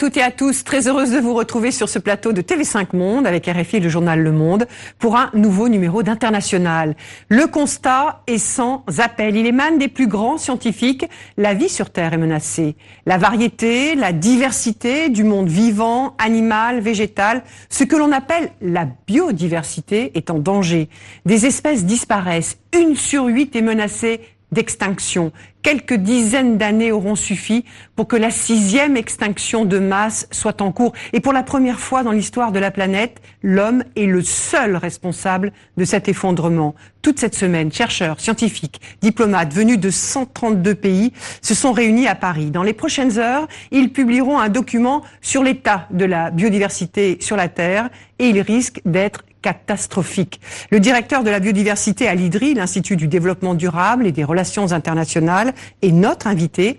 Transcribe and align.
Toutes 0.00 0.16
et 0.16 0.22
à 0.22 0.30
tous. 0.30 0.64
Très 0.64 0.88
heureuse 0.88 1.10
de 1.10 1.18
vous 1.18 1.34
retrouver 1.34 1.70
sur 1.70 1.90
ce 1.90 1.98
plateau 1.98 2.32
de 2.32 2.40
TV5 2.40 2.96
Monde 2.96 3.26
avec 3.26 3.44
RFI 3.44 3.76
et 3.76 3.80
le 3.80 3.90
journal 3.90 4.18
Le 4.18 4.32
Monde 4.32 4.66
pour 4.98 5.14
un 5.14 5.28
nouveau 5.34 5.68
numéro 5.68 6.02
d'International. 6.02 6.96
Le 7.28 7.46
constat 7.46 8.22
est 8.26 8.38
sans 8.38 8.82
appel. 8.96 9.36
Il 9.36 9.44
émane 9.44 9.76
des 9.76 9.88
plus 9.88 10.06
grands 10.06 10.38
scientifiques. 10.38 11.04
La 11.36 11.52
vie 11.52 11.68
sur 11.68 11.90
Terre 11.90 12.14
est 12.14 12.16
menacée. 12.16 12.76
La 13.04 13.18
variété, 13.18 13.94
la 13.94 14.14
diversité 14.14 15.10
du 15.10 15.22
monde 15.22 15.48
vivant, 15.48 16.14
animal, 16.16 16.80
végétal, 16.80 17.42
ce 17.68 17.84
que 17.84 17.96
l'on 17.96 18.10
appelle 18.10 18.52
la 18.62 18.88
biodiversité 19.06 20.12
est 20.14 20.30
en 20.30 20.38
danger. 20.38 20.88
Des 21.26 21.44
espèces 21.44 21.84
disparaissent. 21.84 22.56
Une 22.74 22.96
sur 22.96 23.26
huit 23.26 23.54
est 23.54 23.60
menacée 23.60 24.22
d'extinction. 24.52 25.32
Quelques 25.62 25.94
dizaines 25.94 26.56
d'années 26.56 26.90
auront 26.90 27.16
suffi 27.16 27.64
pour 27.94 28.08
que 28.08 28.16
la 28.16 28.30
sixième 28.30 28.96
extinction 28.96 29.66
de 29.66 29.78
masse 29.78 30.26
soit 30.30 30.62
en 30.62 30.72
cours. 30.72 30.94
Et 31.12 31.20
pour 31.20 31.34
la 31.34 31.42
première 31.42 31.78
fois 31.78 32.02
dans 32.02 32.12
l'histoire 32.12 32.50
de 32.50 32.58
la 32.58 32.70
planète, 32.70 33.20
l'homme 33.42 33.84
est 33.94 34.06
le 34.06 34.22
seul 34.22 34.76
responsable 34.76 35.52
de 35.76 35.84
cet 35.84 36.08
effondrement. 36.08 36.74
Toute 37.02 37.18
cette 37.18 37.34
semaine, 37.34 37.72
chercheurs, 37.72 38.20
scientifiques, 38.20 38.80
diplomates 39.02 39.52
venus 39.52 39.78
de 39.78 39.90
132 39.90 40.74
pays 40.74 41.12
se 41.42 41.54
sont 41.54 41.72
réunis 41.72 42.08
à 42.08 42.14
Paris. 42.14 42.50
Dans 42.50 42.62
les 42.62 42.72
prochaines 42.72 43.18
heures, 43.18 43.46
ils 43.70 43.92
publieront 43.92 44.38
un 44.38 44.48
document 44.48 45.02
sur 45.20 45.42
l'état 45.42 45.86
de 45.90 46.06
la 46.06 46.30
biodiversité 46.30 47.18
sur 47.20 47.36
la 47.36 47.48
Terre 47.48 47.90
et 48.18 48.28
il 48.28 48.40
risque 48.40 48.80
d'être 48.84 49.24
catastrophique. 49.42 50.40
Le 50.70 50.80
directeur 50.80 51.24
de 51.24 51.30
la 51.30 51.40
biodiversité 51.40 52.08
à 52.08 52.14
l'IDRI, 52.14 52.54
l'Institut 52.54 52.96
du 52.96 53.08
développement 53.08 53.54
durable 53.54 54.06
et 54.06 54.12
des 54.12 54.24
relations 54.24 54.72
internationales, 54.72 55.54
est 55.82 55.92
notre 55.92 56.26
invité. 56.26 56.78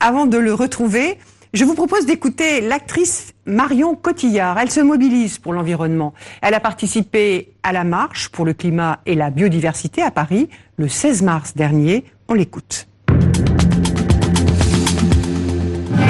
Avant 0.00 0.26
de 0.26 0.38
le 0.38 0.54
retrouver, 0.54 1.18
je 1.54 1.64
vous 1.64 1.74
propose 1.74 2.04
d'écouter 2.04 2.60
l'actrice 2.60 3.32
Marion 3.46 3.94
Cotillard. 3.94 4.58
Elle 4.58 4.70
se 4.70 4.80
mobilise 4.80 5.38
pour 5.38 5.54
l'environnement. 5.54 6.12
Elle 6.42 6.54
a 6.54 6.60
participé 6.60 7.52
à 7.62 7.72
la 7.72 7.84
marche 7.84 8.28
pour 8.28 8.44
le 8.44 8.52
climat 8.52 9.00
et 9.06 9.14
la 9.14 9.30
biodiversité 9.30 10.02
à 10.02 10.10
Paris 10.10 10.48
le 10.76 10.88
16 10.88 11.22
mars 11.22 11.56
dernier. 11.56 12.04
On 12.28 12.34
l'écoute. 12.34 12.86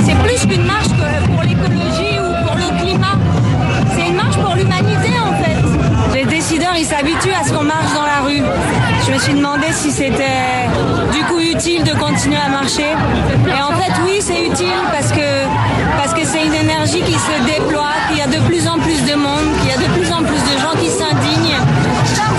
C'est 0.04 0.16
plus 0.24 0.46
qu'une 0.46 0.64
marche 0.64 0.77
ils 6.78 6.84
s'habituent 6.86 7.34
à 7.38 7.44
ce 7.46 7.52
qu'on 7.52 7.64
marche 7.64 7.92
dans 7.94 8.04
la 8.06 8.20
rue. 8.26 8.42
Je 9.06 9.12
me 9.12 9.18
suis 9.18 9.34
demandé 9.34 9.66
si 9.72 9.90
c'était 9.90 10.68
du 11.12 11.22
coup 11.24 11.40
utile 11.40 11.82
de 11.84 11.92
continuer 11.92 12.36
à 12.44 12.48
marcher. 12.48 12.90
Et 13.48 13.62
en 13.62 13.72
fait, 13.80 13.92
oui, 14.04 14.18
c'est 14.20 14.42
utile 14.46 14.78
parce 14.92 15.10
que 15.12 15.28
parce 15.96 16.14
que 16.14 16.24
c'est 16.24 16.44
une 16.46 16.54
énergie 16.54 17.00
qui 17.02 17.14
se 17.14 17.44
déploie, 17.52 17.90
qu'il 18.08 18.18
y 18.18 18.22
a 18.22 18.26
de 18.26 18.38
plus 18.46 18.66
en 18.68 18.78
plus 18.78 19.02
de 19.04 19.14
monde, 19.16 19.48
qu'il 19.60 19.70
y 19.70 19.74
a 19.74 19.88
de 19.88 19.92
plus 19.94 20.10
en 20.12 20.18
plus 20.22 20.42
de 20.50 20.58
gens 20.62 20.74
qui 20.80 20.88
s'indignent, 20.88 21.58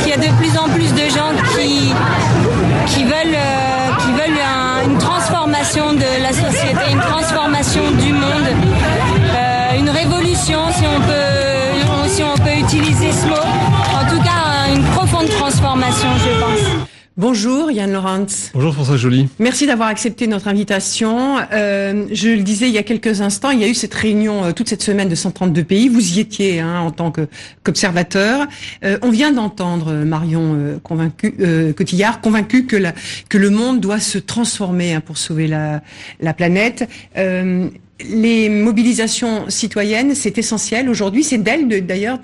qu'il 0.01 0.09
y 0.09 0.13
a 0.13 0.17
de 0.17 0.31
plus 0.37 0.57
en 0.57 0.69
plus 0.69 0.93
de 0.93 1.09
gens 1.09 1.31
qui 1.57 1.93
qui 2.87 3.03
veulent 3.03 3.35
euh, 3.35 3.95
qui 4.01 4.11
veulent 4.13 4.39
un- 4.39 4.89
une 4.89 4.97
transformation 4.97 5.93
de 5.93 6.23
la 6.23 6.29
société, 6.33 6.91
une 6.91 7.01
transformation 7.01 7.83
du 7.99 8.13
monde, 8.13 8.47
euh, 9.35 9.77
une 9.79 9.89
révolution 9.89 10.59
si 10.71 10.83
on 10.87 10.99
peut 11.01 12.07
si 12.07 12.23
on 12.23 12.35
peut 12.43 12.55
utiliser 12.57 13.11
ce 13.11 13.27
mot. 13.27 13.35
Transformation, 15.27 16.07
je 16.17 16.39
pense. 16.39 16.87
Bonjour 17.17 17.69
Yann 17.71 17.91
Laurent. 17.91 18.25
Bonjour 18.53 18.73
François 18.73 18.95
Joly. 18.95 19.27
Merci 19.39 19.67
d'avoir 19.67 19.89
accepté 19.89 20.25
notre 20.27 20.47
invitation. 20.47 21.37
Euh, 21.51 22.05
je 22.13 22.29
le 22.29 22.41
disais 22.43 22.69
il 22.69 22.73
y 22.73 22.77
a 22.77 22.83
quelques 22.83 23.19
instants, 23.19 23.49
il 23.51 23.59
y 23.59 23.65
a 23.65 23.67
eu 23.67 23.73
cette 23.73 23.93
réunion 23.93 24.45
euh, 24.45 24.51
toute 24.53 24.69
cette 24.69 24.81
semaine 24.81 25.09
de 25.09 25.15
132 25.15 25.63
pays. 25.65 25.89
Vous 25.89 26.13
y 26.17 26.21
étiez 26.21 26.61
hein, 26.61 26.79
en 26.79 26.91
tant 26.91 27.11
que- 27.11 27.27
qu'observateur. 27.63 28.47
Euh, 28.85 28.97
on 29.01 29.09
vient 29.11 29.33
d'entendre 29.33 29.91
euh, 29.91 30.05
Marion 30.05 30.53
euh, 30.55 30.79
convaincu, 30.81 31.35
euh, 31.41 31.73
Cotillard 31.73 32.21
convaincue 32.21 32.65
que, 32.65 32.77
la- 32.77 32.93
que 33.27 33.37
le 33.37 33.49
monde 33.49 33.81
doit 33.81 33.99
se 33.99 34.17
transformer 34.17 34.93
hein, 34.93 35.01
pour 35.01 35.17
sauver 35.17 35.47
la, 35.47 35.81
la 36.21 36.33
planète. 36.33 36.87
Les 38.07 38.47
mobilisations 38.47 39.49
citoyennes, 39.49 40.15
c'est 40.15 40.37
essentiel 40.37 40.87
aujourd'hui. 40.89 41.23
C'est 41.23 41.37
d'elles, 41.37 41.67
de- 41.67 41.79
d'ailleurs, 41.79 42.19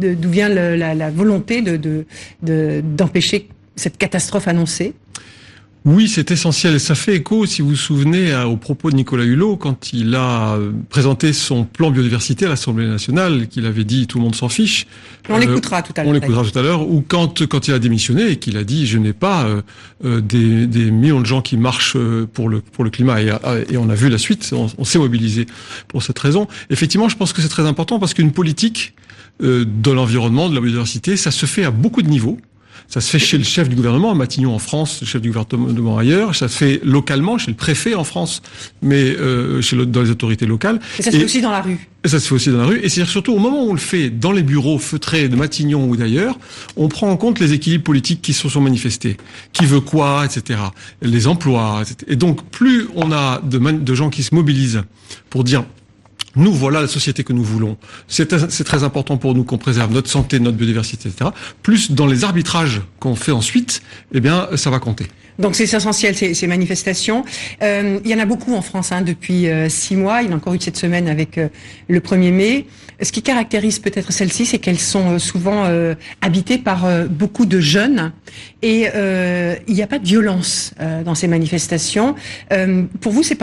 d'où 0.00 0.28
vient 0.30 0.48
la, 0.48 1.10
volonté 1.10 1.62
de, 1.62 1.76
de, 1.76 2.04
de- 2.42 2.82
d'empêcher 2.84 3.48
cette 3.76 3.98
catastrophe 3.98 4.48
annoncée. 4.48 4.94
Oui, 5.84 6.08
c'est 6.08 6.30
essentiel. 6.30 6.74
Et 6.74 6.78
ça 6.78 6.94
fait 6.94 7.16
écho, 7.16 7.44
si 7.44 7.60
vous 7.60 7.70
vous 7.70 7.76
souvenez, 7.76 8.32
aux 8.44 8.56
propos 8.56 8.90
de 8.90 8.94
Nicolas 8.96 9.24
Hulot 9.24 9.56
quand 9.56 9.92
il 9.92 10.14
a 10.14 10.54
euh, 10.54 10.70
présenté 10.88 11.32
son 11.32 11.64
plan 11.64 11.90
biodiversité 11.90 12.46
à 12.46 12.48
l'Assemblée 12.50 12.86
nationale, 12.86 13.48
qu'il 13.48 13.66
avait 13.66 13.82
dit 13.82 14.06
tout 14.06 14.18
le 14.18 14.24
monde 14.24 14.36
s'en 14.36 14.48
fiche. 14.48 14.86
On 15.28 15.34
Euh, 15.34 15.38
l'écoutera 15.40 15.82
tout 15.82 15.92
à 15.96 16.02
l'heure. 16.04 16.10
On 16.10 16.12
l'écoutera 16.14 16.44
tout 16.44 16.56
à 16.56 16.62
l'heure. 16.62 16.88
Ou 16.88 17.04
quand 17.06 17.46
quand 17.48 17.66
il 17.66 17.74
a 17.74 17.80
démissionné 17.80 18.28
et 18.30 18.36
qu'il 18.36 18.56
a 18.58 18.64
dit 18.64 18.86
je 18.86 18.98
n'ai 18.98 19.12
pas 19.12 19.44
euh, 20.04 20.20
des, 20.20 20.68
des 20.68 20.90
millions 20.92 21.20
de 21.20 21.26
gens 21.26 21.42
qui 21.42 21.56
marchent 21.56 21.96
pour 22.32 22.48
le 22.48 22.60
pour 22.60 22.84
le 22.84 22.90
climat 22.90 23.20
et, 23.20 23.32
et 23.70 23.76
on 23.76 23.88
a 23.90 23.94
vu 23.96 24.08
la 24.08 24.18
suite. 24.18 24.50
On, 24.52 24.68
on 24.78 24.84
s'est 24.84 24.98
mobilisé 25.00 25.46
pour 25.88 26.02
cette 26.04 26.18
raison. 26.18 26.46
Effectivement, 26.70 27.08
je 27.08 27.16
pense 27.16 27.32
que 27.32 27.42
c'est 27.42 27.48
très 27.48 27.66
important 27.66 27.98
parce 27.98 28.14
qu'une 28.14 28.30
politique 28.32 28.94
euh, 29.42 29.64
de 29.66 29.90
l'environnement, 29.90 30.48
de 30.48 30.54
la 30.54 30.60
biodiversité, 30.60 31.16
ça 31.16 31.32
se 31.32 31.46
fait 31.46 31.64
à 31.64 31.70
beaucoup 31.72 32.02
de 32.02 32.08
niveaux. 32.08 32.38
Ça 32.88 33.00
se 33.00 33.08
fait 33.10 33.18
chez 33.18 33.38
le 33.38 33.44
chef 33.44 33.68
du 33.68 33.76
gouvernement, 33.76 34.10
à 34.10 34.14
Matignon 34.14 34.54
en 34.54 34.58
France, 34.58 34.98
le 35.00 35.06
chef 35.06 35.22
du 35.22 35.30
gouvernement 35.32 35.96
ailleurs. 35.98 36.34
Ça 36.34 36.48
se 36.48 36.56
fait 36.56 36.80
localement, 36.84 37.38
chez 37.38 37.50
le 37.50 37.56
préfet 37.56 37.94
en 37.94 38.04
France, 38.04 38.42
mais 38.82 39.02
euh, 39.16 39.62
chez 39.62 39.76
le- 39.76 39.86
dans 39.86 40.02
les 40.02 40.10
autorités 40.10 40.44
locales. 40.46 40.78
Et 40.98 41.02
ça 41.02 41.10
se 41.10 41.16
Et- 41.16 41.20
fait 41.20 41.24
aussi 41.24 41.40
dans 41.40 41.50
la 41.50 41.62
rue. 41.62 41.78
et 42.04 42.08
ça 42.08 42.20
se 42.20 42.28
fait 42.28 42.34
aussi 42.34 42.50
dans 42.50 42.58
la 42.58 42.66
rue. 42.66 42.80
Et 42.82 42.88
c'est 42.90 43.04
surtout 43.06 43.32
au 43.32 43.38
moment 43.38 43.64
où 43.64 43.70
on 43.70 43.72
le 43.72 43.78
fait 43.78 44.10
dans 44.10 44.32
les 44.32 44.42
bureaux 44.42 44.78
feutrés 44.78 45.28
de 45.28 45.36
Matignon 45.36 45.88
ou 45.88 45.96
d'ailleurs, 45.96 46.38
on 46.76 46.88
prend 46.88 47.10
en 47.10 47.16
compte 47.16 47.38
les 47.40 47.52
équilibres 47.54 47.84
politiques 47.84 48.20
qui 48.20 48.34
se 48.34 48.48
sont 48.48 48.60
manifestés. 48.60 49.16
Qui 49.54 49.64
veut 49.64 49.80
quoi, 49.80 50.26
etc. 50.26 50.60
Les 51.00 51.26
emplois, 51.26 51.80
etc. 51.82 51.96
Et 52.08 52.16
donc, 52.16 52.44
plus 52.50 52.88
on 52.94 53.10
a 53.12 53.40
de, 53.42 53.58
de 53.58 53.94
gens 53.94 54.10
qui 54.10 54.22
se 54.22 54.34
mobilisent 54.34 54.82
pour 55.30 55.44
dire 55.44 55.64
nous, 56.36 56.52
voilà 56.52 56.80
la 56.80 56.88
société 56.88 57.24
que 57.24 57.32
nous 57.32 57.44
voulons. 57.44 57.76
C'est 58.08 58.26
très 58.26 58.84
important 58.84 59.16
pour 59.16 59.34
nous 59.34 59.44
qu'on 59.44 59.58
préserve 59.58 59.92
notre 59.92 60.10
santé, 60.10 60.40
notre 60.40 60.56
biodiversité, 60.56 61.08
etc. 61.08 61.30
Plus 61.62 61.92
dans 61.92 62.06
les 62.06 62.24
arbitrages 62.24 62.80
qu'on 63.00 63.14
fait 63.16 63.32
ensuite, 63.32 63.82
eh 64.12 64.20
bien, 64.20 64.48
ça 64.56 64.70
va 64.70 64.78
compter. 64.78 65.06
Donc 65.38 65.54
c'est 65.54 65.64
essentiel 65.64 66.14
ces, 66.14 66.34
ces 66.34 66.46
manifestations. 66.46 67.24
Euh, 67.62 67.98
il 68.04 68.10
y 68.10 68.14
en 68.14 68.18
a 68.18 68.26
beaucoup 68.26 68.54
en 68.54 68.62
France 68.62 68.92
hein, 68.92 69.02
depuis 69.02 69.48
euh, 69.48 69.68
six 69.68 69.96
mois. 69.96 70.22
Il 70.22 70.26
y 70.26 70.30
en 70.30 70.34
a 70.34 70.36
encore 70.36 70.54
eu 70.54 70.60
cette 70.60 70.76
semaine 70.76 71.08
avec 71.08 71.38
euh, 71.38 71.48
le 71.88 72.00
1er 72.00 72.32
mai. 72.32 72.66
Ce 73.02 73.10
qui 73.10 73.22
caractérise 73.22 73.80
peut-être 73.80 74.12
celles-ci, 74.12 74.46
c'est 74.46 74.58
qu'elles 74.58 74.78
sont 74.78 75.14
euh, 75.14 75.18
souvent 75.18 75.64
euh, 75.64 75.94
habitées 76.20 76.58
par 76.58 76.84
euh, 76.84 77.06
beaucoup 77.06 77.46
de 77.46 77.58
jeunes 77.58 78.12
et 78.62 78.86
il 79.66 79.74
n'y 79.74 79.82
a 79.82 79.86
pas 79.88 79.98
de 79.98 80.06
violence 80.06 80.72
dans 81.04 81.16
ces 81.16 81.26
manifestations. 81.26 82.14
Pour 83.00 83.12
vous, 83.12 83.24
c'est 83.24 83.36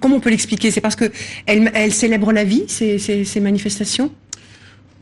comment 0.00 0.16
on 0.16 0.20
peut 0.20 0.30
l'expliquer? 0.30 0.70
C'est 0.70 0.80
parce 0.80 0.94
que 0.94 1.10
elles, 1.46 1.92
célèbrent 1.92 2.32
la 2.32 2.44
vie 2.44 2.64
ces, 2.68 3.40
manifestations? 3.40 4.10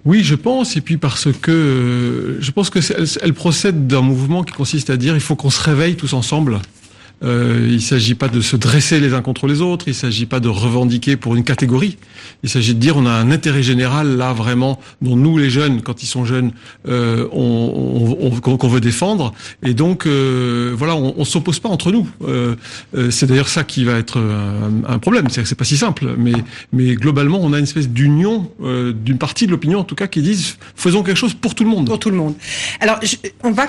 Oui, 0.06 0.24
je 0.24 0.34
pense, 0.34 0.76
et 0.76 0.80
puis 0.80 0.96
parce 0.96 1.28
que 1.32 2.38
je 2.40 2.50
pense 2.52 2.70
que 2.70 2.78
elle 3.22 3.34
procède 3.34 3.86
d'un 3.86 4.00
mouvement 4.00 4.44
qui 4.44 4.54
consiste 4.54 4.88
à 4.88 4.96
dire 4.96 5.14
il 5.14 5.20
faut 5.20 5.36
qu'on 5.36 5.50
se 5.50 5.62
réveille 5.62 5.96
tous 5.96 6.14
ensemble. 6.14 6.60
Euh, 7.22 7.68
il 7.70 7.80
s'agit 7.80 8.14
pas 8.14 8.28
de 8.28 8.40
se 8.40 8.56
dresser 8.56 9.00
les 9.00 9.14
uns 9.14 9.22
contre 9.22 9.46
les 9.46 9.60
autres, 9.62 9.86
il 9.88 9.94
s'agit 9.94 10.26
pas 10.26 10.40
de 10.40 10.48
revendiquer 10.48 11.16
pour 11.16 11.36
une 11.36 11.44
catégorie. 11.44 11.96
Il 12.42 12.50
s'agit 12.50 12.74
de 12.74 12.80
dire 12.80 12.96
on 12.96 13.06
a 13.06 13.10
un 13.12 13.30
intérêt 13.30 13.62
général 13.62 14.16
là 14.16 14.32
vraiment 14.32 14.78
dont 15.00 15.16
nous 15.16 15.38
les 15.38 15.48
jeunes, 15.48 15.80
quand 15.80 16.02
ils 16.02 16.06
sont 16.06 16.24
jeunes, 16.24 16.52
euh, 16.88 17.26
on, 17.32 18.18
on- 18.20 18.26
on- 18.26 18.56
qu'on 18.58 18.68
veut 18.68 18.80
défendre. 18.80 19.32
Et 19.62 19.74
donc 19.74 20.06
euh, 20.06 20.72
voilà, 20.76 20.96
on, 20.96 21.14
on 21.16 21.24
s'oppose 21.24 21.60
pas 21.60 21.68
entre 21.68 21.92
nous. 21.92 22.06
Euh, 22.26 22.56
euh, 22.96 23.10
c'est 23.10 23.26
d'ailleurs 23.26 23.48
ça 23.48 23.64
qui 23.64 23.84
va 23.84 23.92
être 23.98 24.18
un, 24.18 24.92
un 24.92 24.98
problème. 24.98 25.26
C'est 25.30 25.42
que 25.42 25.48
c'est 25.48 25.54
pas 25.54 25.64
si 25.64 25.76
simple, 25.76 26.14
mais 26.18 26.32
mais 26.72 26.94
globalement 26.94 27.38
on 27.40 27.52
a 27.52 27.58
une 27.58 27.64
espèce 27.64 27.88
d'union 27.88 28.50
euh, 28.62 28.92
d'une 28.92 29.18
partie 29.18 29.46
de 29.46 29.52
l'opinion 29.52 29.78
en 29.78 29.84
tout 29.84 29.94
cas 29.94 30.08
qui 30.08 30.20
disent 30.20 30.56
faisons 30.74 31.02
quelque 31.02 31.16
chose 31.18 31.34
pour 31.34 31.54
tout 31.54 31.64
le 31.64 31.70
monde. 31.70 31.86
Pour 31.86 31.98
tout 31.98 32.10
le 32.10 32.16
monde. 32.16 32.34
Alors, 32.80 32.98
je- 33.02 33.16
on 33.42 33.52
va 33.52 33.66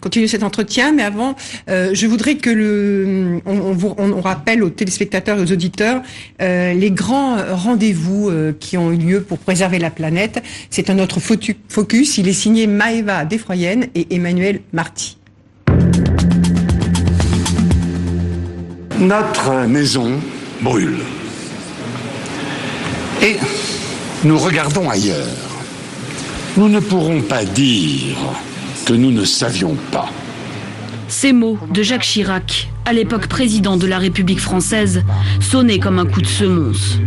continuer 0.00 0.28
cet 0.28 0.42
entretien, 0.42 0.92
mais 0.92 1.02
avant, 1.02 1.36
je 1.68 2.06
voudrais 2.06 2.36
on, 2.46 4.20
rappelle 4.20 4.62
aux 4.62 4.70
téléspectateurs 4.70 5.38
et 5.38 5.42
aux 5.42 5.52
auditeurs 5.52 6.02
euh, 6.40 6.72
les 6.72 6.90
grands 6.90 7.36
rendez-vous 7.52 8.28
euh, 8.28 8.52
qui 8.58 8.76
ont 8.76 8.92
eu 8.92 8.96
lieu 8.96 9.20
pour 9.22 9.38
préserver 9.38 9.78
la 9.78 9.90
planète. 9.90 10.42
C'est 10.70 10.90
un 10.90 10.98
autre 10.98 11.20
focus. 11.20 12.18
Il 12.18 12.28
est 12.28 12.32
signé 12.32 12.66
Maëva 12.66 13.24
Desfroyenne 13.24 13.88
et 13.94 14.14
Emmanuel 14.14 14.60
Marty. 14.72 15.18
Notre 18.98 19.66
maison 19.66 20.12
brûle. 20.60 21.00
Et 23.22 23.36
nous 24.24 24.38
regardons 24.38 24.88
ailleurs. 24.88 25.26
Nous 26.56 26.68
ne 26.68 26.80
pourrons 26.80 27.20
pas 27.22 27.44
dire 27.44 28.16
que 28.86 28.92
nous 28.92 29.10
ne 29.10 29.24
savions 29.24 29.76
pas. 29.90 30.10
Ces 31.08 31.32
mots 31.32 31.58
de 31.70 31.82
Jacques 31.82 32.02
Chirac, 32.02 32.68
à 32.84 32.92
l'époque 32.92 33.26
président 33.26 33.76
de 33.76 33.86
la 33.86 33.98
République 33.98 34.40
française, 34.40 35.02
sonnaient 35.40 35.78
comme 35.78 35.98
un 35.98 36.06
coup 36.06 36.22
de 36.22 36.26
semonce. 36.26 36.98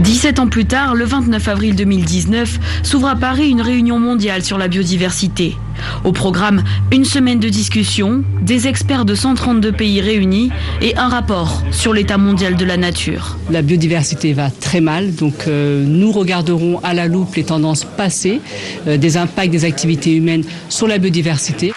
17 0.00 0.38
ans 0.38 0.48
plus 0.48 0.66
tard, 0.66 0.94
le 0.94 1.04
29 1.04 1.48
avril 1.48 1.76
2019, 1.76 2.58
s'ouvre 2.82 3.08
à 3.08 3.16
Paris 3.16 3.48
une 3.48 3.62
réunion 3.62 3.98
mondiale 3.98 4.44
sur 4.44 4.58
la 4.58 4.68
biodiversité. 4.68 5.56
Au 6.02 6.12
programme, 6.12 6.62
une 6.92 7.04
semaine 7.04 7.40
de 7.40 7.48
discussion, 7.48 8.22
des 8.42 8.66
experts 8.66 9.04
de 9.04 9.14
132 9.14 9.72
pays 9.72 10.00
réunis 10.00 10.50
et 10.82 10.96
un 10.96 11.08
rapport 11.08 11.62
sur 11.70 11.94
l'état 11.94 12.18
mondial 12.18 12.56
de 12.56 12.64
la 12.64 12.76
nature. 12.76 13.38
La 13.50 13.62
biodiversité 13.62 14.32
va 14.32 14.50
très 14.50 14.80
mal, 14.80 15.14
donc 15.14 15.46
euh, 15.46 15.84
nous 15.86 16.12
regarderons 16.12 16.80
à 16.82 16.92
la 16.92 17.06
loupe 17.06 17.34
les 17.36 17.44
tendances 17.44 17.84
passées, 17.84 18.40
euh, 18.86 18.96
des 18.96 19.16
impacts 19.16 19.52
des 19.52 19.64
activités 19.64 20.14
humaines 20.14 20.44
sur 20.68 20.86
la 20.86 20.98
biodiversité. 20.98 21.72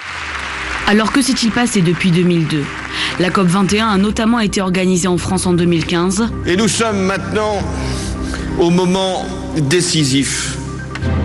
Alors 0.89 1.11
que 1.11 1.21
s'est-il 1.21 1.51
passé 1.51 1.81
depuis 1.81 2.11
2002 2.11 2.63
La 3.19 3.29
COP21 3.29 3.89
a 3.89 3.97
notamment 3.97 4.39
été 4.39 4.61
organisée 4.61 5.09
en 5.09 5.17
France 5.17 5.45
en 5.45 5.51
2015. 5.51 6.29
Et 6.45 6.55
nous 6.55 6.69
sommes 6.69 7.01
maintenant 7.01 7.59
au 8.57 8.69
moment 8.69 9.25
décisif. 9.57 10.57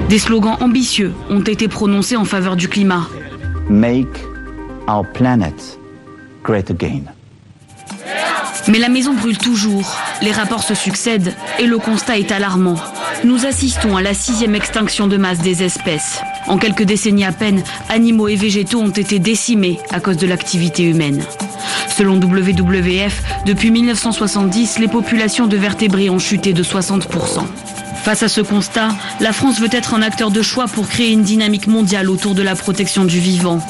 Des 0.09 0.19
slogans 0.19 0.57
ambitieux 0.61 1.13
ont 1.31 1.43
été 1.43 1.69
prononcés 1.69 2.17
en 2.17 2.25
faveur 2.25 2.57
du 2.57 2.69
climat. 2.69 3.07
Make 3.71 4.27
our 4.89 5.07
planet 5.07 5.79
great 6.43 6.69
again. 6.69 7.05
Mais 8.67 8.81
la 8.81 8.89
maison 8.89 9.15
brûle 9.15 9.39
toujours, 9.39 9.97
les 10.23 10.33
rapports 10.33 10.65
se 10.65 10.75
succèdent 10.75 11.35
et 11.61 11.67
le 11.67 11.79
constat 11.79 12.19
est 12.19 12.33
alarmant. 12.33 12.77
Nous 13.25 13.47
assistons 13.47 13.97
à 13.97 14.03
la 14.03 14.15
sixième 14.15 14.55
extinction 14.55 15.07
de 15.07 15.17
masse 15.17 15.39
des 15.39 15.63
espèces. 15.63 16.21
En 16.49 16.59
quelques 16.59 16.83
décennies 16.83 17.25
à 17.25 17.33
peine, 17.33 17.63
animaux 17.89 18.29
et 18.29 18.35
végétaux 18.35 18.81
ont 18.81 18.91
été 18.91 19.19
décimés 19.19 19.79
à 19.91 20.01
cause 20.01 20.17
de 20.17 20.27
l'activité 20.27 20.83
humaine. 20.83 21.25
Selon 21.89 22.17
WWF, 22.17 23.23
depuis 23.47 23.71
1970, 23.71 24.79
les 24.79 24.89
populations 24.89 25.47
de 25.47 25.57
vertébrés 25.57 26.11
ont 26.11 26.19
chuté 26.19 26.53
de 26.53 26.63
60%. 26.63 27.47
Face 28.03 28.25
à 28.25 28.29
ce 28.29 28.41
constat, 28.41 28.89
la 29.21 29.33
France 29.33 29.61
veut 29.61 29.69
être 29.71 29.95
un 29.95 30.03
acteur 30.03 30.33
de 30.33 30.43
choix 30.43 30.67
pour 30.67 30.89
créer 30.89 31.13
une 31.13 31.23
dynamique 31.23 31.69
mondiale 31.69 32.11
autour 32.11 32.35
de 32.35 32.43
la 32.43 32.57
protection 32.57 33.05
du 33.05 33.21
vivant. 33.21 33.61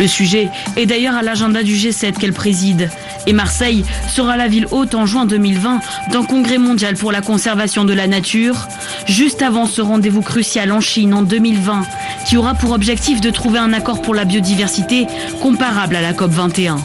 Le 0.00 0.08
sujet 0.08 0.48
est 0.76 0.86
d'ailleurs 0.86 1.14
à 1.14 1.22
l'agenda 1.22 1.62
du 1.62 1.74
G7 1.74 2.14
qu'elle 2.14 2.32
préside. 2.32 2.90
Et 3.28 3.34
Marseille 3.34 3.84
sera 4.08 4.38
la 4.38 4.48
ville 4.48 4.66
haute 4.70 4.94
en 4.94 5.04
juin 5.04 5.26
2020 5.26 5.80
d'un 6.12 6.24
congrès 6.24 6.56
mondial 6.56 6.94
pour 6.94 7.12
la 7.12 7.20
conservation 7.20 7.84
de 7.84 7.92
la 7.92 8.06
nature, 8.06 8.66
juste 9.06 9.42
avant 9.42 9.66
ce 9.66 9.82
rendez-vous 9.82 10.22
crucial 10.22 10.72
en 10.72 10.80
Chine 10.80 11.12
en 11.12 11.20
2020, 11.20 11.82
qui 12.26 12.38
aura 12.38 12.54
pour 12.54 12.72
objectif 12.72 13.20
de 13.20 13.28
trouver 13.28 13.58
un 13.58 13.74
accord 13.74 14.00
pour 14.00 14.14
la 14.14 14.24
biodiversité 14.24 15.06
comparable 15.42 15.96
à 15.96 16.00
la 16.00 16.14
COP 16.14 16.30
21. 16.30 16.78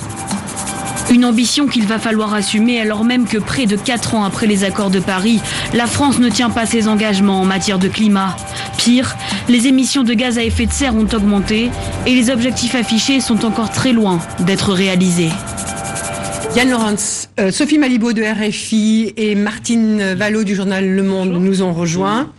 Une 1.12 1.24
ambition 1.24 1.66
qu'il 1.66 1.88
va 1.88 1.98
falloir 1.98 2.34
assumer 2.34 2.82
alors 2.82 3.06
même 3.06 3.26
que 3.26 3.38
près 3.38 3.66
de 3.66 3.78
4 3.78 4.16
ans 4.16 4.26
après 4.26 4.46
les 4.46 4.66
accords 4.66 4.90
de 4.90 5.00
Paris, 5.00 5.40
la 5.74 5.88
France 5.88 6.20
ne 6.20 6.28
tient 6.28 6.50
pas 6.50 6.66
ses 6.66 6.90
engagements 6.90 7.40
en 7.40 7.46
matière 7.46 7.80
de 7.80 7.88
climat. 7.88 8.36
Pire, 8.78 9.16
les 9.48 9.68
émissions 9.68 10.04
de 10.04 10.14
gaz 10.14 10.38
à 10.38 10.44
effet 10.44 10.66
de 10.66 10.74
serre 10.74 10.96
ont 10.96 11.08
augmenté 11.14 11.72
et 12.06 12.14
les 12.14 12.30
objectifs 12.30 12.76
affichés 12.76 13.22
sont 13.22 13.46
encore 13.46 13.72
très 13.72 13.94
loin 13.94 14.20
d'être 14.40 14.74
réalisés. 14.74 15.32
Yann 16.56 16.70
Laurence, 16.70 17.30
euh, 17.40 17.52
Sophie 17.52 17.80
Malibaud 17.80 18.14
de 18.14 18.22
RFI 18.22 19.14
et 19.18 19.34
Martine 19.34 20.14
Vallot 20.14 20.44
du 20.44 20.54
journal 20.54 20.88
Le 20.88 21.02
Monde 21.02 21.32
nous 21.32 21.64
ont 21.64 21.74
rejoints. 21.74 22.32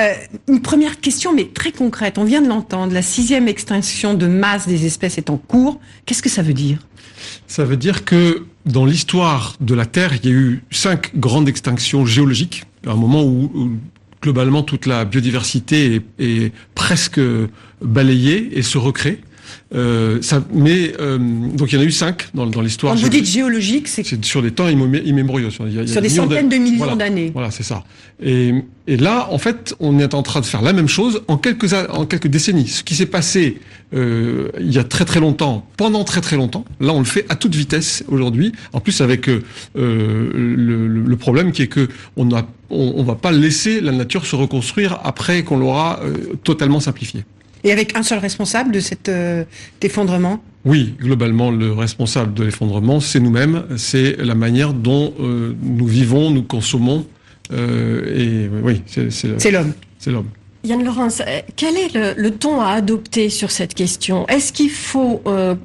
Euh, 0.00 0.12
une 0.48 0.62
première 0.62 0.98
question, 1.00 1.32
mais 1.32 1.44
très 1.44 1.70
concrète. 1.70 2.18
On 2.18 2.24
vient 2.24 2.42
de 2.42 2.48
l'entendre. 2.48 2.92
La 2.92 3.02
sixième 3.02 3.46
extinction 3.46 4.14
de 4.14 4.26
masse 4.26 4.66
des 4.66 4.84
espèces 4.84 5.16
est 5.16 5.30
en 5.30 5.36
cours. 5.36 5.78
Qu'est-ce 6.06 6.22
que 6.22 6.28
ça 6.28 6.42
veut 6.42 6.54
dire? 6.54 6.78
Ça 7.46 7.64
veut 7.64 7.76
dire 7.76 8.04
que 8.04 8.46
dans 8.66 8.84
l'histoire 8.84 9.54
de 9.60 9.74
la 9.74 9.86
Terre, 9.86 10.14
il 10.16 10.28
y 10.28 10.32
a 10.32 10.36
eu 10.36 10.64
cinq 10.72 11.16
grandes 11.16 11.48
extinctions 11.48 12.04
géologiques. 12.04 12.64
À 12.84 12.90
un 12.90 12.96
moment 12.96 13.22
où, 13.22 13.48
où 13.54 13.70
globalement 14.20 14.64
toute 14.64 14.86
la 14.86 15.04
biodiversité 15.04 16.02
est, 16.18 16.24
est 16.24 16.52
presque 16.74 17.20
balayée 17.80 18.58
et 18.58 18.62
se 18.62 18.76
recrée. 18.76 19.20
Euh, 19.74 20.18
ça, 20.22 20.42
mais 20.52 20.92
euh, 21.00 21.18
donc 21.18 21.72
il 21.72 21.76
y 21.76 21.78
en 21.78 21.82
a 21.82 21.84
eu 21.84 21.90
cinq 21.90 22.28
dans, 22.34 22.46
dans 22.46 22.60
l'histoire. 22.60 22.92
Quand 22.94 23.00
vous 23.00 23.08
dites 23.08 23.26
géologique, 23.26 23.88
c'est 23.88 24.04
c'est 24.04 24.22
sur 24.24 24.42
des 24.42 24.50
temps 24.50 24.68
immé- 24.68 25.02
immémoriaux. 25.04 25.50
Sur, 25.50 25.66
il 25.66 25.74
y 25.74 25.78
a- 25.78 25.82
il 25.82 25.88
y 25.88 25.90
a 25.90 25.92
sur 25.92 26.02
des 26.02 26.08
centaines 26.08 26.48
de 26.48 26.56
millions 26.56 26.76
voilà. 26.78 26.94
d'années. 26.96 27.30
Voilà, 27.32 27.50
c'est 27.50 27.62
ça. 27.62 27.84
Et, 28.22 28.52
et 28.86 28.96
là, 28.96 29.28
en 29.30 29.38
fait, 29.38 29.74
on 29.80 29.98
est 29.98 30.14
en 30.14 30.22
train 30.22 30.40
de 30.40 30.46
faire 30.46 30.62
la 30.62 30.72
même 30.72 30.88
chose 30.88 31.22
en 31.28 31.36
quelques 31.38 31.72
a- 31.72 31.90
en 31.94 32.04
quelques 32.06 32.28
décennies. 32.28 32.68
Ce 32.68 32.82
qui 32.82 32.94
s'est 32.94 33.06
passé 33.06 33.60
euh, 33.94 34.48
il 34.60 34.72
y 34.72 34.78
a 34.78 34.84
très 34.84 35.04
très 35.04 35.20
longtemps, 35.20 35.66
pendant 35.76 36.04
très 36.04 36.20
très 36.22 36.36
longtemps, 36.36 36.64
là 36.80 36.92
on 36.94 36.98
le 36.98 37.04
fait 37.04 37.26
à 37.28 37.34
toute 37.36 37.54
vitesse 37.54 38.04
aujourd'hui. 38.08 38.52
En 38.72 38.80
plus 38.80 39.00
avec 39.02 39.28
euh, 39.28 39.42
euh, 39.76 40.30
le, 40.34 40.88
le- 40.88 41.16
problème 41.16 41.52
qui 41.52 41.62
est 41.62 41.66
que 41.66 41.88
on 42.16 42.32
a 42.34 42.42
on, 42.70 42.94
on 42.96 43.02
va 43.04 43.14
pas 43.16 43.32
laisser 43.32 43.80
la 43.80 43.92
nature 43.92 44.24
se 44.26 44.34
reconstruire 44.34 44.98
après 45.04 45.42
qu'on 45.44 45.58
l'aura 45.58 46.00
euh, 46.02 46.14
totalement 46.42 46.80
simplifiée. 46.80 47.24
Et 47.64 47.72
avec 47.72 47.96
un 47.96 48.02
seul 48.02 48.18
responsable 48.18 48.72
de 48.72 48.80
cet 48.80 49.08
euh, 49.08 49.44
effondrement? 49.82 50.42
Oui, 50.64 50.94
globalement, 50.98 51.50
le 51.50 51.72
responsable 51.72 52.34
de 52.34 52.44
l'effondrement, 52.44 53.00
c'est 53.00 53.20
nous-mêmes, 53.20 53.64
c'est 53.76 54.16
la 54.18 54.34
manière 54.34 54.72
dont 54.72 55.12
euh, 55.20 55.54
nous 55.62 55.86
vivons, 55.86 56.30
nous 56.30 56.42
consommons, 56.42 57.06
euh, 57.52 58.16
et 58.16 58.48
oui, 58.62 58.82
c'est 58.86 59.50
l'homme. 59.50 59.72
c'est 59.98 60.10
l'homme. 60.10 60.28
Yann 60.64 60.84
Laurence, 60.84 61.20
quel 61.56 61.76
est 61.76 61.92
le, 61.94 62.14
le 62.16 62.30
ton 62.30 62.60
à 62.60 62.68
adopter 62.74 63.28
sur 63.30 63.50
cette 63.50 63.74
question? 63.74 64.26
Est-ce 64.28 64.52
qu'il 64.52 64.70
faut 64.70 65.20
euh, 65.26 65.56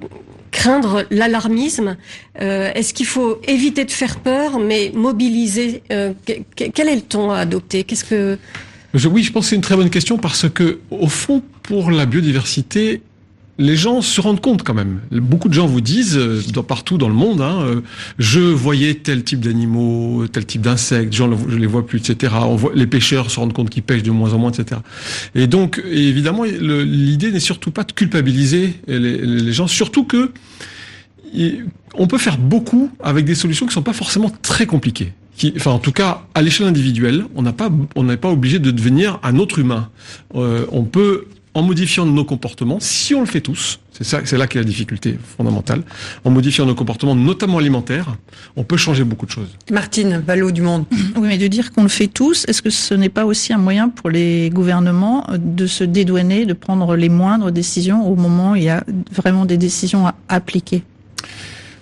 craindre 0.50 1.06
l'alarmisme? 1.12 1.96
Euh, 2.42 2.72
Est-ce 2.74 2.96
qu'il 2.96 3.06
faut 3.06 3.40
éviter 3.48 3.86
de 3.86 3.92
faire 3.92 4.20
peur, 4.20 4.58
mais 4.60 4.92
mobiliser 4.96 5.84
euh, 5.92 6.14
que- 6.26 6.34
que- 6.56 6.72
Quel 6.72 6.90
est 6.90 6.96
le 6.96 7.02
ton 7.02 7.30
à 7.30 7.38
adopter? 7.38 7.84
Qu'est-ce 7.84 8.06
que 8.06 8.40
Oui, 9.06 9.24
je 9.24 9.32
pense 9.32 9.46
que 9.46 9.50
c'est 9.50 9.56
une 9.56 9.62
très 9.62 9.76
bonne 9.76 9.90
question 9.90 10.18
parce 10.18 10.50
que, 10.50 10.80
au 10.90 11.08
fond, 11.08 11.44
pour 11.64 11.92
la 11.92 12.06
biodiversité, 12.06 13.02
les 13.60 13.76
gens 13.76 14.02
se 14.02 14.22
rendent 14.22 14.42
compte 14.42 14.64
quand 14.64 14.74
même. 14.74 15.00
Beaucoup 15.12 15.50
de 15.50 15.54
gens 15.54 15.68
vous 15.68 15.82
disent, 15.82 16.18
euh, 16.18 16.42
partout 16.68 16.98
dans 16.98 17.08
le 17.08 17.14
monde, 17.14 17.42
hein, 17.42 17.60
euh, 17.62 17.82
je 18.20 18.40
voyais 18.40 18.96
tel 18.96 19.24
type 19.24 19.40
d'animaux, 19.40 20.28
tel 20.28 20.46
type 20.46 20.62
d'insectes, 20.62 21.14
je 21.14 21.24
ne 21.24 21.56
les 21.56 21.68
vois 21.68 21.86
plus, 21.86 22.00
etc. 22.00 22.34
Les 22.76 22.88
pêcheurs 22.88 23.32
se 23.32 23.40
rendent 23.40 23.54
compte 23.54 23.70
qu'ils 23.70 23.84
pêchent 23.84 24.04
de 24.04 24.12
moins 24.12 24.34
en 24.34 24.38
moins, 24.38 24.52
etc. 24.52 24.82
Et 25.36 25.48
donc, 25.48 25.82
évidemment, 25.86 26.44
l'idée 26.44 27.32
n'est 27.32 27.40
surtout 27.40 27.72
pas 27.72 27.84
de 27.84 27.92
culpabiliser 27.92 28.76
les, 28.88 29.18
les 29.18 29.54
gens, 29.54 29.68
surtout 29.68 30.04
que 30.04 30.32
on 31.96 32.08
peut 32.08 32.18
faire 32.18 32.38
beaucoup 32.38 32.92
avec 33.02 33.26
des 33.26 33.36
solutions 33.36 33.66
qui 33.66 33.74
sont 33.74 33.82
pas 33.82 33.94
forcément 33.94 34.32
très 34.42 34.66
compliquées. 34.66 35.14
Qui, 35.38 35.54
enfin, 35.56 35.72
en 35.72 35.80
tout 35.80 35.92
cas, 35.92 36.24
à 36.34 36.42
l'échelle 36.42 36.66
individuelle, 36.66 37.26
on 37.36 37.44
n'a 37.44 37.54
pas, 37.54 37.70
on 37.96 38.04
n'est 38.04 38.18
pas 38.18 38.30
obligé 38.30 38.58
de 38.58 38.72
devenir 38.72 39.20
un 39.22 39.38
autre 39.38 39.60
humain. 39.60 39.90
Euh, 40.34 40.66
on 40.72 40.84
peut, 40.84 41.28
en 41.54 41.62
modifiant 41.62 42.08
nos 42.08 42.26
comportements, 42.26 42.80
si 42.80 43.14
on 43.14 43.20
le 43.20 43.28
fait 43.28 43.42
tous, 43.42 43.80
c'est 43.92 44.04
ça, 44.04 44.22
c'est 44.26 44.38
là 44.38 44.48
qu'est 44.48 44.58
la 44.58 44.66
difficulté 44.66 45.18
fondamentale. 45.38 45.84
En 46.24 46.32
modifiant 46.32 46.66
nos 46.66 46.74
comportements, 46.74 47.16
notamment 47.16 47.60
alimentaires, 47.60 48.16
on 48.56 48.64
peut 48.64 48.78
changer 48.78 49.04
beaucoup 49.04 49.28
de 49.28 49.32
choses. 49.32 49.50
Martine 49.72 50.24
Vallot 50.26 50.50
du 50.50 50.64
Monde. 50.64 50.86
Oui, 51.16 51.28
mais 51.28 51.38
de 51.38 51.48
dire 51.48 51.72
qu'on 51.72 51.84
le 51.84 51.90
fait 51.90 52.08
tous, 52.08 52.46
est-ce 52.48 52.64
que 52.64 52.72
ce 52.72 52.96
n'est 52.96 53.10
pas 53.10 53.26
aussi 53.26 53.54
un 53.54 53.60
moyen 53.60 53.90
pour 53.90 54.10
les 54.10 54.50
gouvernements 54.52 55.28
de 55.38 55.68
se 55.68 55.84
dédouaner, 55.84 56.46
de 56.48 56.54
prendre 56.54 56.96
les 56.96 57.10
moindres 57.10 57.52
décisions 57.52 58.08
au 58.08 58.16
moment 58.16 58.54
où 58.54 58.56
il 58.56 58.64
y 58.64 58.70
a 58.70 58.84
vraiment 59.12 59.46
des 59.46 59.58
décisions 59.58 60.08
à 60.08 60.16
appliquer? 60.30 60.84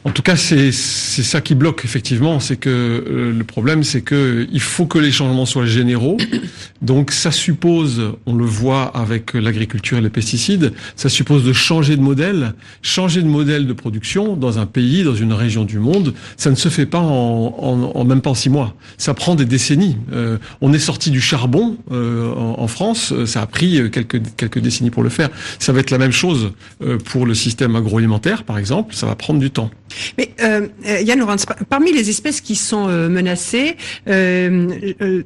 En 0.06 0.12
tout 0.12 0.22
cas, 0.22 0.36
c'est 0.36 0.72
ça 0.72 1.42
qui 1.42 1.56
bloque 1.56 1.84
effectivement, 1.84 2.40
c'est 2.40 2.58
que 2.58 2.70
euh, 2.70 3.34
le 3.36 3.44
problème, 3.44 3.84
c'est 3.84 4.02
que 4.02 4.48
il 4.52 4.62
faut 4.62 4.86
que 4.86 5.00
les 5.00 5.12
changements 5.12 5.48
soient 5.48 5.66
généraux. 5.66 6.18
Donc, 6.84 7.10
ça 7.12 7.32
suppose, 7.32 8.12
on 8.28 8.36
le 8.36 8.46
voit 8.46 8.84
avec 8.96 9.34
l'agriculture 9.34 9.98
et 9.98 10.02
les 10.02 10.12
pesticides, 10.12 10.74
ça 10.96 11.10
suppose 11.10 11.44
de 11.44 11.54
changer 11.54 11.98
de 11.98 12.02
modèle, 12.02 12.54
changer 12.84 13.24
de 13.24 13.28
modèle 13.28 13.66
de 13.66 13.74
production 13.74 14.36
dans 14.36 14.60
un 14.60 14.68
pays, 14.68 15.04
dans 15.04 15.16
une 15.16 15.34
région 15.34 15.66
du 15.66 15.80
monde. 15.80 16.14
Ça 16.38 16.52
ne 16.52 16.56
se 16.56 16.70
fait 16.70 16.86
pas 16.86 17.00
en, 17.00 17.56
en, 17.58 17.92
en 17.96 18.06
même 18.06 18.22
pas 18.22 18.30
en 18.30 18.36
six 18.36 18.52
mois. 18.52 18.76
Ça 19.00 19.16
prend 19.16 19.34
des 19.34 19.46
décennies. 19.46 19.98
Euh, 20.14 20.38
on 20.62 20.72
est 20.72 20.80
sorti 20.80 21.10
du 21.10 21.22
charbon 21.22 21.78
euh, 21.92 22.32
en, 22.32 22.68
France, 22.68 23.14
ça 23.26 23.42
a 23.42 23.48
pris 23.48 23.90
quelques 23.92 24.22
quelques 24.36 24.60
décennies 24.60 24.92
pour 24.92 25.02
le 25.02 25.10
faire. 25.10 25.30
Ça 25.58 25.74
va 25.74 25.80
être 25.80 25.90
la 25.90 25.98
même 25.98 26.12
chose 26.12 26.52
euh, 26.84 26.98
pour 26.98 27.26
le 27.26 27.34
système 27.34 27.76
agroalimentaire, 27.76 28.44
par 28.44 28.60
exemple. 28.60 28.94
Ça 28.94 29.08
va 29.08 29.16
prendre 29.16 29.40
du 29.40 29.50
temps. 29.50 29.72
Mais 30.18 30.30
euh, 30.42 30.68
euh, 30.88 31.02
Yann 31.02 31.24
parmi 31.70 31.92
les 31.92 32.10
espèces 32.10 32.42
qui 32.42 32.56
sont 32.56 32.88
euh, 32.88 33.10
menacées, 33.10 33.76
il 34.08 35.24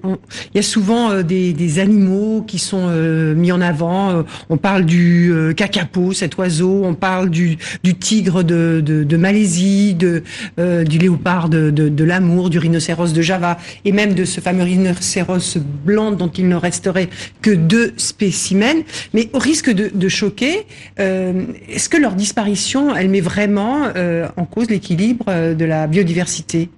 y 0.55 0.59
a 0.59 0.61
souvent 0.61 1.21
des, 1.21 1.79
animaux 1.79 2.43
qui 2.47 2.59
sont 2.59 2.89
mis 3.35 3.51
en 3.51 3.61
avant. 3.61 4.23
On 4.49 4.57
parle 4.57 4.85
du 4.85 5.31
kakapo, 5.55 6.13
cet 6.13 6.37
oiseau. 6.37 6.81
On 6.83 6.95
parle 6.95 7.29
du, 7.29 7.57
tigre 7.99 8.43
de, 8.43 9.17
Malaisie, 9.17 9.93
de, 9.93 10.23
du 10.57 10.97
léopard 10.97 11.49
de, 11.49 12.03
l'amour, 12.03 12.49
du 12.49 12.59
rhinocéros 12.59 13.13
de 13.13 13.21
Java, 13.21 13.57
et 13.85 13.91
même 13.91 14.13
de 14.13 14.25
ce 14.25 14.41
fameux 14.41 14.63
rhinocéros 14.63 15.57
blanc 15.85 16.11
dont 16.11 16.29
il 16.29 16.47
ne 16.47 16.55
resterait 16.55 17.09
que 17.41 17.51
deux 17.51 17.93
spécimens. 17.97 18.83
Mais 19.13 19.29
au 19.33 19.39
risque 19.39 19.69
de, 19.69 20.09
choquer, 20.09 20.65
est-ce 20.97 21.89
que 21.89 21.97
leur 21.97 22.13
disparition, 22.15 22.95
elle 22.95 23.09
met 23.09 23.21
vraiment 23.21 23.89
en 24.35 24.45
cause 24.45 24.58
l'équilibre 24.67 25.25
euh, 25.27 25.53
de 25.53 25.65
la 25.65 25.87
biodiversité 25.87 26.69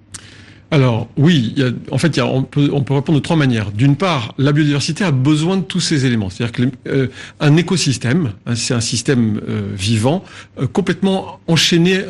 Alors 0.70 1.08
oui, 1.16 1.54
en 1.90 1.98
fait, 1.98 2.18
on, 2.20 2.42
peut, 2.42 2.70
on 2.72 2.82
peut 2.82 2.94
répondre 2.94 3.18
de 3.18 3.22
trois 3.22 3.36
manières. 3.36 3.72
D'une 3.72 3.96
part, 3.96 4.34
la 4.38 4.52
biodiversité 4.52 5.04
a 5.04 5.10
besoin 5.10 5.58
de 5.58 5.62
tous 5.62 5.80
ces 5.80 6.06
éléments. 6.06 6.30
C'est-à-dire 6.30 6.52
que 6.52 6.88
euh, 6.88 7.56
écosystème, 7.56 8.32
hein, 8.46 8.54
c'est 8.54 8.74
un 8.74 8.80
système 8.80 9.40
euh, 9.48 9.70
vivant, 9.74 10.24
complètement 10.72 11.40
enchaîné. 11.46 12.00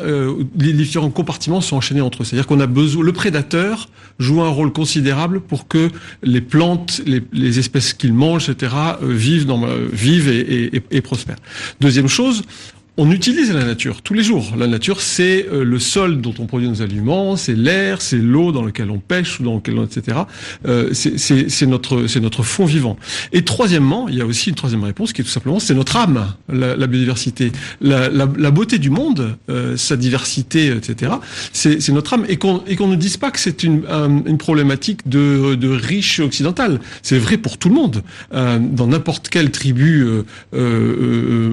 les 0.57 0.73
différents 0.73 1.09
compartiments 1.09 1.61
sont 1.61 1.77
enchaînés 1.77 2.01
entre 2.01 2.21
eux. 2.21 2.25
C'est-à-dire 2.25 2.47
qu'on 2.47 2.59
a 2.59 2.67
besoin. 2.67 3.03
Le 3.03 3.13
prédateur 3.13 3.89
joue 4.19 4.41
un 4.41 4.49
rôle 4.49 4.71
considérable 4.71 5.41
pour 5.41 5.67
que 5.67 5.89
les 6.21 6.41
plantes, 6.41 7.01
les, 7.05 7.59
espèces 7.59 7.93
qu'il 7.93 8.13
mange, 8.13 8.49
etc., 8.49 8.73
vivent, 9.01 9.51
vivent 9.91 10.29
et, 10.29 10.83
et 10.91 11.01
prospèrent. 11.01 11.37
Deuxième 11.81 12.07
chose, 12.07 12.43
on 12.97 13.11
utilise 13.11 13.51
la 13.51 13.63
nature 13.63 14.01
tous 14.01 14.13
les 14.13 14.23
jours. 14.23 14.53
La 14.57 14.67
nature, 14.67 15.01
c'est 15.01 15.47
euh, 15.47 15.63
le 15.63 15.79
sol 15.79 16.21
dont 16.21 16.33
on 16.39 16.45
produit 16.45 16.69
nos 16.69 16.81
aliments, 16.81 17.35
c'est 17.35 17.55
l'air, 17.55 18.01
c'est 18.01 18.17
l'eau 18.17 18.51
dans 18.51 18.63
laquelle 18.63 18.91
on 18.91 18.99
pêche, 18.99 19.39
ou 19.39 19.43
dans 19.43 19.55
lequel, 19.55 19.79
etc. 19.79 20.17
Euh, 20.67 20.93
c'est 20.93 21.65
notre, 21.65 22.07
c'est 22.07 22.19
notre 22.19 22.43
fond 22.43 22.65
vivant. 22.65 22.97
Et 23.31 23.43
troisièmement, 23.43 24.07
il 24.09 24.15
y 24.15 24.21
a 24.21 24.25
aussi 24.25 24.49
une 24.49 24.55
troisième 24.55 24.83
réponse 24.83 25.11
qui 25.13 25.21
est 25.21 25.23
tout 25.23 25.31
simplement, 25.31 25.59
c'est 25.59 25.73
notre 25.73 25.97
âme, 25.97 26.33
la, 26.49 26.75
la 26.75 26.87
biodiversité, 26.87 27.51
la, 27.81 28.09
la, 28.09 28.27
la, 28.37 28.51
beauté 28.51 28.77
du 28.77 28.89
monde, 28.89 29.37
euh, 29.49 29.75
sa 29.75 29.97
diversité, 29.97 30.67
etc. 30.67 31.13
C'est 31.51 31.89
notre 31.89 32.13
âme, 32.13 32.25
et 32.27 32.37
qu'on 32.37 32.63
et 32.67 32.75
qu'on 32.75 32.87
ne 32.87 32.95
dise 32.95 33.17
pas 33.17 33.31
que 33.31 33.39
c'est 33.39 33.63
une, 33.63 33.83
une 34.25 34.37
problématique 34.37 35.07
de, 35.09 35.55
de 35.55 35.69
riche 35.69 36.19
occidental. 36.19 36.79
C'est 37.01 37.17
vrai 37.17 37.37
pour 37.37 37.57
tout 37.57 37.69
le 37.69 37.75
monde. 37.75 38.03
Euh, 38.33 38.59
dans 38.59 38.87
n'importe 38.87 39.29
quelle 39.29 39.51
tribu 39.51 40.05
euh, 40.53 41.49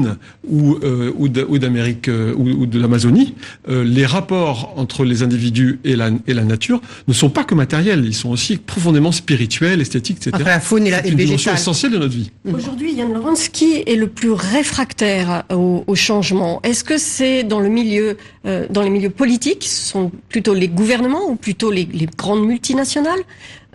bédouine 0.00 0.16
ou, 0.48 0.76
euh, 0.82 1.12
ou 1.16 1.58
d'Amérique 1.58 2.08
euh, 2.08 2.34
ou, 2.34 2.66
de 2.66 2.80
l'Amazonie, 2.80 3.34
euh, 3.68 3.84
les 3.84 4.06
rapports 4.06 4.74
entre 4.76 5.04
les 5.04 5.22
individus 5.22 5.78
et 5.84 5.96
la, 5.96 6.10
et 6.26 6.34
la 6.34 6.44
nature 6.44 6.80
ne 7.08 7.12
sont 7.12 7.30
pas 7.30 7.44
que 7.44 7.54
matériels, 7.54 8.04
ils 8.04 8.14
sont 8.14 8.30
aussi 8.30 8.56
profondément 8.56 9.12
spirituels, 9.12 9.80
esthétiques, 9.80 10.18
etc. 10.18 10.32
Enfin, 10.34 10.44
la 10.44 10.60
faune 10.60 10.86
et, 10.86 10.90
la, 10.90 11.06
et 11.06 11.10
une 11.10 11.16
dimension 11.16 11.52
essentielle 11.52 11.92
de 11.92 11.98
notre 11.98 12.14
vie. 12.14 12.30
Aujourd'hui, 12.52 12.94
Yann 12.94 13.12
Laurence, 13.12 13.48
qui 13.48 13.82
est 13.86 13.96
le 13.96 14.08
plus 14.08 14.32
réfractaire 14.32 15.44
au, 15.52 15.84
au 15.86 15.94
changement? 15.94 16.60
Est-ce 16.62 16.84
que 16.84 16.98
c'est 16.98 17.44
dans 17.44 17.60
le 17.60 17.68
milieu, 17.68 18.16
euh, 18.46 18.66
dans 18.70 18.82
les 18.82 18.90
milieux 18.90 19.10
politiques, 19.10 19.64
ce 19.64 19.90
sont 19.90 20.10
plutôt 20.28 20.54
les 20.54 20.68
gouvernements 20.68 21.28
ou 21.28 21.36
plutôt 21.36 21.70
les, 21.70 21.88
les 21.92 22.06
grandes 22.06 22.46
multinationales? 22.46 23.20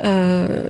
Euh, 0.03 0.69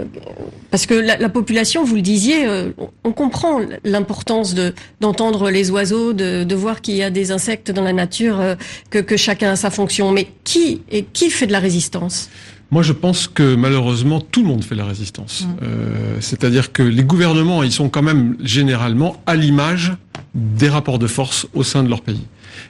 parce 0.71 0.85
que 0.85 0.93
la, 0.93 1.17
la, 1.17 1.29
population, 1.29 1.83
vous 1.83 1.95
le 1.95 2.01
disiez, 2.01 2.45
euh, 2.45 2.69
on 3.03 3.11
comprend 3.11 3.59
l'importance 3.83 4.53
de 4.53 4.73
d'entendre 5.01 5.49
les 5.49 5.71
oiseaux, 5.71 6.13
de, 6.13 6.43
de 6.43 6.55
voir 6.55 6.81
qu'il 6.81 6.95
y 6.95 7.03
a 7.03 7.09
des 7.09 7.31
insectes 7.31 7.71
dans 7.71 7.83
la 7.83 7.93
nature, 7.93 8.39
euh, 8.39 8.55
que, 8.89 8.99
que 8.99 9.17
chacun 9.17 9.51
a 9.51 9.55
sa 9.55 9.69
fonction. 9.69 10.11
Mais 10.11 10.27
qui 10.43 10.81
et 10.91 11.03
qui 11.03 11.29
fait 11.29 11.47
de 11.47 11.51
la 11.51 11.59
résistance? 11.59 12.29
Moi, 12.71 12.81
je 12.83 12.93
pense 12.93 13.27
que 13.27 13.55
malheureusement, 13.55 14.19
tout 14.21 14.41
le 14.41 14.47
monde 14.47 14.63
fait 14.63 14.75
la 14.75 14.85
résistance. 14.85 15.47
Euh, 15.61 16.17
C'est-à-dire 16.19 16.71
que 16.71 16.83
les 16.83 17.03
gouvernements, 17.03 17.63
ils 17.63 17.71
sont 17.71 17.89
quand 17.89 18.01
même 18.01 18.35
généralement 18.43 19.17
à 19.25 19.35
l'image 19.35 19.93
des 20.33 20.69
rapports 20.69 20.99
de 20.99 21.07
force 21.07 21.47
au 21.53 21.63
sein 21.63 21.83
de 21.83 21.89
leur 21.89 22.01
pays. 22.01 22.25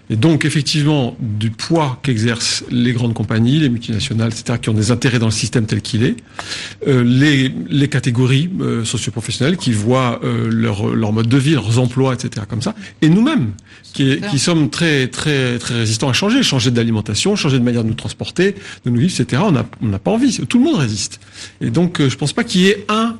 Et 0.09 0.15
donc, 0.15 0.45
effectivement, 0.45 1.15
du 1.19 1.49
poids 1.49 1.99
qu'exercent 2.03 2.63
les 2.69 2.93
grandes 2.93 3.13
compagnies, 3.13 3.59
les 3.59 3.69
multinationales, 3.69 4.31
etc., 4.31 4.59
qui 4.61 4.69
ont 4.69 4.73
des 4.73 4.91
intérêts 4.91 5.17
dans 5.17 5.27
le 5.27 5.31
système 5.31 5.65
tel 5.65 5.81
qu'il 5.81 6.03
est, 6.03 6.15
euh, 6.87 7.03
les, 7.03 7.51
les 7.69 7.87
catégories 7.87 8.49
euh, 8.61 8.85
socioprofessionnelles 8.85 9.57
qui 9.57 9.71
voient 9.71 10.19
euh, 10.23 10.47
leur, 10.51 10.87
leur 10.93 11.11
mode 11.11 11.27
de 11.27 11.37
vie, 11.37 11.53
leurs 11.53 11.79
emplois, 11.79 12.13
etc., 12.13 12.45
comme 12.47 12.61
ça, 12.61 12.75
et 13.01 13.09
nous-mêmes, 13.09 13.53
qui, 13.93 14.19
qui 14.29 14.39
sommes 14.39 14.69
très, 14.69 15.07
très, 15.07 15.57
très 15.57 15.75
résistants 15.75 16.09
à 16.09 16.13
changer, 16.13 16.43
changer 16.43 16.69
d'alimentation, 16.69 17.35
changer 17.35 17.57
de 17.57 17.63
manière 17.63 17.83
de 17.83 17.89
nous 17.89 17.95
transporter, 17.95 18.55
de 18.85 18.89
nous 18.91 18.99
vivre, 18.99 19.13
etc., 19.19 19.41
on 19.45 19.53
n'a 19.53 19.65
on 19.81 19.97
pas 19.97 20.11
envie. 20.11 20.37
Tout 20.47 20.59
le 20.59 20.65
monde 20.65 20.75
résiste. 20.75 21.19
Et 21.61 21.69
donc, 21.69 22.05
je 22.05 22.15
pense 22.15 22.33
pas 22.33 22.43
qu'il 22.43 22.61
y 22.61 22.67
ait 22.67 22.85
un 22.89 23.15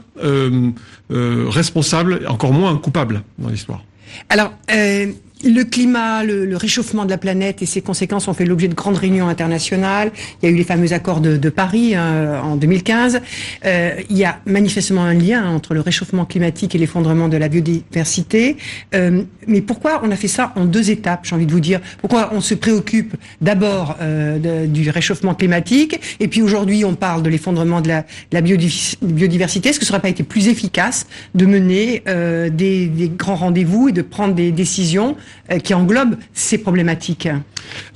responsable, 1.09 2.25
encore 2.27 2.51
moins 2.51 2.71
un 2.71 2.77
coupable 2.77 3.23
dans 3.39 3.49
l'histoire. 3.49 3.83
Alors, 4.29 4.53
euh, 4.71 5.11
le 5.45 5.63
climat, 5.63 6.23
le, 6.23 6.45
le, 6.45 6.57
réchauffement 6.57 7.05
de 7.05 7.09
la 7.09 7.17
planète 7.17 7.61
et 7.61 7.65
ses 7.65 7.81
conséquences 7.81 8.27
ont 8.27 8.33
fait 8.33 8.45
l'objet 8.45 8.67
de 8.67 8.73
grandes 8.73 8.97
réunions 8.97 9.27
internationales. 9.27 10.11
Il 10.41 10.49
y 10.49 10.51
a 10.51 10.51
eu 10.53 10.57
les 10.57 10.63
fameux 10.63 10.91
accords 10.93 11.21
de, 11.21 11.37
de 11.37 11.49
Paris 11.49 11.95
hein, 11.95 12.41
en 12.43 12.55
2015. 12.55 13.21
Euh, 13.65 13.91
il 14.09 14.17
y 14.17 14.25
a 14.25 14.39
manifestement 14.45 15.03
un 15.03 15.13
lien 15.13 15.47
entre 15.47 15.73
le 15.73 15.81
réchauffement 15.81 16.25
climatique 16.25 16.75
et 16.75 16.77
l'effondrement 16.77 17.29
de 17.29 17.37
la 17.37 17.47
biodiversité. 17.47 18.57
Euh, 18.93 19.21
mais 19.47 19.61
pourquoi 19.61 20.01
on 20.03 20.11
a 20.11 20.15
fait 20.15 20.27
ça 20.27 20.51
en 20.55 20.65
deux 20.65 20.89
étapes 20.89 21.21
J'ai 21.23 21.35
envie 21.35 21.45
de 21.45 21.51
vous 21.51 21.59
dire? 21.59 21.79
Pourquoi 21.99 22.31
on 22.33 22.41
se 22.41 22.55
préoccupe 22.55 23.15
d'abord 23.41 23.97
euh, 24.01 24.65
du 24.67 24.89
réchauffement 24.89 25.35
climatique 25.35 25.99
et 26.19 26.27
puis 26.27 26.41
aujourd'hui 26.41 26.85
on 26.85 26.95
parle 26.95 27.21
de 27.23 27.29
l'effondrement 27.29 27.81
de 27.81 27.87
la, 27.87 28.01
de 28.01 28.33
la 28.33 28.41
biodiversité? 28.41 29.69
Est-ce 29.69 29.79
que 29.79 29.85
ça 29.85 29.93
n'aurait 29.93 30.01
pas 30.01 30.09
été 30.09 30.23
plus 30.23 30.47
efficace 30.47 31.07
de 31.35 31.45
mener 31.45 32.03
euh, 32.07 32.49
des, 32.49 32.87
des 32.87 33.09
grands 33.09 33.35
rendez-vous 33.35 33.89
et 33.89 33.91
de 33.91 34.01
prendre 34.01 34.33
des 34.33 34.51
décisions 34.51 35.15
qui 35.63 35.73
englobe 35.73 36.15
ces 36.33 36.57
problématiques. 36.57 37.27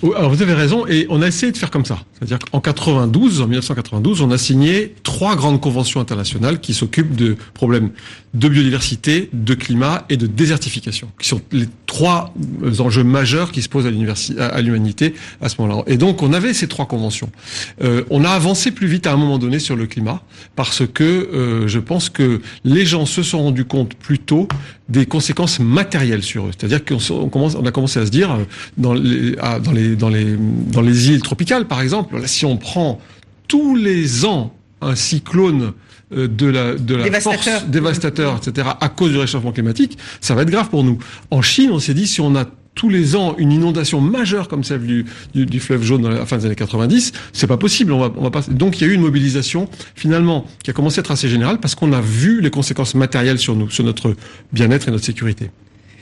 Alors 0.04 0.30
vous 0.30 0.42
avez 0.42 0.54
raison, 0.54 0.88
et 0.88 1.06
on 1.10 1.22
a 1.22 1.28
essayé 1.28 1.52
de 1.52 1.58
faire 1.58 1.72
comme 1.72 1.86
ça. 1.86 2.00
C'est-à-dire 2.14 2.40
qu'en 2.40 2.60
92, 2.60 3.42
en 3.42 3.48
1992, 3.48 4.22
on 4.22 4.32
a 4.32 4.38
signé 4.38 4.96
trois 5.04 5.36
grandes 5.36 5.62
conventions 5.62 6.00
internationales 6.00 6.60
qui 6.60 6.74
s'occupent 6.74 7.16
de 7.16 7.38
problèmes 7.54 7.92
de 8.34 8.48
biodiversité, 8.48 9.30
de 9.34 9.54
climat 9.54 10.06
et 10.10 10.18
de 10.18 10.28
désertification, 10.28 11.10
qui 11.20 11.28
sont 11.28 11.42
trois 11.90 12.32
enjeux 12.80 13.04
majeurs 13.04 13.52
qui 13.52 13.64
se 13.64 13.68
posent 13.68 13.88
à 13.88 14.62
l'humanité 14.62 15.16
à 15.42 15.50
ce 15.50 15.60
moment-là. 15.60 15.84
Et 15.88 15.98
donc 15.98 16.22
on 16.22 16.34
avait 16.34 16.54
ces 16.54 16.68
trois 16.68 16.86
conventions. 16.86 17.32
Euh, 17.82 18.04
on 18.12 18.24
a 18.24 18.30
avancé 18.30 18.70
plus 18.70 18.86
vite 18.86 19.08
à 19.08 19.14
un 19.14 19.18
moment 19.18 19.40
donné 19.40 19.58
sur 19.58 19.76
le 19.76 19.88
climat 19.88 20.22
parce 20.56 20.84
que 20.86 21.04
euh, 21.04 21.68
je 21.68 21.80
pense 21.80 22.10
que 22.10 22.42
les 22.64 22.86
gens 22.86 23.08
se 23.08 23.24
sont 23.24 23.42
rendus 23.42 23.66
compte 23.66 23.96
plus 23.96 24.20
tôt 24.20 24.48
des 24.88 25.08
conséquences 25.08 25.60
matérielles 25.60 26.22
sur 26.22 26.46
eux. 26.46 26.52
C'est-à-dire 26.56 26.86
qu'on 26.86 27.28
commence, 27.28 27.56
on 27.56 27.66
a 27.66 27.72
commencé 27.72 28.00
à 28.00 28.06
se 28.06 28.12
dire 28.12 28.38
dans 28.78 28.94
les, 28.94 29.36
à, 29.40 29.60
dans 29.60 29.72
les, 29.72 29.96
dans 29.96 30.10
les, 30.10 30.38
dans 30.38 30.82
les 30.82 31.10
îles 31.10 31.24
tropicales, 31.24 31.66
par 31.66 31.82
exemple, 31.82 32.22
si 32.28 32.46
on 32.46 32.58
prend 32.58 33.02
tous 33.48 33.76
les 33.76 34.26
ans 34.26 34.54
un 34.82 34.96
cyclone 34.96 35.64
euh, 35.64 35.72
de 36.12 36.46
la, 36.48 36.76
de 36.76 36.96
la 36.96 37.04
dévastateur. 37.04 37.60
force 37.60 37.68
dévastateur, 37.68 38.38
etc., 38.38 38.70
à 38.80 38.90
cause 38.90 39.12
du 39.12 39.18
réchauffement 39.18 39.52
climatique, 39.52 39.98
ça 40.22 40.36
va 40.36 40.42
être 40.42 40.50
grave 40.50 40.70
pour 40.70 40.84
nous. 40.84 40.98
En 41.32 41.42
Chine, 41.42 41.72
on 41.72 41.80
s'est 41.80 41.94
dit, 41.94 42.08
si 42.08 42.22
on 42.22 42.36
a 42.36 42.46
tous 42.80 42.90
les 42.90 43.18
ans 43.18 43.36
une 43.38 43.52
inondation 43.52 44.00
majeure 44.00 44.48
comme 44.48 44.64
celle 44.64 44.86
du, 44.86 45.06
du, 45.34 45.46
du 45.46 45.60
fleuve 45.60 45.84
jaune 45.84 46.06
à 46.06 46.12
la 46.12 46.26
fin 46.26 46.38
des 46.38 46.46
années 46.46 46.56
90, 46.56 47.12
c'est 47.34 47.46
pas 47.46 47.58
possible. 47.58 47.92
On 47.92 48.00
va, 48.00 48.12
on 48.16 48.24
va 48.24 48.32
pas... 48.32 48.42
Donc 48.50 48.80
il 48.80 48.88
y 48.88 48.90
a 48.90 48.94
eu 48.94 48.96
une 48.96 49.02
mobilisation 49.02 49.68
finalement 49.96 50.46
qui 50.64 50.70
a 50.70 50.74
commencé 50.74 51.00
à 51.00 51.02
être 51.02 51.12
assez 51.12 51.28
générale 51.28 51.60
parce 51.60 51.76
qu'on 51.76 51.92
a 51.92 52.00
vu 52.00 52.40
les 52.40 52.50
conséquences 52.50 52.96
matérielles 52.96 53.38
sur 53.38 53.56
nous, 53.56 53.70
sur 53.70 53.84
notre 53.84 54.16
bien-être 54.54 54.88
et 54.88 54.92
notre 54.92 55.04
sécurité. 55.04 55.52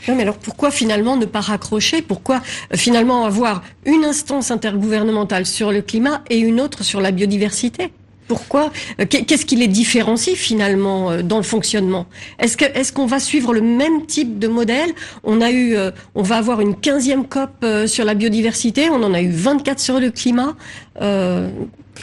Non, 0.08 0.16
mais 0.16 0.22
alors 0.22 0.38
pourquoi 0.38 0.70
finalement 0.70 1.18
ne 1.18 1.26
pas 1.26 1.42
raccrocher? 1.42 2.04
Pourquoi 2.04 2.42
euh, 2.72 2.78
finalement 2.78 3.26
avoir 3.26 3.64
une 3.86 4.06
instance 4.06 4.52
intergouvernementale 4.52 5.48
sur 5.48 5.72
le 5.72 5.82
climat 5.82 6.22
et 6.30 6.38
une 6.38 6.62
autre 6.62 6.84
sur 6.84 7.02
la 7.02 7.12
biodiversité? 7.12 7.92
Pourquoi 8.27 8.72
euh, 9.00 9.05
Qu'est-ce 9.05 9.46
qui 9.46 9.55
les 9.55 9.67
différencie 9.67 10.36
finalement 10.36 11.12
euh, 11.12 11.22
dans 11.22 11.38
le 11.38 11.43
fonctionnement? 11.43 12.05
Est-ce 12.39 12.91
qu'on 12.91 13.05
va 13.05 13.19
suivre 13.19 13.53
le 13.53 13.62
même 13.62 14.05
type 14.05 14.39
de 14.39 14.48
modèle? 14.48 14.91
On 15.24 15.41
a 15.41 15.51
eu, 15.51 15.75
on 16.15 16.24
va 16.24 16.38
avoir 16.38 16.62
une 16.62 16.74
15e 16.74 17.27
COP 17.27 17.65
sur 17.88 18.05
la 18.05 18.13
biodiversité, 18.13 18.89
on 18.89 19.03
en 19.03 19.13
a 19.13 19.22
eu 19.22 19.31
24 19.31 19.79
sur 19.79 20.00
le 20.00 20.12
climat. 20.12 20.55
Euh, 21.01 21.50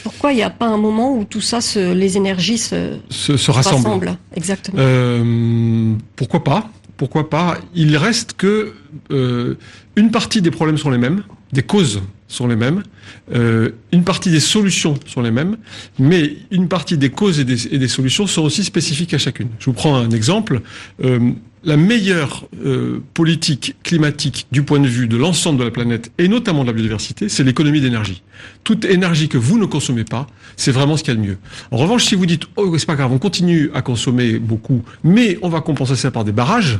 pourquoi 0.03 0.31
il 0.31 0.35
n'y 0.35 0.43
a 0.43 0.49
pas 0.49 0.67
un 0.67 0.77
moment 0.77 1.15
où 1.15 1.23
tout 1.23 1.41
ça, 1.41 1.61
se, 1.61 1.93
les 1.93 2.17
énergies 2.17 2.57
se, 2.57 2.97
se, 3.09 3.37
se 3.37 3.51
rassemblent? 3.51 3.83
rassemblent 3.85 4.17
Exactement. 4.35 4.77
Euh, 4.79 5.93
pourquoi 6.15 6.43
pas? 6.43 6.69
Pourquoi 6.97 7.29
pas? 7.29 7.57
Il 7.73 7.97
reste 7.97 8.33
que 8.33 8.73
euh, 9.11 9.57
une 9.95 10.11
partie 10.11 10.41
des 10.41 10.51
problèmes 10.51 10.77
sont 10.77 10.89
les 10.89 10.97
mêmes, 10.97 11.23
des 11.51 11.63
causes 11.63 12.01
sont 12.27 12.47
les 12.47 12.55
mêmes, 12.55 12.83
euh, 13.33 13.71
une 13.91 14.03
partie 14.03 14.31
des 14.31 14.39
solutions 14.39 14.95
sont 15.05 15.21
les 15.21 15.31
mêmes, 15.31 15.57
mais 15.99 16.37
une 16.51 16.67
partie 16.67 16.97
des 16.97 17.09
causes 17.09 17.39
et 17.39 17.45
des, 17.45 17.87
solutions 17.87 18.27
sont 18.27 18.41
aussi 18.41 18.63
spécifiques 18.63 19.13
à 19.13 19.17
chacune. 19.17 19.49
Je 19.59 19.65
vous 19.65 19.73
prends 19.73 19.95
un 19.95 20.09
exemple. 20.09 20.61
Euh, 21.03 21.31
la 21.65 21.77
meilleure 21.77 22.47
euh, 22.63 23.01
politique 23.13 23.75
climatique 23.83 24.47
du 24.51 24.63
point 24.63 24.79
de 24.79 24.87
vue 24.87 25.07
de 25.07 25.17
l'ensemble 25.17 25.59
de 25.59 25.63
la 25.63 25.71
planète 25.71 26.11
et 26.17 26.27
notamment 26.27 26.61
de 26.61 26.67
la 26.67 26.73
biodiversité, 26.73 27.27
c'est 27.27 27.43
l'économie 27.43 27.81
d'énergie. 27.81 28.21
Toute 28.63 28.85
énergie 28.85 29.27
que 29.27 29.37
vous 29.37 29.57
ne 29.57 29.65
consommez 29.65 30.03
pas, 30.03 30.27
c'est 30.57 30.71
vraiment 30.71 30.97
ce 30.97 31.03
qu'il 31.03 31.13
y 31.13 31.17
a 31.17 31.19
de 31.19 31.25
mieux. 31.25 31.37
En 31.71 31.77
revanche, 31.77 32.05
si 32.05 32.15
vous 32.15 32.25
dites 32.25 32.43
oh 32.55 32.77
c'est 32.77 32.85
pas 32.85 32.95
grave, 32.95 33.11
on 33.11 33.17
continue 33.17 33.71
à 33.73 33.81
consommer 33.81 34.39
beaucoup, 34.39 34.83
mais 35.03 35.37
on 35.41 35.49
va 35.49 35.61
compenser 35.61 35.95
ça 35.95 36.11
par 36.11 36.23
des 36.23 36.31
barrages 36.31 36.79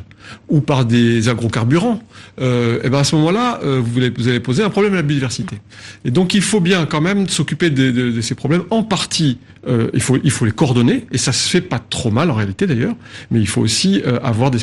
ou 0.49 0.61
par 0.61 0.85
des 0.85 1.29
agrocarburants, 1.29 2.01
euh, 2.41 2.79
et 2.83 2.89
ben 2.89 2.99
à 2.99 3.03
ce 3.03 3.15
moment-là, 3.15 3.59
euh, 3.63 3.81
vous, 3.83 4.27
allez, 4.27 4.39
poser 4.39 4.63
un 4.63 4.69
problème 4.69 4.93
à 4.93 4.97
la 4.97 5.01
biodiversité. 5.01 5.57
Et 6.03 6.11
donc 6.11 6.33
il 6.33 6.41
faut 6.41 6.59
bien 6.59 6.85
quand 6.85 7.01
même 7.01 7.27
s'occuper 7.27 7.69
de, 7.69 8.21
ces 8.21 8.35
problèmes. 8.35 8.63
En 8.69 8.83
partie, 8.83 9.37
euh, 9.67 9.89
il 9.93 10.01
faut 10.01 10.45
les 10.45 10.51
coordonner 10.51 11.05
et 11.11 11.17
ça 11.17 11.31
se 11.31 11.49
fait 11.49 11.61
pas 11.61 11.79
trop 11.79 12.11
mal 12.11 12.29
en 12.29 12.33
réalité 12.33 12.67
d'ailleurs, 12.67 12.95
mais 13.31 13.39
il 13.39 13.47
faut 13.47 13.61
aussi 13.61 14.01
avoir 14.23 14.51
des 14.51 14.59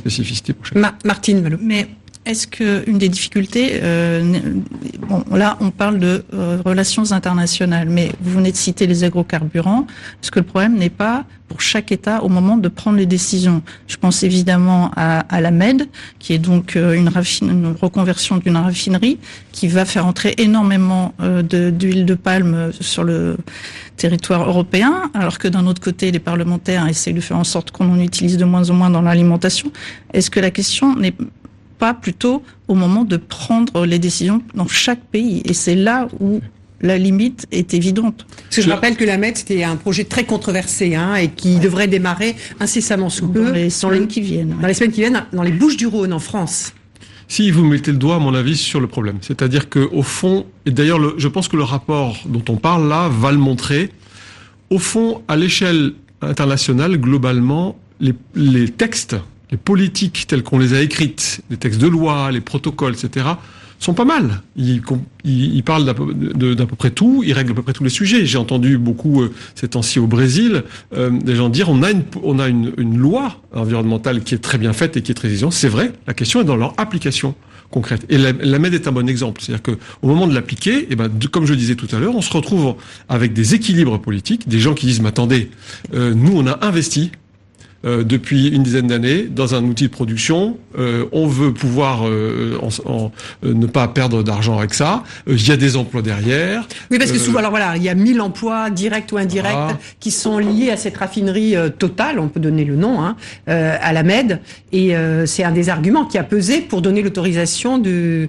Ma 0.74 0.96
Martine 1.04 1.40
Malo. 1.40 1.58
Mais 1.60 1.88
est-ce 2.24 2.46
que 2.46 2.88
une 2.88 2.98
des 2.98 3.08
difficultés, 3.08 3.80
euh, 3.82 4.40
là 5.32 5.56
on 5.60 5.70
parle 5.70 5.98
de 5.98 6.24
euh, 6.34 6.58
relations 6.64 7.10
internationales, 7.10 7.88
mais 7.88 8.12
vous 8.20 8.34
venez 8.34 8.52
de 8.52 8.56
citer 8.56 8.86
les 8.86 9.02
agrocarburants. 9.02 9.86
Est-ce 10.22 10.30
que 10.30 10.38
le 10.38 10.46
problème 10.46 10.76
n'est 10.76 10.88
pas 10.88 11.24
pour 11.48 11.60
chaque 11.60 11.90
État 11.90 12.22
au 12.22 12.28
moment 12.28 12.56
de 12.56 12.68
prendre 12.68 12.96
les 12.96 13.06
décisions? 13.06 13.60
Je 13.88 13.96
pense 13.96 14.22
évidemment 14.22 14.92
à, 14.94 15.20
à 15.34 15.40
la 15.40 15.50
MED, 15.50 15.88
qui 16.20 16.32
est 16.32 16.38
donc 16.38 16.76
euh, 16.76 16.92
une, 16.92 17.10
reconversion 17.80 18.36
d'une 18.36 18.56
raffinerie 18.56 19.18
qui 19.50 19.66
va 19.66 19.84
faire 19.84 20.06
entrer 20.06 20.34
énormément 20.38 21.14
d'huile 21.20 22.06
de, 22.06 22.14
palme 22.14 22.70
sur 22.80 23.02
le 23.02 23.36
territoire 23.96 24.48
européen, 24.48 25.10
alors 25.14 25.38
que 25.38 25.48
d'un 25.48 25.66
autre 25.66 25.80
côté, 25.80 26.12
les 26.12 26.20
parlementaires 26.20 26.86
essayent 26.86 27.14
de 27.14 27.20
faire 27.20 27.36
en 27.36 27.44
sorte 27.44 27.72
qu'on 27.72 27.90
en 27.90 27.98
utilise 27.98 28.36
de 28.36 28.44
moins 28.44 28.70
en 28.70 28.74
moins 28.74 28.90
dans 28.90 29.02
l'alimentation. 29.02 29.72
Est-ce 30.12 30.30
que 30.30 30.40
la 30.40 30.50
question 30.50 30.94
n'est 30.94 31.14
pas 31.78 31.94
plutôt 31.94 32.42
au 32.68 32.74
moment 32.74 33.04
de 33.04 33.16
prendre 33.16 33.84
les 33.86 33.98
décisions 33.98 34.42
dans 34.54 34.68
chaque 34.68 35.04
pays. 35.04 35.42
Et 35.44 35.54
c'est 35.54 35.74
là 35.74 36.08
où 36.20 36.40
la 36.82 36.98
limite 36.98 37.46
est 37.52 37.74
évidente. 37.74 38.26
Parce 38.44 38.56
que 38.56 38.62
je 38.62 38.70
rappelle 38.70 38.96
que 38.96 39.04
la 39.04 39.16
MED, 39.16 39.36
c'était 39.36 39.62
un 39.62 39.76
projet 39.76 40.04
très 40.04 40.24
controversé 40.24 40.94
hein, 40.94 41.14
et 41.14 41.28
qui 41.28 41.58
devrait 41.58 41.88
démarrer 41.88 42.34
incessamment 42.60 43.08
sous 43.08 43.28
peu. 43.28 43.46
Dans 43.46 43.52
les 43.52 43.70
semaines 43.70 44.08
qui 44.08 44.20
viennent. 44.20 44.56
Dans 44.60 44.66
les 44.66 44.74
semaines 44.74 44.92
qui 44.92 45.00
viennent, 45.00 45.24
dans 45.32 45.42
les 45.42 45.52
Bouches 45.52 45.76
du 45.76 45.86
Rhône, 45.86 46.12
en 46.12 46.18
France. 46.18 46.74
Si 47.28 47.50
vous 47.50 47.64
mettez 47.64 47.92
le 47.92 47.98
doigt, 47.98 48.16
à 48.16 48.18
mon 48.18 48.34
avis, 48.34 48.56
sur 48.56 48.80
le 48.80 48.88
problème. 48.88 49.18
C'est-à-dire 49.22 49.70
qu'au 49.70 50.02
fond, 50.02 50.44
et 50.66 50.70
d'ailleurs, 50.70 51.18
je 51.18 51.28
pense 51.28 51.48
que 51.48 51.56
le 51.56 51.62
rapport 51.62 52.18
dont 52.26 52.44
on 52.48 52.56
parle 52.56 52.88
là 52.88 53.08
va 53.08 53.32
le 53.32 53.38
montrer, 53.38 53.90
au 54.70 54.78
fond, 54.78 55.22
à 55.28 55.36
l'échelle 55.36 55.92
internationale, 56.20 56.98
globalement, 56.98 57.78
les, 58.00 58.14
les 58.34 58.68
textes 58.68 59.16
les 59.52 59.58
politiques 59.58 60.26
telles 60.26 60.42
qu'on 60.42 60.58
les 60.58 60.74
a 60.74 60.80
écrites, 60.80 61.42
les 61.50 61.58
textes 61.58 61.80
de 61.80 61.86
loi, 61.86 62.32
les 62.32 62.40
protocoles, 62.40 62.94
etc., 62.94 63.26
sont 63.78 63.94
pas 63.94 64.04
mal. 64.04 64.42
Ils, 64.56 64.80
ils, 65.24 65.62
parlent 65.64 65.84
d'à 65.84 65.94
peu, 65.94 66.76
près 66.76 66.90
tout, 66.90 67.22
ils 67.26 67.32
règlent 67.32 67.50
à 67.50 67.54
peu 67.54 67.62
près 67.62 67.72
tous 67.72 67.84
les 67.84 67.90
sujets. 67.90 68.24
J'ai 68.26 68.38
entendu 68.38 68.78
beaucoup 68.78 69.22
euh, 69.22 69.32
ces 69.56 69.68
temps-ci 69.68 69.98
au 69.98 70.06
Brésil 70.06 70.62
euh, 70.94 71.10
des 71.10 71.34
gens 71.34 71.48
dire 71.48 71.68
on 71.68 71.82
a 71.82 71.90
une 71.90 72.04
on 72.22 72.38
a 72.38 72.48
une, 72.48 72.72
une, 72.78 72.96
loi 72.96 73.40
environnementale 73.52 74.22
qui 74.22 74.36
est 74.36 74.38
très 74.38 74.56
bien 74.56 74.72
faite 74.72 74.96
et 74.96 75.02
qui 75.02 75.10
est 75.10 75.16
très 75.16 75.28
exigeante. 75.28 75.52
C'est 75.52 75.68
vrai. 75.68 75.92
La 76.06 76.14
question 76.14 76.40
est 76.40 76.44
dans 76.44 76.56
leur 76.56 76.74
application 76.78 77.34
concrète. 77.70 78.06
Et 78.08 78.18
la, 78.18 78.30
la 78.32 78.58
MED 78.60 78.74
est 78.74 78.86
un 78.86 78.92
bon 78.92 79.08
exemple. 79.08 79.40
C'est-à-dire 79.42 79.62
que 79.62 79.72
au 80.02 80.06
moment 80.06 80.28
de 80.28 80.34
l'appliquer, 80.34 80.86
eh 80.88 80.94
ben, 80.94 81.10
comme 81.32 81.46
je 81.46 81.54
disais 81.54 81.74
tout 81.74 81.88
à 81.90 81.98
l'heure, 81.98 82.14
on 82.14 82.22
se 82.22 82.32
retrouve 82.32 82.76
avec 83.08 83.32
des 83.32 83.54
équilibres 83.54 84.00
politiques, 84.00 84.48
des 84.48 84.60
gens 84.60 84.74
qui 84.74 84.86
disent 84.86 85.00
mais 85.00 85.08
attendez, 85.08 85.50
euh, 85.92 86.14
nous 86.14 86.36
on 86.36 86.46
a 86.46 86.64
investi 86.64 87.10
euh, 87.84 88.04
depuis 88.04 88.46
une 88.46 88.62
dizaine 88.62 88.86
d'années 88.86 89.24
dans 89.24 89.56
un 89.56 89.64
outil 89.64 89.84
de 89.84 89.88
production. 89.88 90.56
Euh, 90.78 91.06
on 91.10 91.26
veut 91.26 91.52
pouvoir 91.52 92.06
euh, 92.06 92.56
en, 92.86 93.10
ne 93.42 93.66
pas 93.66 93.88
perdre 93.88 94.22
d'argent 94.22 94.56
avec 94.56 94.72
ça. 94.72 95.02
Il 95.26 95.48
y 95.48 95.50
a 95.50 95.56
des 95.56 95.76
emplois 95.76 96.00
derrière. 96.00 96.68
Oui, 96.92 96.98
parce 96.98 97.10
que 97.10 97.18
souvent, 97.18 97.40
alors 97.40 97.50
voilà, 97.50 97.76
il 97.76 97.82
y 97.82 97.88
a 97.88 97.96
1000 97.96 98.20
emplois 98.20 98.70
directs 98.70 99.10
ou 99.12 99.16
indirects 99.16 99.76
qui 99.98 100.12
sont 100.12 100.38
liés 100.38 100.70
à 100.70 100.76
cette 100.76 100.96
raffinerie 100.96 101.56
totale, 101.76 102.20
on 102.20 102.28
peut 102.28 102.38
donner 102.38 102.64
le 102.64 102.76
nom, 102.76 103.02
hein, 103.02 103.16
à 103.46 103.92
la 103.92 104.02
MED. 104.04 104.38
Et 104.72 104.94
c'est 105.26 105.44
un 105.44 105.52
des 105.52 105.68
arguments 105.68 106.04
qui 106.04 106.18
a 106.18 106.22
pesé 106.22 106.60
pour 106.60 106.82
donner 106.82 107.02
l'autorisation 107.02 107.78
du, 107.78 108.28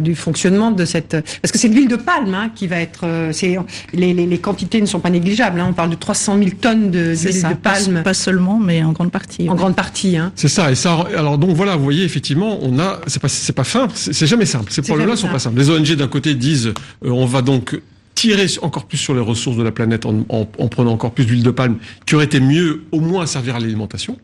du 0.00 0.14
fonctionnement 0.14 0.70
de 0.70 0.84
cette... 0.84 1.16
Parce 1.40 1.52
que 1.52 1.58
c'est 1.58 1.68
l'huile 1.68 1.88
de 1.88 1.96
palme 1.96 2.34
hein, 2.34 2.50
qui 2.54 2.66
va 2.66 2.76
être... 2.76 3.06
c'est 3.32 3.56
les, 3.92 4.12
les, 4.12 4.26
les, 4.26 4.38
quantités 4.38 4.80
ne 4.80 4.86
sont 4.86 5.00
pas 5.00 5.10
négligeables. 5.10 5.58
Hein, 5.58 5.68
on 5.70 5.72
parle 5.72 5.90
de 5.90 5.96
300 5.96 6.38
000 6.38 6.50
tonnes 6.60 6.90
d'huile 6.90 7.16
de, 7.16 7.48
de 7.48 7.54
palme. 7.54 7.94
Pas, 7.94 8.02
pas 8.02 8.14
seulement, 8.14 8.58
mais 8.58 8.73
en 8.82 8.92
grande 8.92 9.12
partie. 9.12 9.48
En 9.48 9.54
grande 9.54 9.76
partie, 9.76 10.16
hein. 10.16 10.32
C'est 10.34 10.48
ça. 10.48 10.72
Et 10.72 10.74
ça, 10.74 11.06
alors 11.16 11.38
donc 11.38 11.50
voilà, 11.50 11.76
vous 11.76 11.84
voyez 11.84 12.04
effectivement, 12.04 12.58
on 12.62 12.78
a, 12.78 13.00
c'est 13.06 13.20
pas, 13.20 13.28
c'est 13.28 13.52
pas 13.52 13.64
fin, 13.64 13.88
c'est 13.94 14.26
jamais 14.26 14.46
simple. 14.46 14.72
Ces 14.72 14.82
problèmes-là 14.82 15.16
sont 15.16 15.28
pas 15.28 15.38
simples. 15.38 15.58
Les 15.58 15.70
ONG 15.70 15.94
d'un 15.94 16.08
côté 16.08 16.34
disent, 16.34 16.68
euh, 17.04 17.10
on 17.10 17.26
va 17.26 17.42
donc 17.42 17.80
tirer 18.14 18.46
encore 18.62 18.86
plus 18.86 18.98
sur 18.98 19.14
les 19.14 19.20
ressources 19.20 19.56
de 19.56 19.62
la 19.62 19.72
planète 19.72 20.06
en, 20.06 20.24
en, 20.28 20.48
en 20.58 20.68
prenant 20.68 20.92
encore 20.92 21.12
plus 21.12 21.26
d'huile 21.26 21.42
de 21.42 21.50
palme, 21.50 21.76
qui 22.06 22.14
aurait 22.14 22.24
été 22.24 22.40
mieux 22.40 22.84
au 22.92 23.00
moins 23.00 23.24
à 23.24 23.26
servir 23.26 23.56
à 23.56 23.60
l'alimentation. 23.60 24.18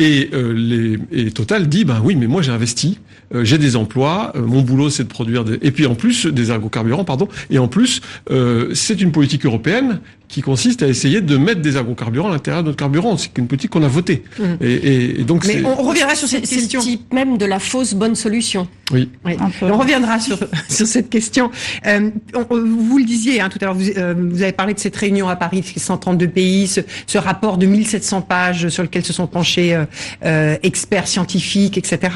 Et, 0.00 0.30
euh, 0.32 0.52
les, 0.52 0.98
et 1.12 1.30
Total 1.30 1.68
dit, 1.68 1.84
ben 1.84 2.00
oui, 2.02 2.16
mais 2.16 2.26
moi 2.26 2.40
j'ai 2.40 2.52
investi, 2.52 2.98
euh, 3.34 3.44
j'ai 3.44 3.58
des 3.58 3.76
emplois, 3.76 4.32
euh, 4.34 4.40
mon 4.40 4.62
boulot 4.62 4.88
c'est 4.88 5.04
de 5.04 5.08
produire 5.08 5.44
des... 5.44 5.58
Et 5.60 5.70
puis 5.70 5.84
en 5.86 5.94
plus, 5.94 6.26
des 6.26 6.50
agrocarburants, 6.50 7.04
pardon, 7.04 7.28
et 7.50 7.58
en 7.58 7.68
plus, 7.68 8.00
euh, 8.30 8.70
c'est 8.74 9.00
une 9.02 9.12
politique 9.12 9.44
européenne 9.44 10.00
qui 10.28 10.42
consiste 10.42 10.82
à 10.82 10.88
essayer 10.88 11.20
de 11.20 11.36
mettre 11.36 11.60
des 11.60 11.76
agrocarburants 11.76 12.28
à 12.28 12.32
l'intérieur 12.32 12.62
de 12.62 12.68
notre 12.68 12.78
carburant. 12.78 13.16
C'est 13.16 13.36
une 13.38 13.46
politique 13.46 13.70
qu'on 13.70 13.82
a 13.82 13.88
votée. 13.88 14.22
Mmh. 14.38 14.44
Et, 14.60 15.20
et, 15.20 15.24
donc 15.24 15.46
Mais 15.46 15.62
on 15.64 15.82
reviendra 15.82 16.14
sur 16.14 16.28
cette 16.28 16.48
question. 16.48 16.80
C'est 16.80 16.90
le 16.90 16.96
type 16.96 17.12
même 17.12 17.38
de 17.38 17.46
la 17.46 17.58
fausse 17.58 17.94
bonne 17.94 18.14
solution. 18.14 18.68
Oui. 18.92 19.10
oui. 19.24 19.36
On 19.62 19.76
reviendra 19.76 20.20
sur, 20.20 20.38
sur 20.68 20.86
cette 20.86 21.10
question. 21.10 21.50
Euh, 21.86 22.10
on, 22.34 22.44
vous 22.50 22.98
le 22.98 23.04
disiez 23.04 23.40
hein, 23.40 23.48
tout 23.48 23.58
à 23.60 23.66
l'heure, 23.66 23.74
vous, 23.74 23.90
euh, 23.96 24.14
vous, 24.16 24.42
avez 24.42 24.52
parlé 24.52 24.74
de 24.74 24.78
cette 24.78 24.96
réunion 24.96 25.28
à 25.28 25.36
Paris, 25.36 25.64
132 25.76 26.28
pays, 26.28 26.68
ce, 26.68 26.80
ce, 27.06 27.18
rapport 27.18 27.58
de 27.58 27.66
1700 27.66 28.22
pages 28.22 28.68
sur 28.68 28.82
lequel 28.82 29.04
se 29.04 29.12
sont 29.12 29.26
penchés 29.26 29.74
euh, 29.74 29.84
euh 30.24 30.56
experts 30.62 31.08
scientifiques, 31.08 31.78
etc. 31.78 32.14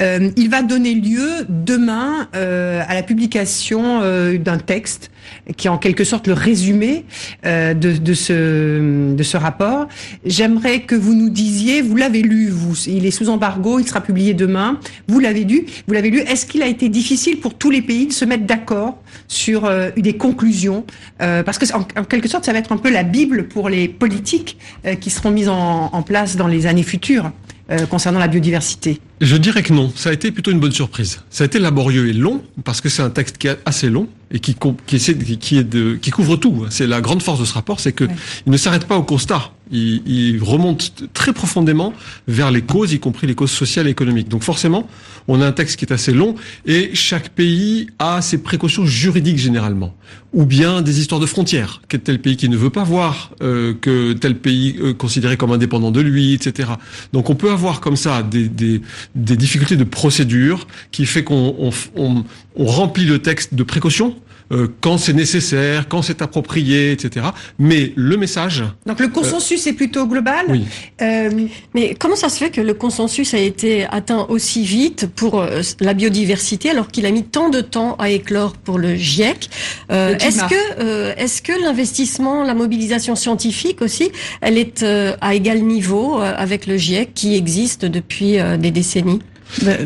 Euh, 0.00 0.30
il 0.36 0.48
va 0.50 0.62
donner 0.62 0.94
lieu 0.94 1.46
demain 1.48 2.28
euh, 2.34 2.82
à 2.86 2.94
la 2.94 3.02
publication 3.02 4.00
d'un 4.38 4.58
texte 4.58 5.10
qui 5.56 5.66
est 5.66 5.70
en 5.70 5.78
quelque 5.78 6.04
sorte 6.04 6.26
le 6.26 6.32
résumé 6.32 7.04
euh, 7.44 7.74
de, 7.74 7.92
de, 7.92 8.14
ce, 8.14 9.14
de 9.14 9.22
ce 9.22 9.36
rapport. 9.36 9.88
J'aimerais 10.24 10.80
que 10.80 10.94
vous 10.94 11.14
nous 11.14 11.30
disiez, 11.30 11.82
vous 11.82 11.96
l'avez 11.96 12.22
lu, 12.22 12.48
vous, 12.48 12.74
il 12.86 13.06
est 13.06 13.10
sous 13.10 13.28
embargo, 13.28 13.78
il 13.78 13.86
sera 13.86 14.00
publié 14.00 14.34
demain, 14.34 14.80
vous 15.08 15.20
l'avez 15.20 15.44
lu, 15.44 15.66
vous 15.86 15.94
l'avez 15.94 16.10
lu, 16.10 16.20
est-ce 16.20 16.46
qu'il 16.46 16.62
a 16.62 16.66
été 16.66 16.88
difficile 16.88 17.38
pour 17.40 17.54
tous 17.54 17.70
les 17.70 17.82
pays 17.82 18.06
de 18.06 18.12
se 18.12 18.24
mettre 18.24 18.44
d'accord 18.44 18.98
sur 19.28 19.64
euh, 19.64 19.90
des 19.96 20.16
conclusions 20.16 20.84
euh, 21.22 21.42
Parce 21.42 21.58
que 21.58 21.72
en, 21.74 21.80
en, 21.80 22.04
quelque 22.04 22.28
sorte, 22.28 22.44
ça 22.44 22.52
va 22.52 22.58
être 22.58 22.72
un 22.72 22.76
peu 22.76 22.90
la 22.90 23.02
Bible 23.02 23.48
pour 23.48 23.68
les 23.68 23.88
politiques 23.88 24.58
euh, 24.86 24.94
qui 24.94 25.10
seront 25.10 25.30
mises 25.30 25.48
en, 25.48 25.90
en, 25.92 26.02
place 26.02 26.36
dans 26.36 26.46
les 26.46 26.66
années 26.66 26.82
futures 26.82 27.30
euh, 27.70 27.86
concernant 27.86 28.18
la 28.18 28.28
biodiversité. 28.28 29.00
Je 29.20 29.36
dirais 29.36 29.62
que 29.62 29.72
non, 29.72 29.90
ça 29.94 30.10
a 30.10 30.12
été 30.12 30.30
plutôt 30.30 30.50
une 30.50 30.60
bonne 30.60 30.72
surprise. 30.72 31.22
Ça 31.30 31.44
a 31.44 31.46
été 31.46 31.58
laborieux 31.58 32.08
et 32.08 32.12
long, 32.12 32.42
parce 32.62 32.80
que 32.80 32.88
c'est 32.88 33.02
un 33.02 33.10
texte 33.10 33.38
qui 33.38 33.46
est 33.46 33.58
assez 33.64 33.88
long, 33.88 34.08
et 34.30 34.38
qui, 34.38 34.54
qui, 34.86 34.96
essaie, 34.96 35.16
qui, 35.16 35.56
est 35.56 35.64
de, 35.64 35.94
qui 35.94 36.10
couvre 36.10 36.36
tout. 36.36 36.66
C'est 36.68 36.86
la 36.86 37.00
grande 37.00 37.22
force 37.22 37.40
de 37.40 37.46
ce 37.46 37.54
rapport, 37.54 37.80
c'est 37.80 37.92
que 37.92 38.04
ouais. 38.04 38.14
il 38.46 38.52
ne 38.52 38.56
s'arrête 38.58 38.86
pas 38.86 38.96
au 38.96 39.02
constat. 39.02 39.53
Il, 39.74 40.40
remonte 40.42 41.04
très 41.12 41.32
profondément 41.32 41.92
vers 42.28 42.50
les 42.50 42.62
causes, 42.62 42.92
y 42.92 43.00
compris 43.00 43.26
les 43.26 43.34
causes 43.34 43.50
sociales 43.50 43.88
et 43.88 43.90
économiques. 43.90 44.28
Donc 44.28 44.42
forcément, 44.42 44.88
on 45.26 45.40
a 45.40 45.46
un 45.46 45.52
texte 45.52 45.78
qui 45.78 45.84
est 45.84 45.92
assez 45.92 46.12
long 46.12 46.36
et 46.64 46.94
chaque 46.94 47.30
pays 47.30 47.88
a 47.98 48.22
ses 48.22 48.38
précautions 48.38 48.86
juridiques 48.86 49.38
généralement, 49.38 49.94
ou 50.32 50.44
bien 50.44 50.80
des 50.80 51.00
histoires 51.00 51.20
de 51.20 51.26
frontières. 51.26 51.82
Quel 51.88 52.00
tel 52.00 52.20
pays 52.20 52.36
qui 52.36 52.48
ne 52.48 52.56
veut 52.56 52.70
pas 52.70 52.84
voir 52.84 53.32
euh, 53.42 53.74
que 53.74 54.12
tel 54.12 54.36
pays 54.38 54.76
euh, 54.80 54.94
considéré 54.94 55.36
comme 55.36 55.50
indépendant 55.50 55.90
de 55.90 56.00
lui, 56.00 56.34
etc. 56.34 56.70
Donc 57.12 57.30
on 57.30 57.34
peut 57.34 57.50
avoir 57.50 57.80
comme 57.80 57.96
ça 57.96 58.22
des, 58.22 58.80
difficultés 59.14 59.76
de 59.76 59.84
procédure 59.84 60.66
qui 60.92 61.06
fait 61.06 61.24
qu'on 61.24 61.56
on, 61.58 61.70
on, 61.96 62.24
on 62.56 62.64
remplit 62.64 63.06
le 63.06 63.18
texte 63.18 63.54
de 63.54 63.62
précautions 63.64 64.14
euh, 64.54 64.68
quand 64.80 64.98
c'est 64.98 65.12
nécessaire, 65.12 65.88
quand 65.88 66.02
c'est 66.02 66.22
approprié, 66.22 66.92
etc. 66.92 67.26
Mais 67.58 67.92
le 67.96 68.16
message. 68.16 68.64
Donc 68.86 69.00
le 69.00 69.08
consensus 69.08 69.66
euh, 69.66 69.70
est 69.70 69.72
plutôt 69.72 70.06
global. 70.06 70.46
Oui. 70.48 70.64
Euh, 71.02 71.30
mais 71.74 71.94
comment 71.98 72.16
ça 72.16 72.28
se 72.28 72.38
fait 72.38 72.50
que 72.50 72.60
le 72.60 72.74
consensus 72.74 73.34
a 73.34 73.38
été 73.38 73.84
atteint 73.84 74.26
aussi 74.28 74.62
vite 74.64 75.08
pour 75.14 75.44
la 75.80 75.94
biodiversité 75.94 76.70
alors 76.70 76.88
qu'il 76.88 77.06
a 77.06 77.10
mis 77.10 77.24
tant 77.24 77.48
de 77.48 77.60
temps 77.60 77.96
à 77.98 78.10
éclore 78.10 78.52
pour 78.52 78.78
le 78.78 78.94
GIEC? 78.94 79.50
Euh, 79.90 80.16
Est-ce 80.18 80.44
que 80.44 81.18
est-ce 81.18 81.42
que 81.42 81.52
l'investissement, 81.62 82.44
la 82.44 82.54
mobilisation 82.54 83.16
scientifique 83.16 83.82
aussi, 83.82 84.10
elle 84.40 84.58
est 84.58 84.84
à 85.20 85.34
égal 85.34 85.62
niveau 85.62 86.18
avec 86.18 86.66
le 86.66 86.76
GIEC 86.76 87.12
qui 87.14 87.34
existe 87.34 87.84
depuis 87.84 88.36
des 88.58 88.70
décennies? 88.70 89.20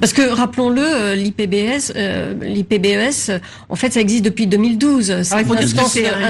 Parce 0.01 0.12
que 0.12 0.23
rappelons-le, 0.23 1.14
l'IPBS, 1.14 1.92
euh, 1.97 2.35
l'IPBES, 2.42 3.40
en 3.68 3.77
fait, 3.77 3.92
ça 3.92 4.01
existe 4.01 4.25
depuis 4.25 4.47
2012. 4.47 5.23
C'est 5.23 5.35
ah, 5.35 5.42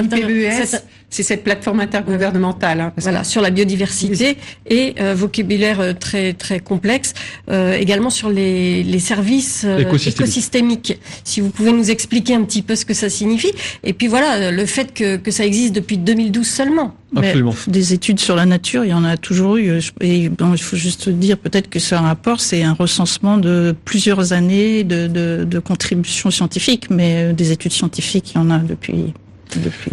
l'IPBES, 0.01 0.81
c'est 1.09 1.23
cette 1.23 1.43
plateforme 1.43 1.79
intergouvernementale. 1.79 2.81
Hein, 2.81 2.93
voilà, 2.97 3.23
sur 3.23 3.41
la 3.41 3.49
biodiversité 3.49 4.37
et 4.69 4.95
euh, 4.99 5.15
vocabulaire 5.15 5.79
euh, 5.79 5.93
très 5.93 6.33
très 6.33 6.59
complexe, 6.59 7.13
euh, 7.49 7.73
également 7.73 8.09
sur 8.09 8.29
les, 8.29 8.83
les 8.83 8.99
services 8.99 9.63
euh, 9.65 9.79
écosystémiques. 9.79 10.99
Si 11.23 11.41
vous 11.41 11.49
pouvez 11.49 11.71
nous 11.71 11.89
expliquer 11.91 12.35
un 12.35 12.43
petit 12.43 12.61
peu 12.61 12.75
ce 12.75 12.85
que 12.85 12.93
ça 12.93 13.09
signifie. 13.09 13.51
Et 13.83 13.93
puis 13.93 14.07
voilà, 14.07 14.51
le 14.51 14.65
fait 14.65 14.93
que, 14.93 15.17
que 15.17 15.31
ça 15.31 15.45
existe 15.45 15.73
depuis 15.73 15.97
2012 15.97 16.45
seulement. 16.45 16.95
Absolument. 17.15 17.55
Mais 17.65 17.73
des 17.73 17.93
études 17.93 18.19
sur 18.19 18.35
la 18.35 18.45
nature, 18.45 18.85
il 18.85 18.91
y 18.91 18.93
en 18.93 19.03
a 19.03 19.17
toujours 19.17 19.57
eu. 19.57 19.79
Et 20.01 20.29
bon, 20.29 20.53
il 20.53 20.61
faut 20.61 20.77
juste 20.77 21.09
dire 21.09 21.37
peut-être 21.37 21.69
que 21.69 21.79
ce 21.79 21.95
rapport, 21.95 22.39
c'est 22.39 22.61
un 22.61 22.73
recensement 22.73 23.37
de 23.37 23.75
plusieurs 23.85 24.31
années 24.33 24.83
de, 24.83 25.07
de, 25.07 25.43
de 25.43 25.59
contributions 25.59 26.29
scientifiques, 26.29 26.89
mais 26.91 27.33
des 27.33 27.51
études 27.51 27.71
scientifiques, 27.71 28.33
il 28.33 28.35
y 28.35 28.41
en 28.41 28.51
a 28.51 28.59
depuis 28.59 29.13
depuis 29.55 29.91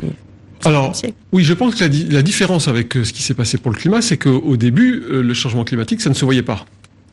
alors, 0.66 0.92
oui, 1.33 1.44
je 1.44 1.55
pense 1.55 1.76
que 1.76 1.85
la, 1.85 1.90
la 2.11 2.22
différence 2.22 2.66
avec 2.66 2.96
euh, 2.96 3.05
ce 3.05 3.12
qui 3.12 3.22
s'est 3.22 3.35
passé 3.35 3.57
pour 3.57 3.70
le 3.70 3.76
climat, 3.76 4.02
c'est 4.02 4.16
qu'au 4.16 4.57
début, 4.57 5.05
euh, 5.09 5.22
le 5.22 5.35
changement 5.35 5.64
climatique, 5.64 6.00
ça 6.00 6.11
ne 6.11 6.14
se 6.14 6.24
voyait 6.24 6.42
pas. 6.42 6.66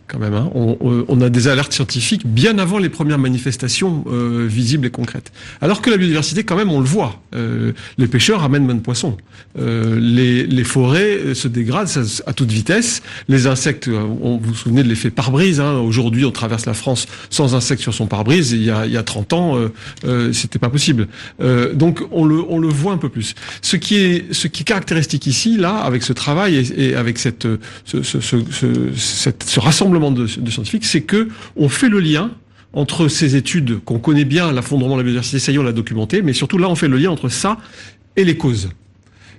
Quand 0.07 0.19
même. 0.19 0.33
Hein. 0.33 0.49
On, 0.53 0.77
on, 1.07 1.21
a 1.21 1.29
des 1.29 1.47
alertes 1.47 1.73
scientifiques 1.73 2.27
bien 2.27 2.57
avant 2.57 2.77
les 2.77 2.89
premières 2.89 3.17
manifestations 3.17 4.03
euh, 4.07 4.45
visibles 4.47 4.85
et 4.87 4.89
concrètes. 4.89 5.31
Alors 5.61 5.81
que 5.81 5.89
la 5.89 5.97
biodiversité, 5.97 6.43
quand 6.43 6.55
même, 6.55 6.71
on 6.71 6.79
le 6.79 6.85
voit. 6.85 7.21
Euh, 7.35 7.71
les 7.97 8.07
pêcheurs 8.07 8.43
amènent 8.43 8.65
moins 8.65 8.75
de 8.75 8.81
poissons. 8.81 9.17
Euh, 9.57 9.99
les, 9.99 10.45
les, 10.45 10.63
forêts 10.63 11.33
se 11.33 11.47
dégradent 11.47 11.89
à 12.25 12.33
toute 12.33 12.51
vitesse. 12.51 13.01
Les 13.27 13.47
insectes, 13.47 13.87
on, 13.87 14.37
vous 14.37 14.49
vous 14.49 14.55
souvenez 14.55 14.83
de 14.83 14.89
l'effet 14.89 15.09
pare-brise. 15.09 15.59
Hein. 15.59 15.77
Aujourd'hui, 15.79 16.25
on 16.25 16.31
traverse 16.31 16.65
la 16.65 16.73
France 16.73 17.07
sans 17.29 17.55
insectes 17.55 17.81
sur 17.81 17.93
son 17.93 18.07
pare-brise. 18.07 18.51
Il, 18.51 18.63
y 18.63 18.71
a, 18.71 18.85
il 18.85 18.91
y 18.91 18.97
a 18.97 19.03
30 19.03 19.33
ans, 19.33 19.57
euh, 20.05 20.33
c'était 20.33 20.59
pas 20.59 20.69
possible. 20.69 21.07
donc, 21.73 22.01
on 22.11 22.25
le, 22.25 22.41
on 22.49 22.59
le 22.59 22.67
voit 22.67 22.93
un 22.93 22.97
peu 22.97 23.09
plus. 23.09 23.35
Ce 23.61 23.77
qui 23.77 23.95
est, 23.95 24.33
ce 24.33 24.47
qui 24.47 24.61
est 24.61 24.65
caractéristique 24.65 25.27
ici, 25.27 25.57
là, 25.57 25.77
avec 25.77 26.03
ce 26.03 26.13
travail 26.13 26.55
et, 26.55 26.89
et 26.89 26.95
avec 26.95 27.17
cette, 27.17 27.47
ce, 27.85 28.03
ce, 28.03 28.19
ce, 28.19 28.37
cette, 28.95 29.43
ce 29.43 29.59
rassemblement 29.59 30.02
de, 30.11 30.27
scientifiques, 30.27 30.85
c'est 30.85 31.01
que 31.01 31.29
on 31.55 31.69
fait 31.69 31.89
le 31.89 31.99
lien 31.99 32.31
entre 32.73 33.07
ces 33.07 33.35
études 33.35 33.79
qu'on 33.83 33.99
connaît 33.99 34.25
bien, 34.25 34.51
l'affondrement 34.51 34.95
de 34.95 35.01
la 35.01 35.03
biodiversité, 35.03 35.39
ça 35.39 35.51
y 35.51 35.55
est, 35.55 35.57
on 35.59 35.63
l'a 35.63 35.73
documenté, 35.73 36.21
mais 36.21 36.33
surtout 36.33 36.57
là, 36.57 36.69
on 36.69 36.75
fait 36.75 36.87
le 36.87 36.97
lien 36.97 37.11
entre 37.11 37.29
ça 37.29 37.57
et 38.15 38.23
les 38.23 38.35
causes. 38.35 38.69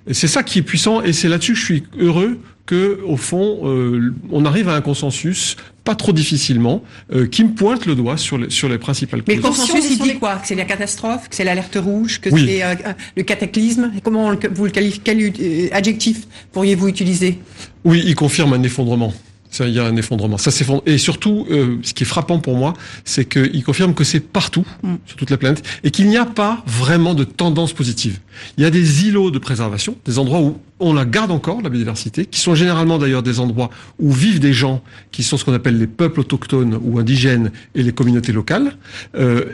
Et 0.07 0.13
c'est 0.13 0.27
ça 0.27 0.43
qui 0.43 0.59
est 0.59 0.61
puissant, 0.61 1.01
et 1.01 1.13
c'est 1.13 1.27
là-dessus 1.27 1.53
que 1.53 1.59
je 1.59 1.65
suis 1.65 1.83
heureux 1.99 2.39
que, 2.65 2.99
au 3.05 3.17
fond, 3.17 3.61
euh, 3.63 4.13
on 4.31 4.45
arrive 4.45 4.69
à 4.69 4.75
un 4.75 4.81
consensus 4.81 5.55
pas 5.83 5.93
trop 5.93 6.13
difficilement, 6.13 6.83
euh, 7.13 7.27
qui 7.27 7.43
me 7.43 7.53
pointe 7.53 7.85
le 7.85 7.93
doigt 7.93 8.17
sur 8.17 8.39
les, 8.39 8.49
sur 8.49 8.67
les 8.67 8.79
principales 8.79 9.21
causes. 9.21 9.27
Mais 9.27 9.35
le 9.35 9.41
consensus, 9.41 9.85
il 9.91 9.99
dit 9.99 10.15
quoi? 10.15 10.37
Que 10.37 10.47
c'est 10.47 10.55
la 10.55 10.65
catastrophe, 10.65 11.29
que 11.29 11.35
c'est 11.35 11.43
l'alerte 11.43 11.77
rouge, 11.79 12.19
que 12.21 12.31
c'est 12.31 12.63
euh, 12.63 12.73
le 13.15 13.21
cataclysme? 13.21 13.91
Comment 14.03 14.35
vous 14.51 14.65
le 14.65 14.71
qualifiez 14.71 15.01
Quel 15.03 15.69
adjectif 15.71 16.27
pourriez-vous 16.53 16.87
utiliser? 16.87 17.37
Oui, 17.83 18.01
il 18.03 18.15
confirme 18.15 18.53
un 18.53 18.63
effondrement 18.63 19.13
il 19.61 19.73
y 19.73 19.79
a 19.79 19.85
un 19.85 19.95
effondrement. 19.95 20.37
Ça 20.37 20.51
s'effondre. 20.51 20.83
Et 20.85 20.97
surtout, 20.97 21.45
euh, 21.49 21.77
ce 21.83 21.93
qui 21.93 22.03
est 22.03 22.07
frappant 22.07 22.39
pour 22.39 22.55
moi, 22.55 22.73
c'est 23.03 23.25
qu'il 23.25 23.63
confirme 23.63 23.93
que 23.93 24.03
c'est 24.03 24.19
partout, 24.19 24.65
mm. 24.83 24.95
sur 25.05 25.17
toute 25.17 25.29
la 25.29 25.37
planète, 25.37 25.63
et 25.83 25.91
qu'il 25.91 26.07
n'y 26.07 26.17
a 26.17 26.25
pas 26.25 26.63
vraiment 26.65 27.13
de 27.13 27.23
tendance 27.23 27.73
positive. 27.73 28.19
Il 28.57 28.63
y 28.63 28.67
a 28.67 28.69
des 28.69 29.07
îlots 29.07 29.31
de 29.31 29.39
préservation, 29.39 29.95
des 30.05 30.19
endroits 30.19 30.41
où 30.41 30.59
on 30.79 30.93
la 30.93 31.05
garde 31.05 31.31
encore, 31.31 31.61
la 31.61 31.69
biodiversité, 31.69 32.25
qui 32.25 32.39
sont 32.39 32.55
généralement 32.55 32.97
d'ailleurs 32.97 33.23
des 33.23 33.39
endroits 33.39 33.69
où 33.99 34.11
vivent 34.11 34.39
des 34.39 34.53
gens 34.53 34.81
qui 35.11 35.23
sont 35.23 35.37
ce 35.37 35.45
qu'on 35.45 35.53
appelle 35.53 35.77
les 35.77 35.87
peuples 35.87 36.19
autochtones 36.19 36.77
ou 36.81 36.99
indigènes 36.99 37.51
et 37.75 37.83
les 37.83 37.93
communautés 37.93 38.33
locales. 38.33 38.75
Euh, 39.15 39.45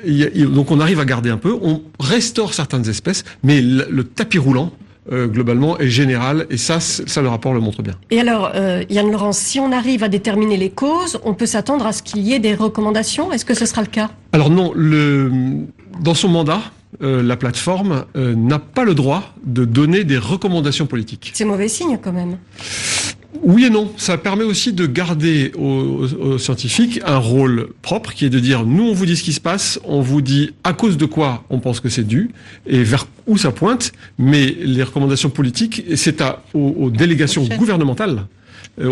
donc 0.47 0.71
on 0.71 0.79
arrive 0.79 0.99
à 0.99 1.05
garder 1.05 1.29
un 1.29 1.37
peu, 1.37 1.55
on 1.61 1.83
restaure 1.99 2.53
certaines 2.53 2.89
espèces, 2.89 3.23
mais 3.43 3.61
le 3.61 4.03
tapis 4.03 4.39
roulant, 4.39 4.73
euh, 5.11 5.27
globalement 5.27 5.77
est 5.79 5.89
général 5.89 6.47
et 6.49 6.57
ça, 6.57 6.79
ça 6.79 7.21
le 7.21 7.27
rapport 7.27 7.53
le 7.53 7.59
montre 7.59 7.81
bien. 7.81 7.95
Et 8.09 8.19
alors, 8.19 8.51
euh, 8.55 8.83
Yann 8.89 9.11
Laurent, 9.11 9.33
si 9.33 9.59
on 9.59 9.71
arrive 9.71 10.03
à 10.03 10.09
déterminer 10.09 10.57
les 10.57 10.69
causes, 10.69 11.19
on 11.23 11.33
peut 11.33 11.45
s'attendre 11.45 11.85
à 11.85 11.91
ce 11.93 12.01
qu'il 12.01 12.21
y 12.21 12.33
ait 12.33 12.39
des 12.39 12.55
recommandations? 12.55 13.31
Est-ce 13.31 13.45
que 13.45 13.53
ce 13.53 13.65
sera 13.65 13.81
le 13.81 13.87
cas? 13.87 14.09
Alors 14.31 14.49
non, 14.49 14.71
le, 14.75 15.31
dans 15.99 16.13
son 16.13 16.29
mandat, 16.29 16.61
euh, 17.01 17.23
la 17.23 17.37
plateforme 17.37 18.05
n'a 18.15 18.59
pas 18.59 18.83
le 18.83 18.95
droit 18.95 19.33
de 19.45 19.65
donner 19.65 20.03
des 20.03 20.17
recommandations 20.17 20.85
politiques. 20.85 21.31
C'est 21.33 21.45
mauvais 21.45 21.67
signe 21.67 21.97
quand 22.01 22.13
même. 22.13 22.37
Oui 23.43 23.65
et 23.65 23.69
non. 23.69 23.91
Ça 23.97 24.17
permet 24.17 24.43
aussi 24.43 24.73
de 24.73 24.85
garder 24.85 25.51
aux, 25.57 26.37
scientifiques 26.37 26.99
un 27.05 27.17
rôle 27.17 27.69
propre 27.81 28.13
qui 28.13 28.25
est 28.25 28.29
de 28.29 28.39
dire 28.39 28.65
nous 28.65 28.83
on 28.83 28.93
vous 28.93 29.05
dit 29.05 29.15
ce 29.15 29.23
qui 29.23 29.33
se 29.33 29.39
passe, 29.39 29.79
on 29.83 30.01
vous 30.01 30.21
dit 30.21 30.53
à 30.63 30.73
cause 30.73 30.97
de 30.97 31.05
quoi 31.05 31.43
on 31.49 31.59
pense 31.59 31.79
que 31.79 31.89
c'est 31.89 32.03
dû 32.03 32.31
et 32.67 32.83
vers 32.83 33.07
où 33.27 33.37
ça 33.37 33.51
pointe, 33.51 33.91
mais 34.17 34.55
les 34.61 34.83
recommandations 34.83 35.29
politiques, 35.29 35.83
c'est 35.95 36.23
aux, 36.53 36.89
délégations 36.89 37.43
gouvernementales 37.45 38.25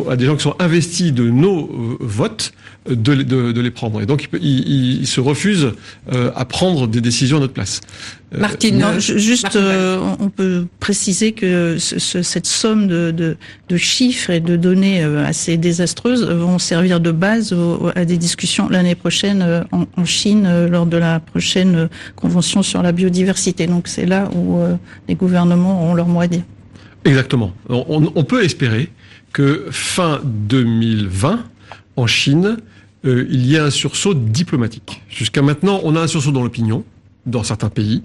à 0.10 0.16
des 0.16 0.26
gens 0.26 0.36
qui 0.36 0.44
sont 0.44 0.56
investis 0.60 1.14
de 1.14 1.30
nos 1.30 1.66
euh, 1.66 1.98
votes 2.00 2.52
de, 2.90 3.14
de, 3.14 3.62
les 3.62 3.72
prendre. 3.72 4.02
Et 4.02 4.06
donc, 4.06 4.30
il, 4.42 5.06
se 5.06 5.22
refuse 5.22 5.74
euh, 6.12 6.32
à 6.36 6.46
prendre 6.46 6.88
des 6.88 7.02
décisions 7.02 7.38
à 7.38 7.40
notre 7.40 7.54
place. 7.54 7.82
Martine, 8.36 8.84
juste, 9.00 9.58
on 9.58 10.30
peut 10.30 10.66
préciser 10.80 11.34
que 11.34 11.78
cette 11.78 12.46
somme 12.46 12.88
de, 12.88 13.38
chiffres 13.76 14.30
et 14.30 14.40
de 14.40 14.56
données 14.56 15.04
assez 15.04 15.58
désastreuses 15.58 16.24
vont 16.24 16.58
servir 16.58 17.00
de 17.00 17.12
base 17.12 17.56
à 17.96 18.06
des 18.06 18.18
discussions 18.18 18.70
l'année 18.70 18.96
prochaine 18.96 19.66
en, 19.72 20.06
Chine 20.06 20.68
lors 20.68 20.86
de 20.86 20.98
la 20.98 21.20
prochaine 21.20 21.90
convention 22.16 22.64
sur 22.64 22.82
la 22.82 22.92
biodiversité. 22.92 23.68
Donc, 23.68 23.88
c'est 23.88 24.06
là 24.06 24.30
où 24.36 24.60
les 25.08 25.16
gouvernements 25.16 25.90
ont 25.90 25.94
leur 25.94 26.08
mot 26.08 26.22
à 26.22 26.28
dire. 26.28 26.44
Exactement. 27.06 27.54
on 27.70 28.24
peut 28.24 28.44
espérer 28.44 28.90
que 29.34 29.68
fin 29.72 30.22
2020, 30.24 31.44
en 31.96 32.08
Chine, 32.08 32.58
euh, 33.06 33.26
il 33.30 33.46
y 33.50 33.58
a 33.58 33.66
un 33.66 33.70
sursaut 33.70 34.14
diplomatique. 34.14 35.02
Jusqu'à 35.10 35.42
maintenant, 35.42 35.80
on 35.84 35.96
a 35.96 36.02
un 36.02 36.08
sursaut 36.08 36.32
dans 36.32 36.44
l'opinion 36.44 36.84
dans 37.26 37.44
certains 37.44 37.70
pays. 37.70 38.02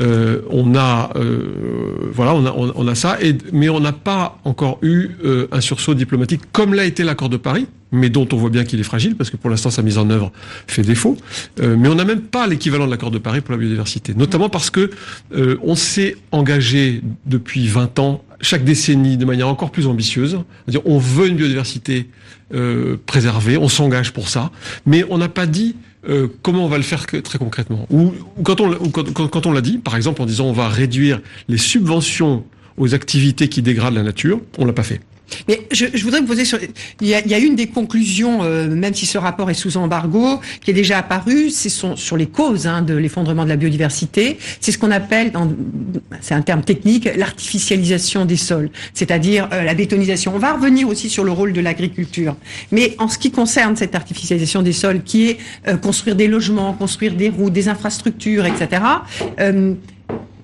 Euh, 0.00 0.42
on 0.50 0.76
a, 0.76 1.10
euh, 1.16 2.10
voilà, 2.12 2.34
on 2.34 2.46
a, 2.46 2.52
on, 2.52 2.86
a 2.86 2.94
ça, 2.94 3.18
mais 3.52 3.68
on 3.68 3.80
n'a 3.80 3.92
pas 3.92 4.38
encore 4.44 4.78
eu 4.82 5.10
un 5.50 5.60
sursaut 5.60 5.94
diplomatique 5.94 6.42
comme 6.52 6.74
l'a 6.74 6.84
été 6.84 7.02
l'accord 7.02 7.30
de 7.30 7.36
Paris, 7.36 7.66
mais 7.90 8.10
dont 8.10 8.28
on 8.32 8.36
voit 8.36 8.50
bien 8.50 8.64
qu'il 8.64 8.78
est 8.78 8.84
fragile 8.84 9.16
parce 9.16 9.30
que 9.30 9.36
pour 9.36 9.50
l'instant 9.50 9.70
sa 9.70 9.82
mise 9.82 9.98
en 9.98 10.08
œuvre 10.10 10.30
fait 10.68 10.82
défaut. 10.82 11.16
mais 11.60 11.88
on 11.88 11.96
n'a 11.96 12.04
même 12.04 12.20
pas 12.20 12.46
l'équivalent 12.46 12.86
de 12.86 12.92
l'accord 12.92 13.10
de 13.10 13.18
Paris 13.18 13.40
pour 13.40 13.52
la 13.52 13.58
biodiversité, 13.58 14.14
notamment 14.14 14.50
parce 14.50 14.70
que 14.70 14.90
on 15.34 15.74
s'est 15.74 16.16
engagé 16.30 17.02
depuis 17.26 17.66
20 17.66 17.98
ans 17.98 18.22
chaque 18.40 18.64
décennie 18.64 19.16
de 19.16 19.24
manière 19.24 19.48
encore 19.48 19.70
plus 19.70 19.86
ambitieuse. 19.86 20.38
-dire 20.68 20.80
on 20.84 20.98
veut 20.98 21.28
une 21.28 21.36
biodiversité 21.36 22.08
euh, 22.54 22.96
préservée, 23.06 23.56
on 23.56 23.68
s'engage 23.68 24.12
pour 24.12 24.28
ça, 24.28 24.50
mais 24.86 25.04
on 25.10 25.18
n'a 25.18 25.28
pas 25.28 25.46
dit 25.46 25.76
euh, 26.08 26.28
comment 26.42 26.64
on 26.64 26.68
va 26.68 26.78
le 26.78 26.82
faire 26.82 27.06
très 27.06 27.38
concrètement. 27.38 27.86
Ou, 27.90 28.12
quand 28.42 28.60
on, 28.60 28.74
quand, 28.90 29.28
quand 29.28 29.46
on 29.46 29.52
l'a 29.52 29.60
dit, 29.60 29.78
par 29.78 29.96
exemple 29.96 30.22
en 30.22 30.26
disant 30.26 30.46
on 30.46 30.52
va 30.52 30.68
réduire 30.68 31.20
les 31.48 31.58
subventions 31.58 32.44
aux 32.76 32.94
activités 32.94 33.48
qui 33.48 33.62
dégradent 33.62 33.94
la 33.94 34.02
nature, 34.02 34.40
on 34.58 34.64
l'a 34.64 34.72
pas 34.72 34.82
fait. 34.82 35.00
Mais 35.48 35.66
je, 35.70 35.86
je, 35.92 36.02
voudrais 36.04 36.20
vous 36.20 36.26
poser 36.26 36.44
sur. 36.44 36.58
Il 37.00 37.08
y 37.08 37.14
a, 37.14 37.20
il 37.20 37.30
y 37.30 37.34
a 37.34 37.38
une 37.38 37.54
des 37.54 37.66
conclusions, 37.66 38.42
euh, 38.42 38.68
même 38.68 38.94
si 38.94 39.06
ce 39.06 39.18
rapport 39.18 39.50
est 39.50 39.54
sous 39.54 39.76
embargo, 39.76 40.40
qui 40.64 40.70
est 40.70 40.74
déjà 40.74 40.98
apparu, 40.98 41.50
c'est 41.50 41.68
sur 41.68 42.16
les 42.16 42.26
causes 42.26 42.66
hein, 42.66 42.82
de 42.82 42.94
l'effondrement 42.94 43.44
de 43.44 43.48
la 43.48 43.56
biodiversité. 43.56 44.38
C'est 44.60 44.72
ce 44.72 44.78
qu'on 44.78 44.90
appelle, 44.90 45.32
c'est 46.20 46.34
un 46.34 46.42
terme 46.42 46.62
technique, 46.62 47.08
l'artificialisation 47.16 48.24
des 48.24 48.36
sols, 48.36 48.70
c'est-à-dire 48.94 49.48
euh, 49.52 49.62
la 49.62 49.74
bétonisation. 49.74 50.32
On 50.34 50.38
va 50.38 50.54
revenir 50.54 50.88
aussi 50.88 51.08
sur 51.08 51.24
le 51.24 51.32
rôle 51.32 51.52
de 51.52 51.60
l'agriculture. 51.60 52.36
Mais 52.72 52.94
en 52.98 53.08
ce 53.08 53.18
qui 53.18 53.30
concerne 53.30 53.76
cette 53.76 53.94
artificialisation 53.94 54.62
des 54.62 54.72
sols, 54.72 55.02
qui 55.02 55.28
est 55.28 55.38
euh, 55.68 55.76
construire 55.76 56.16
des 56.16 56.28
logements, 56.28 56.72
construire 56.72 57.14
des 57.14 57.28
routes, 57.28 57.52
des 57.52 57.68
infrastructures, 57.68 58.46
etc 58.46 58.80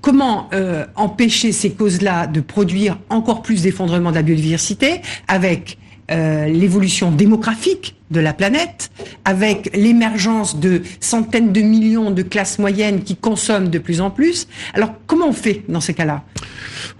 comment 0.01 0.49
euh, 0.53 0.87
empêcher 0.95 1.53
ces 1.53 1.73
causes-là 1.73 2.27
de 2.27 2.41
produire 2.41 2.99
encore 3.09 3.43
plus 3.43 3.63
d'effondrement 3.63 4.11
de 4.11 4.17
la 4.17 4.23
biodiversité 4.23 5.01
avec 5.29 5.79
euh, 6.11 6.47
l'évolution 6.47 7.11
démographique 7.11 7.97
de 8.13 8.21
la 8.21 8.33
planète, 8.33 8.91
avec 9.25 9.75
l'émergence 9.75 10.61
de 10.61 10.83
centaines 11.01 11.53
de 11.53 11.61
millions 11.61 12.13
de 12.13 12.23
classes 12.23 12.61
moyennes 12.61 13.03
qui 13.03 13.17
consomment 13.17 13.69
de 13.69 13.81
plus 13.81 14.01
en 14.01 14.11
plus. 14.11 14.47
Alors 14.75 14.93
comment 15.09 15.29
on 15.29 15.33
fait 15.33 15.65
dans 15.69 15.81
ces 15.81 15.95
cas-là? 15.95 16.23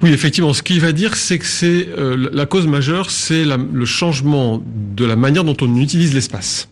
Oui, 0.03 0.13
effectivement, 0.13 0.53
ce 0.53 0.63
qu'il 0.63 0.81
va 0.81 0.91
dire, 0.91 1.15
c'est 1.15 1.39
que 1.39 1.47
c'est 1.47 1.87
euh, 1.97 2.29
la 2.33 2.47
cause 2.47 2.67
majeure, 2.67 3.11
c'est 3.11 3.45
le 3.45 3.85
changement 3.85 4.61
de 4.65 5.05
la 5.05 5.15
manière 5.15 5.45
dont 5.45 5.57
on 5.61 5.77
utilise 5.77 6.13
l'espace 6.13 6.69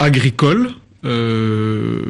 agricole, 0.00 0.72
euh, 1.06 2.02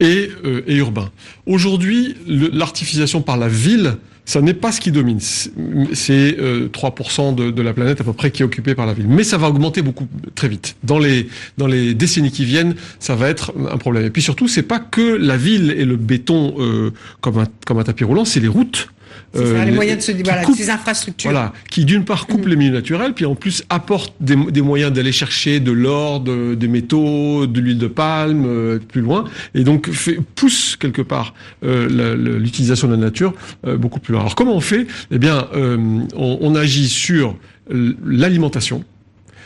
et, 0.00 0.30
euh, 0.44 0.62
et, 0.66 0.76
urbain. 0.76 1.10
Aujourd'hui, 1.46 2.16
l'artificialisation 2.26 3.22
par 3.22 3.36
la 3.36 3.48
ville, 3.48 3.96
ça 4.30 4.40
n'est 4.40 4.54
pas 4.54 4.70
ce 4.70 4.80
qui 4.80 4.92
domine. 4.92 5.18
C'est 5.20 6.36
3% 6.36 6.38
euh, 6.38 7.32
de, 7.32 7.50
de, 7.50 7.62
la 7.62 7.72
planète 7.72 8.00
à 8.00 8.04
peu 8.04 8.12
près 8.12 8.30
qui 8.30 8.42
est 8.42 8.44
occupée 8.44 8.74
par 8.74 8.86
la 8.86 8.94
ville. 8.94 9.08
Mais 9.08 9.24
ça 9.24 9.38
va 9.38 9.48
augmenter 9.48 9.82
beaucoup 9.82 10.06
très 10.34 10.48
vite. 10.48 10.76
Dans 10.84 11.00
les, 11.00 11.26
dans 11.58 11.66
les 11.66 11.94
décennies 11.94 12.30
qui 12.30 12.44
viennent, 12.44 12.76
ça 13.00 13.16
va 13.16 13.28
être 13.28 13.52
un 13.70 13.76
problème. 13.76 14.04
Et 14.04 14.10
puis 14.10 14.22
surtout, 14.22 14.46
c'est 14.46 14.62
pas 14.62 14.78
que 14.78 15.16
la 15.16 15.36
ville 15.36 15.74
et 15.76 15.84
le 15.84 15.96
béton 15.96 16.54
euh, 16.58 16.92
comme, 17.20 17.38
un, 17.38 17.46
comme 17.66 17.78
un 17.78 17.84
tapis 17.84 18.04
roulant, 18.04 18.24
c'est 18.24 18.40
les 18.40 18.48
routes. 18.48 18.88
Euh, 19.36 19.64
les, 19.64 19.70
moyens 19.70 19.98
de 19.98 20.02
se 20.02 20.22
voilà, 20.22 20.44
ces 20.44 20.70
infrastructures. 20.70 21.30
Voilà, 21.30 21.52
qui 21.70 21.84
d'une 21.84 22.04
part 22.04 22.26
coupent 22.26 22.46
mm. 22.46 22.48
les 22.48 22.56
milieux 22.56 22.72
naturels, 22.72 23.12
puis 23.14 23.24
en 23.24 23.34
plus 23.34 23.64
apportent 23.68 24.14
des, 24.20 24.36
des 24.36 24.62
moyens 24.62 24.92
d'aller 24.92 25.12
chercher 25.12 25.60
de 25.60 25.72
l'or, 25.72 26.20
de, 26.20 26.54
des 26.54 26.68
métaux, 26.68 27.46
de 27.46 27.60
l'huile 27.60 27.78
de 27.78 27.86
palme, 27.86 28.44
euh, 28.46 28.78
plus 28.78 29.00
loin, 29.00 29.24
et 29.54 29.62
donc 29.62 29.90
fait, 29.90 30.18
pousse 30.34 30.76
quelque 30.76 31.02
part 31.02 31.34
euh, 31.64 32.16
l'utilisation 32.38 32.88
de 32.88 32.94
la 32.94 32.98
nature 32.98 33.32
beaucoup 33.78 34.00
plus 34.00 34.12
loin. 34.12 34.22
Alors 34.22 34.34
comment 34.34 34.56
on 34.56 34.60
fait? 34.60 34.86
Eh 35.10 35.18
bien, 35.18 35.46
on, 35.54 36.38
on 36.40 36.54
agit 36.54 36.88
sur 36.88 37.36
l'alimentation, 37.70 38.84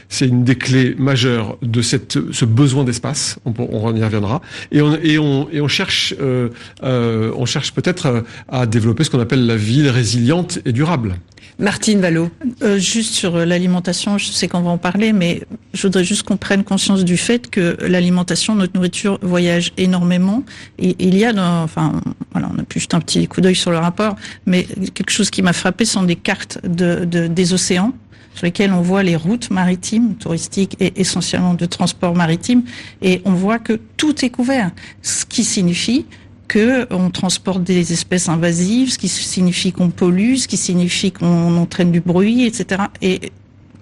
c'est 0.08 0.26
une 0.26 0.44
des 0.44 0.56
clés 0.56 0.94
majeures 0.98 1.58
de 1.62 1.82
cette, 1.82 2.18
ce 2.32 2.44
besoin 2.44 2.84
d'espace. 2.84 3.38
On, 3.44 3.52
on, 3.58 3.94
y 3.94 4.02
reviendra. 4.02 4.40
Et 4.72 4.82
on, 4.82 4.96
et 5.02 5.18
on, 5.18 5.48
et 5.50 5.60
on 5.60 5.68
cherche, 5.68 6.14
euh, 6.20 6.48
euh, 6.82 7.32
on 7.36 7.46
cherche 7.46 7.72
peut-être 7.72 8.24
à 8.48 8.66
développer 8.66 9.04
ce 9.04 9.10
qu'on 9.10 9.20
appelle 9.20 9.46
la 9.46 9.56
ville 9.56 9.88
résiliente 9.88 10.58
et 10.64 10.72
durable. 10.72 11.16
Martine 11.58 12.00
Vallot. 12.00 12.30
Euh, 12.62 12.78
juste 12.78 13.14
sur 13.14 13.36
l'alimentation, 13.36 14.18
je 14.18 14.26
sais 14.26 14.48
qu'on 14.48 14.62
va 14.62 14.70
en 14.70 14.78
parler, 14.78 15.12
mais 15.12 15.42
je 15.72 15.82
voudrais 15.82 16.04
juste 16.04 16.24
qu'on 16.24 16.36
prenne 16.36 16.64
conscience 16.64 17.04
du 17.04 17.16
fait 17.16 17.48
que 17.48 17.76
l'alimentation, 17.80 18.54
notre 18.54 18.74
nourriture 18.74 19.18
voyage 19.22 19.72
énormément. 19.76 20.42
Et 20.78 20.96
il 20.98 21.16
y 21.16 21.24
a, 21.24 21.32
dans, 21.32 21.62
enfin, 21.62 22.00
voilà, 22.32 22.50
on 22.54 22.58
a 22.58 22.64
pu 22.64 22.80
juste 22.80 22.94
un 22.94 23.00
petit 23.00 23.26
coup 23.28 23.40
d'œil 23.40 23.54
sur 23.54 23.70
le 23.70 23.78
rapport, 23.78 24.16
mais 24.46 24.64
quelque 24.94 25.10
chose 25.10 25.30
qui 25.30 25.42
m'a 25.42 25.52
frappé 25.52 25.84
sont 25.84 26.02
des 26.02 26.16
cartes 26.16 26.58
de, 26.66 27.04
de, 27.04 27.28
des 27.28 27.52
océans 27.52 27.92
sur 28.34 28.46
lesquelles 28.46 28.72
on 28.72 28.82
voit 28.82 29.02
les 29.02 29.16
routes 29.16 29.50
maritimes, 29.50 30.14
touristiques 30.16 30.76
et 30.80 31.00
essentiellement 31.00 31.54
de 31.54 31.66
transport 31.66 32.14
maritime, 32.14 32.64
et 33.02 33.22
on 33.24 33.32
voit 33.32 33.58
que 33.58 33.80
tout 33.96 34.24
est 34.24 34.30
couvert, 34.30 34.70
ce 35.02 35.24
qui 35.24 35.44
signifie 35.44 36.06
que 36.48 36.86
on 36.92 37.10
transporte 37.10 37.62
des 37.62 37.92
espèces 37.92 38.28
invasives, 38.28 38.92
ce 38.92 38.98
qui 38.98 39.08
signifie 39.08 39.72
qu'on 39.72 39.90
pollue, 39.90 40.36
ce 40.36 40.48
qui 40.48 40.56
signifie 40.56 41.12
qu'on 41.12 41.56
entraîne 41.56 41.90
du 41.90 42.00
bruit, 42.00 42.44
etc. 42.44 42.82
Et 43.00 43.32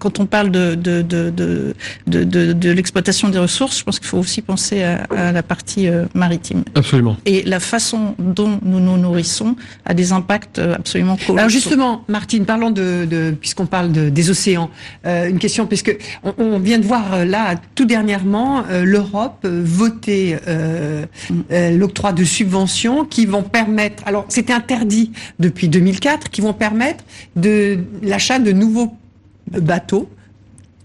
quand 0.03 0.19
on 0.19 0.25
parle 0.25 0.51
de, 0.51 0.75
de, 0.75 1.01
de, 1.01 1.31
de, 1.31 1.73
de, 2.07 2.53
de 2.53 2.71
l'exploitation 2.71 3.29
des 3.29 3.39
ressources, 3.39 3.79
je 3.79 3.83
pense 3.85 3.99
qu'il 3.99 4.09
faut 4.09 4.19
aussi 4.19 4.41
penser 4.41 4.83
à, 4.83 5.05
à 5.15 5.31
la 5.31 5.43
partie 5.43 5.87
euh, 5.87 6.05
maritime. 6.13 6.63
Absolument. 6.75 7.15
Et 7.25 7.43
la 7.43 7.61
façon 7.61 8.15
dont 8.19 8.59
nous 8.63 8.81
nous 8.81 8.97
nourrissons 8.97 9.55
a 9.85 9.93
des 9.93 10.11
impacts 10.11 10.59
euh, 10.59 10.75
absolument 10.75 11.15
colossaux. 11.15 11.37
Alors 11.37 11.49
justement, 11.49 12.03
Martine, 12.09 12.45
parlons 12.45 12.69
de, 12.69 13.05
de 13.09 13.31
puisqu'on 13.31 13.65
parle 13.65 13.93
de, 13.93 14.09
des 14.09 14.29
océans, 14.29 14.69
euh, 15.05 15.29
une 15.29 15.39
question, 15.39 15.67
puisque 15.67 15.95
on, 16.23 16.33
on, 16.37 16.59
vient 16.59 16.79
de 16.79 16.85
voir 16.85 17.13
euh, 17.13 17.25
là, 17.25 17.55
tout 17.75 17.85
dernièrement, 17.85 18.63
euh, 18.69 18.83
l'Europe 18.83 19.45
voter 19.45 20.35
mm. 20.35 21.77
l'octroi 21.77 22.11
de 22.11 22.23
subventions 22.23 23.05
qui 23.05 23.25
vont 23.25 23.43
permettre, 23.43 24.03
alors 24.05 24.25
c'était 24.27 24.53
interdit 24.53 25.11
depuis 25.39 25.69
2004, 25.69 26.29
qui 26.29 26.41
vont 26.41 26.53
permettre 26.53 27.03
de 27.35 27.79
l'achat 28.01 28.39
de 28.39 28.51
nouveaux 28.51 28.95
bateaux 29.51 30.09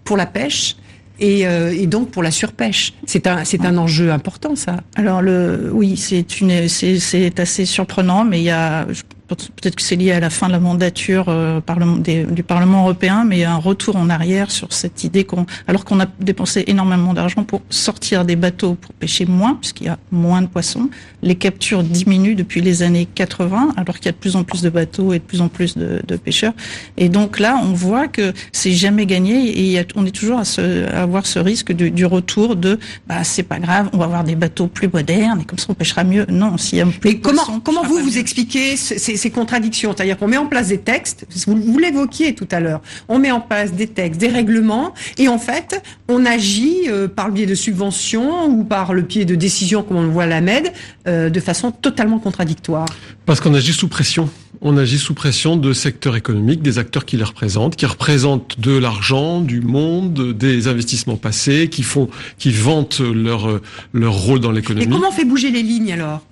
pour 0.04 0.16
la 0.16 0.26
pêche 0.26 0.76
et, 1.20 1.46
euh, 1.46 1.74
et, 1.76 1.86
donc 1.86 2.10
pour 2.10 2.22
la 2.22 2.30
surpêche. 2.30 2.94
C'est 3.06 3.26
un, 3.26 3.42
un 3.60 3.78
enjeu 3.78 4.12
important, 4.12 4.54
ça. 4.56 4.80
Alors 4.94 5.20
le, 5.20 5.70
oui, 5.72 5.96
c'est, 5.96 6.24
c'est 6.68 7.40
assez 7.40 7.64
surprenant, 7.64 8.24
mais 8.24 8.40
il 8.40 8.44
y 8.44 8.50
a, 8.50 8.86
peut-être 9.36 9.76
que 9.76 9.82
c'est 9.82 9.96
lié 9.96 10.12
à 10.12 10.20
la 10.20 10.30
fin 10.30 10.46
de 10.46 10.52
la 10.52 10.60
mandature 10.60 11.26
euh, 11.28 11.60
des, 11.98 12.24
du 12.24 12.42
Parlement 12.42 12.82
européen, 12.82 13.24
mais 13.24 13.44
un 13.44 13.56
retour 13.56 13.96
en 13.96 14.08
arrière 14.08 14.50
sur 14.50 14.72
cette 14.72 15.04
idée 15.04 15.24
qu'on, 15.24 15.46
alors 15.66 15.84
qu'on 15.84 16.00
a 16.00 16.06
dépensé 16.20 16.64
énormément 16.66 17.12
d'argent 17.14 17.44
pour 17.44 17.62
sortir 17.68 18.24
des 18.24 18.36
bateaux 18.36 18.74
pour 18.74 18.92
pêcher 18.94 19.26
moins, 19.26 19.54
puisqu'il 19.56 19.86
y 19.86 19.90
a 19.90 19.98
moins 20.10 20.42
de 20.42 20.46
poissons, 20.46 20.88
les 21.22 21.34
captures 21.34 21.82
diminuent 21.82 22.36
depuis 22.36 22.60
les 22.60 22.82
années 22.82 23.06
80, 23.06 23.74
alors 23.76 23.96
qu'il 23.96 24.06
y 24.06 24.08
a 24.08 24.12
de 24.12 24.16
plus 24.16 24.36
en 24.36 24.44
plus 24.44 24.62
de 24.62 24.70
bateaux 24.70 25.12
et 25.12 25.18
de 25.18 25.24
plus 25.24 25.40
en 25.40 25.48
plus 25.48 25.76
de, 25.76 26.00
de 26.06 26.16
pêcheurs. 26.16 26.54
Et 26.96 27.08
donc 27.08 27.38
là, 27.38 27.60
on 27.62 27.72
voit 27.72 28.08
que 28.08 28.32
c'est 28.52 28.72
jamais 28.72 29.06
gagné 29.06 29.74
et 29.74 29.86
on 29.94 30.06
est 30.06 30.10
toujours 30.10 30.38
à, 30.38 30.44
se, 30.44 30.86
à 30.86 31.02
avoir 31.02 31.26
ce 31.26 31.38
risque 31.38 31.72
du, 31.72 31.90
du 31.90 32.06
retour 32.06 32.56
de, 32.56 32.78
bah 33.06 33.24
c'est 33.24 33.42
pas 33.42 33.58
grave, 33.58 33.90
on 33.92 33.98
va 33.98 34.04
avoir 34.04 34.24
des 34.24 34.36
bateaux 34.36 34.68
plus 34.68 34.88
modernes 34.88 35.40
et 35.42 35.44
comme 35.44 35.58
ça 35.58 35.66
on 35.68 35.74
pêchera 35.74 36.04
mieux. 36.04 36.24
Non, 36.28 36.56
s'il 36.56 36.78
y 36.78 36.80
a 36.80 36.86
plus 36.86 36.98
Mais 37.04 37.18
comment, 37.18 37.60
comment 37.60 37.82
vous 37.84 37.98
vous 37.98 38.18
expliquez 38.18 38.76
ces, 38.76 39.17
ces 39.18 39.30
contradictions 39.30 39.92
C'est-à-dire 39.94 40.16
qu'on 40.16 40.28
met 40.28 40.38
en 40.38 40.46
place 40.46 40.68
des 40.68 40.78
textes, 40.78 41.26
vous, 41.46 41.56
vous 41.56 41.78
l'évoquiez 41.78 42.34
tout 42.34 42.48
à 42.50 42.60
l'heure, 42.60 42.80
on 43.08 43.18
met 43.18 43.30
en 43.30 43.40
place 43.40 43.72
des 43.72 43.86
textes, 43.86 44.20
des 44.20 44.28
règlements, 44.28 44.94
et 45.18 45.28
en 45.28 45.38
fait, 45.38 45.82
on 46.08 46.24
agit 46.24 46.88
euh, 46.88 47.08
par 47.08 47.28
le 47.28 47.34
biais 47.34 47.46
de 47.46 47.54
subventions 47.54 48.46
ou 48.46 48.64
par 48.64 48.94
le 48.94 49.02
pied 49.02 49.24
de 49.24 49.34
décisions, 49.34 49.82
comme 49.82 49.98
on 49.98 50.02
le 50.02 50.08
voit 50.08 50.22
à 50.24 50.26
la 50.26 50.40
MED, 50.40 50.72
euh, 51.06 51.28
de 51.28 51.40
façon 51.40 51.70
totalement 51.70 52.18
contradictoire. 52.18 52.86
Parce 53.26 53.40
qu'on 53.40 53.54
agit 53.54 53.72
sous 53.72 53.88
pression. 53.88 54.30
On 54.60 54.76
agit 54.76 54.98
sous 54.98 55.14
pression 55.14 55.56
de 55.56 55.72
secteurs 55.72 56.16
économiques, 56.16 56.62
des 56.62 56.78
acteurs 56.78 57.04
qui 57.04 57.16
les 57.16 57.24
représentent, 57.24 57.76
qui 57.76 57.86
représentent 57.86 58.58
de 58.58 58.76
l'argent, 58.76 59.40
du 59.40 59.60
monde, 59.60 60.32
des 60.32 60.66
investissements 60.66 61.16
passés, 61.16 61.68
qui 61.68 61.82
font, 61.82 62.08
qui 62.38 62.50
vantent 62.50 63.00
leur 63.00 63.60
leur 63.92 64.14
rôle 64.14 64.40
dans 64.40 64.50
l'économie. 64.50 64.86
Et 64.86 64.88
comment 64.88 65.08
on 65.08 65.12
fait 65.12 65.24
bouger 65.24 65.50
les 65.50 65.62
lignes 65.62 65.92
alors? 65.92 66.22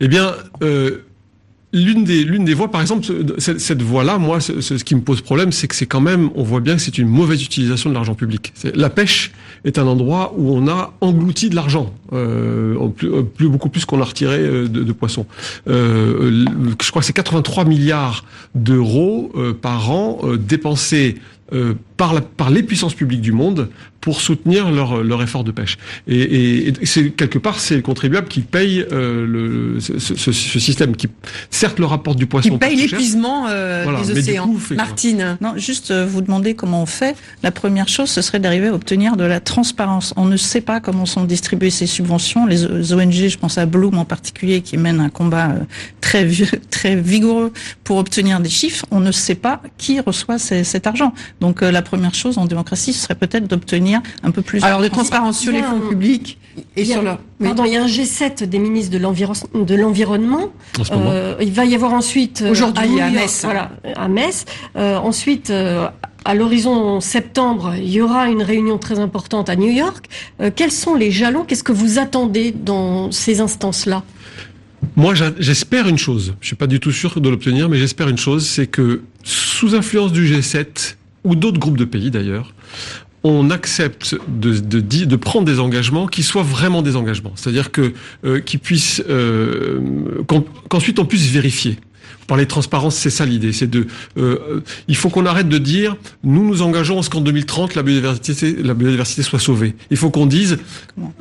Eh 0.00 0.08
bien. 0.08 0.34
Euh, 0.62 1.04
L'une 1.74 2.04
des, 2.04 2.24
l'une 2.24 2.44
des 2.44 2.54
voies, 2.54 2.70
par 2.70 2.80
exemple, 2.80 3.04
cette, 3.38 3.82
voie-là, 3.82 4.18
moi, 4.18 4.40
ce, 4.40 4.74
qui 4.82 4.94
me 4.94 5.00
pose 5.00 5.20
problème, 5.20 5.52
c'est 5.52 5.68
que 5.68 5.74
c'est 5.74 5.86
quand 5.86 6.00
même, 6.00 6.30
on 6.36 6.42
voit 6.42 6.60
bien 6.60 6.76
que 6.76 6.80
c'est 6.80 6.96
une 6.98 7.08
mauvaise 7.08 7.42
utilisation 7.42 7.90
de 7.90 7.94
l'argent 7.94 8.14
public. 8.14 8.52
La 8.74 8.90
pêche 8.90 9.32
est 9.64 9.78
un 9.78 9.86
endroit 9.86 10.34
où 10.36 10.54
on 10.54 10.68
a 10.68 10.94
englouti 11.00 11.50
de 11.50 11.54
l'argent, 11.54 11.92
euh, 12.12 12.76
plus, 12.88 13.10
plus, 13.24 13.48
beaucoup 13.48 13.68
plus 13.68 13.84
qu'on 13.84 14.00
a 14.00 14.04
retiré 14.04 14.38
de, 14.38 14.66
de 14.66 14.92
poissons. 14.92 15.26
Euh, 15.68 16.44
je 16.80 16.90
crois 16.90 17.00
que 17.00 17.06
c'est 17.06 17.12
83 17.12 17.64
milliards 17.64 18.24
d'euros 18.54 19.32
euh, 19.34 19.52
par 19.52 19.90
an 19.90 20.20
euh, 20.22 20.36
dépensés 20.36 21.16
euh, 21.52 21.74
par 21.96 22.50
les 22.50 22.62
puissances 22.62 22.94
publiques 22.94 23.20
du 23.20 23.32
monde 23.32 23.68
pour 24.04 24.20
soutenir 24.20 24.70
leur, 24.70 25.02
leur 25.02 25.22
effort 25.22 25.44
de 25.44 25.50
pêche. 25.50 25.78
Et, 26.06 26.20
et, 26.20 26.68
et 26.68 26.84
c'est 26.84 27.08
quelque 27.08 27.38
part 27.38 27.58
c'est 27.58 27.76
le 27.76 27.80
contribuable 27.80 28.28
qui 28.28 28.42
paye 28.42 28.84
euh, 28.92 29.26
le, 29.26 29.80
ce, 29.80 29.98
ce, 29.98 30.30
ce, 30.30 30.58
système 30.58 30.94
qui 30.94 31.08
certes 31.48 31.78
le 31.78 31.86
rapporte 31.86 32.18
du 32.18 32.26
poisson. 32.26 32.50
Qui 32.50 32.58
paye 32.58 32.76
l'épuisement 32.76 33.46
euh, 33.48 33.80
voilà, 33.82 34.02
des 34.02 34.18
océans. 34.18 34.46
Coup, 34.46 34.74
Martine. 34.74 35.38
Non, 35.40 35.54
juste 35.56 35.90
euh, 35.90 36.04
vous 36.04 36.20
demander 36.20 36.54
comment 36.54 36.82
on 36.82 36.86
fait. 36.86 37.16
La 37.42 37.50
première 37.50 37.88
chose, 37.88 38.10
ce 38.10 38.20
serait 38.20 38.40
d'arriver 38.40 38.66
à 38.66 38.74
obtenir 38.74 39.16
de 39.16 39.24
la 39.24 39.40
transparence. 39.40 40.12
On 40.18 40.26
ne 40.26 40.36
sait 40.36 40.60
pas 40.60 40.80
comment 40.80 41.06
sont 41.06 41.24
distribuées 41.24 41.70
ces 41.70 41.86
subventions. 41.86 42.44
Les 42.44 42.92
ONG, 42.92 43.28
je 43.28 43.38
pense 43.38 43.56
à 43.56 43.64
Bloom 43.64 43.96
en 43.96 44.04
particulier, 44.04 44.60
qui 44.60 44.76
mène 44.76 45.00
un 45.00 45.08
combat 45.08 45.48
euh, 45.52 45.60
très 46.02 46.28
très 46.70 46.94
vigoureux 46.94 47.54
pour 47.84 47.96
obtenir 47.96 48.40
des 48.40 48.50
chiffres. 48.50 48.84
On 48.90 49.00
ne 49.00 49.12
sait 49.12 49.34
pas 49.34 49.62
qui 49.78 49.98
reçoit 50.00 50.38
ces, 50.38 50.62
cet 50.62 50.86
argent. 50.86 51.14
Donc 51.40 51.62
euh, 51.62 51.70
la 51.70 51.80
première 51.80 52.14
chose 52.14 52.36
en 52.36 52.44
démocratie, 52.44 52.92
ce 52.92 53.04
serait 53.04 53.14
peut-être 53.14 53.46
d'obtenir 53.46 53.93
un 54.22 54.30
peu 54.30 54.42
plus 54.42 54.62
alors 54.62 54.80
de 54.80 54.88
transparence 54.88 55.38
sur 55.38 55.52
les 55.52 55.62
fonds 55.62 55.80
publics 55.80 56.38
et 56.76 56.84
sur 56.84 57.02
leur. 57.02 57.18
Oui. 57.40 57.48
Pardon, 57.48 57.64
il 57.64 57.72
y 57.72 57.76
a 57.76 57.82
un 57.82 57.86
G7 57.86 58.44
des 58.44 58.58
ministres 58.58 58.92
de 58.92 59.74
l'environnement. 59.76 60.52
Euh, 60.90 61.34
il 61.40 61.52
va 61.52 61.64
y 61.64 61.74
avoir 61.74 61.92
ensuite 61.92 62.44
aujourd'hui 62.48 63.00
à, 63.00 63.06
à, 63.06 63.10
Metz. 63.10 63.40
Voilà, 63.42 63.70
à 63.96 64.08
Metz. 64.08 64.44
Euh, 64.76 64.96
ensuite. 64.96 65.50
Euh, 65.50 65.88
à 66.24 66.34
l'horizon 66.34 67.00
septembre, 67.00 67.74
il 67.76 67.90
y 67.90 68.00
aura 68.00 68.28
une 68.28 68.42
réunion 68.42 68.78
très 68.78 68.98
importante 68.98 69.48
à 69.48 69.56
New 69.56 69.70
York. 69.70 70.06
Euh, 70.40 70.50
quels 70.54 70.72
sont 70.72 70.94
les 70.94 71.10
jalons? 71.10 71.44
Qu'est-ce 71.44 71.64
que 71.64 71.72
vous 71.72 71.98
attendez 71.98 72.50
dans 72.50 73.12
ces 73.12 73.40
instances-là? 73.40 74.02
Moi, 74.96 75.14
j'espère 75.38 75.88
une 75.88 75.98
chose. 75.98 76.34
Je 76.40 76.46
suis 76.46 76.56
pas 76.56 76.66
du 76.66 76.80
tout 76.80 76.92
sûr 76.92 77.20
de 77.20 77.28
l'obtenir, 77.28 77.68
mais 77.68 77.78
j'espère 77.78 78.08
une 78.08 78.18
chose, 78.18 78.46
c'est 78.46 78.66
que 78.66 79.02
sous 79.22 79.74
influence 79.74 80.12
du 80.12 80.26
G7 80.26 80.96
ou 81.24 81.34
d'autres 81.34 81.58
groupes 81.58 81.78
de 81.78 81.84
pays 81.84 82.10
d'ailleurs, 82.10 82.54
on 83.24 83.50
accepte 83.50 84.16
de, 84.28 85.16
prendre 85.16 85.46
des 85.46 85.58
engagements 85.58 86.06
qui 86.06 86.22
soient 86.22 86.42
vraiment 86.42 86.82
des 86.82 86.94
engagements. 86.94 87.32
C'est-à-dire 87.34 87.72
que 87.72 87.94
euh, 88.24 88.40
puissent 88.62 89.02
euh, 89.08 89.80
qu'ensuite 90.68 90.98
on 90.98 91.06
puisse 91.06 91.28
vérifier. 91.30 91.78
Vous 92.24 92.28
parlez 92.28 92.44
de 92.44 92.48
transparence, 92.48 92.96
c'est 92.96 93.10
ça 93.10 93.26
l'idée. 93.26 93.52
C'est 93.52 93.68
de, 93.68 93.86
euh, 94.16 94.62
il 94.88 94.96
faut 94.96 95.10
qu'on 95.10 95.26
arrête 95.26 95.46
de 95.46 95.58
dire, 95.58 95.94
nous 96.22 96.42
nous 96.42 96.62
engageons 96.62 96.98
à 96.98 97.02
ce 97.02 97.10
qu'en 97.10 97.20
2030 97.20 97.74
la 97.74 97.82
biodiversité, 97.82 98.56
la 98.62 98.72
biodiversité 98.72 99.22
soit 99.22 99.38
sauvée. 99.38 99.74
Il 99.90 99.98
faut 99.98 100.08
qu'on 100.08 100.24
dise, 100.24 100.56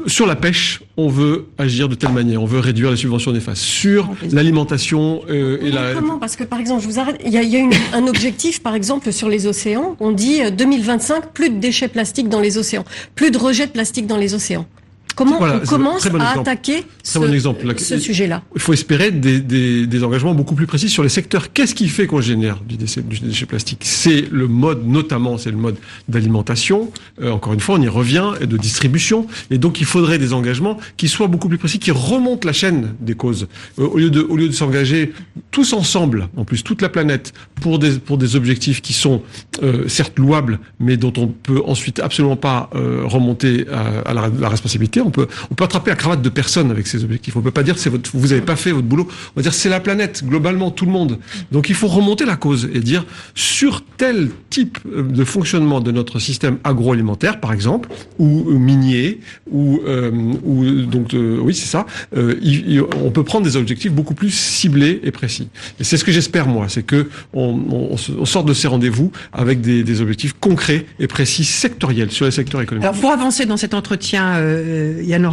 sur 0.08 0.26
la 0.26 0.38
pêche, 0.38 0.82
on 0.96 1.10
veut 1.10 1.48
agir 1.58 1.90
de 1.90 1.96
telle 1.96 2.14
manière, 2.14 2.42
on 2.42 2.46
veut 2.46 2.60
réduire 2.60 2.90
les 2.90 2.96
subventions 2.96 3.34
néfastes. 3.34 3.62
Sur 3.62 4.08
l'alimentation 4.32 5.24
euh, 5.30 5.58
et 5.62 5.72
la. 5.72 5.94
Comment? 5.94 6.20
Parce 6.20 6.38
que 6.38 6.46
par 6.46 6.62
exemple, 6.62 6.82
je 6.82 6.88
vous 6.88 7.00
arrête. 7.00 7.20
Il 7.26 7.34
y 7.34 7.38
a, 7.38 7.44
il 7.44 7.50
y 7.50 7.58
a 7.58 7.60
une, 7.60 7.74
un 7.92 8.08
objectif, 8.08 8.64
par 8.64 8.74
exemple, 8.74 9.12
sur 9.12 9.28
les 9.28 9.46
océans. 9.46 9.98
On 10.00 10.14
dit 10.14 10.40
2025, 10.58 11.34
plus 11.34 11.50
de 11.50 11.60
déchets 11.60 11.90
plastiques 11.90 12.30
dans 12.30 12.40
les 12.40 12.58
océans, 12.58 12.86
plus 13.14 13.30
de 13.30 13.38
rejets 13.38 13.68
de 13.68 13.74
plastique 13.74 14.08
dans 14.08 14.16
les 14.16 14.36
océans. 14.36 14.68
Comment 15.16 15.38
voilà, 15.38 15.60
on 15.64 15.68
commence 15.68 16.08
bon 16.08 16.20
à 16.20 16.40
attaquer 16.40 16.84
ce, 17.04 17.20
bon 17.20 17.32
exemple. 17.32 17.74
ce 17.78 18.00
sujet-là 18.00 18.42
Il 18.56 18.62
faut 18.62 18.74
espérer 18.74 19.12
des, 19.12 19.40
des, 19.40 19.86
des, 19.86 20.04
engagements 20.04 20.34
beaucoup 20.34 20.56
plus 20.56 20.66
précis 20.66 20.90
sur 20.90 21.04
les 21.04 21.10
secteurs. 21.10 21.54
Qu'est-ce 21.54 21.76
qui 21.76 21.88
fait 21.88 22.08
qu'on 22.08 22.22
génère 22.22 22.60
du 22.68 22.78
déchet, 22.78 23.02
du 23.02 23.20
déchet 23.20 23.46
plastique? 23.46 23.82
C'est 23.84 24.26
le 24.32 24.48
mode, 24.48 24.88
notamment, 24.88 25.38
c'est 25.38 25.52
le 25.52 25.58
mode 25.58 25.76
d'alimentation. 26.08 26.92
Euh, 27.22 27.32
encore 27.32 27.54
une 27.54 27.60
fois, 27.60 27.76
on 27.76 27.82
y 27.82 27.88
revient, 27.88 28.32
et 28.42 28.48
de 28.48 28.58
distribution. 28.58 29.28
Et 29.52 29.58
donc, 29.58 29.82
il 29.82 29.86
faudrait 29.86 30.18
des 30.18 30.34
engagements 30.34 30.78
qui 30.98 31.08
soient 31.08 31.28
beaucoup 31.28 31.50
plus 31.50 31.58
précis, 31.58 31.80
qui 31.80 31.92
remontent 31.92 32.48
la 32.48 32.54
chaîne 32.54 32.96
des 33.00 33.14
causes. 33.14 33.48
Euh, 33.80 33.88
au 33.88 33.98
lieu 33.98 34.10
de, 34.10 34.22
au 34.22 34.36
lieu 34.36 34.48
de 34.48 34.54
s'engager 34.54 35.14
tous 35.52 35.74
ensemble, 35.74 36.30
en 36.38 36.46
plus 36.46 36.64
toute 36.64 36.82
la 36.82 36.90
planète, 36.90 37.34
pour 37.62 37.78
des, 37.78 37.92
pour 38.00 38.18
des 38.18 38.36
objectifs 38.36 38.82
qui 38.82 38.94
sont 38.94 39.22
euh, 39.62 39.88
certes 39.88 40.18
louables, 40.18 40.60
mais 40.80 40.98
dont 40.98 41.14
on 41.18 41.28
peut 41.28 41.62
ensuite 41.66 42.00
absolument 42.00 42.36
pas 42.36 42.70
remonter 42.74 43.66
à, 43.72 44.10
à 44.10 44.14
la, 44.14 44.30
la 44.40 44.50
responsabilité 44.50 45.03
on 45.04 45.12
peut, 45.12 45.28
on 45.52 45.56
peut 45.56 45.64
attraper 45.64 45.92
la 45.92 45.96
cravate 45.96 46.22
de 46.22 46.30
personne 46.30 46.72
avec 46.72 46.88
ces 46.88 47.04
objectifs. 47.04 47.36
On 47.36 47.42
peut 47.42 47.52
pas 47.52 47.64
dire 47.64 47.78
c'est 47.78 47.90
votre, 47.90 48.10
vous 48.14 48.32
avez 48.32 48.42
pas 48.42 48.56
fait 48.56 48.72
votre 48.72 48.88
boulot. 48.88 49.08
On 49.10 49.40
va 49.40 49.42
dire 49.42 49.54
c'est 49.54 49.70
la 49.70 49.80
planète, 49.80 50.24
globalement, 50.26 50.72
tout 50.72 50.86
le 50.86 50.92
monde. 50.92 51.20
Donc 51.52 51.70
il 51.70 51.76
faut 51.76 51.88
remonter 51.88 52.26
la 52.26 52.36
cause 52.36 52.70
et 52.74 52.80
dire 52.80 53.06
sur 53.36 53.84
tel 53.98 54.30
type 54.50 54.80
de 54.86 55.24
fonctionnement 55.24 55.82
de 55.82 55.92
notre 55.92 56.20
système 56.20 56.58
agroalimentaire, 56.64 57.40
par 57.40 57.54
exemple, 57.54 57.90
ou 58.20 58.58
minier, 58.58 59.20
ou, 59.52 59.80
euh, 59.86 60.12
ou 60.44 60.66
donc 60.86 61.14
euh, 61.14 61.40
oui 61.42 61.54
c'est 61.54 61.68
ça. 61.68 61.86
Euh, 62.16 62.36
on 63.04 63.12
peut 63.12 63.24
prendre 63.24 63.46
des 63.46 63.56
objectifs 63.58 63.92
beaucoup 63.92 64.14
plus 64.14 64.32
ciblés 64.32 65.00
et 65.04 65.12
précis. 65.12 65.50
Et 65.80 65.84
c'est 65.84 65.98
ce 65.98 66.04
que 66.04 66.12
j'espère 66.12 66.48
moi, 66.48 66.68
c'est 66.70 66.84
que 66.84 67.10
on, 67.34 67.98
on, 68.20 68.26
sort 68.26 68.44
de 68.44 68.54
ces 68.54 68.68
rendez-vous 68.68 69.12
avec 69.32 69.62
des, 69.62 69.84
des, 69.84 70.02
objectifs 70.02 70.34
concrets 70.40 70.86
et 71.00 71.08
précis 71.08 71.44
sectoriels 71.44 72.12
sur 72.12 72.26
les 72.26 72.32
secteurs 72.32 72.62
économiques. 72.62 72.86
Alors 72.86 73.00
pour 73.00 73.12
avancer 73.12 73.46
dans 73.46 73.58
cet 73.58 73.74
entretien, 73.74 74.36
euh, 75.00 75.04
Yann 75.04 75.30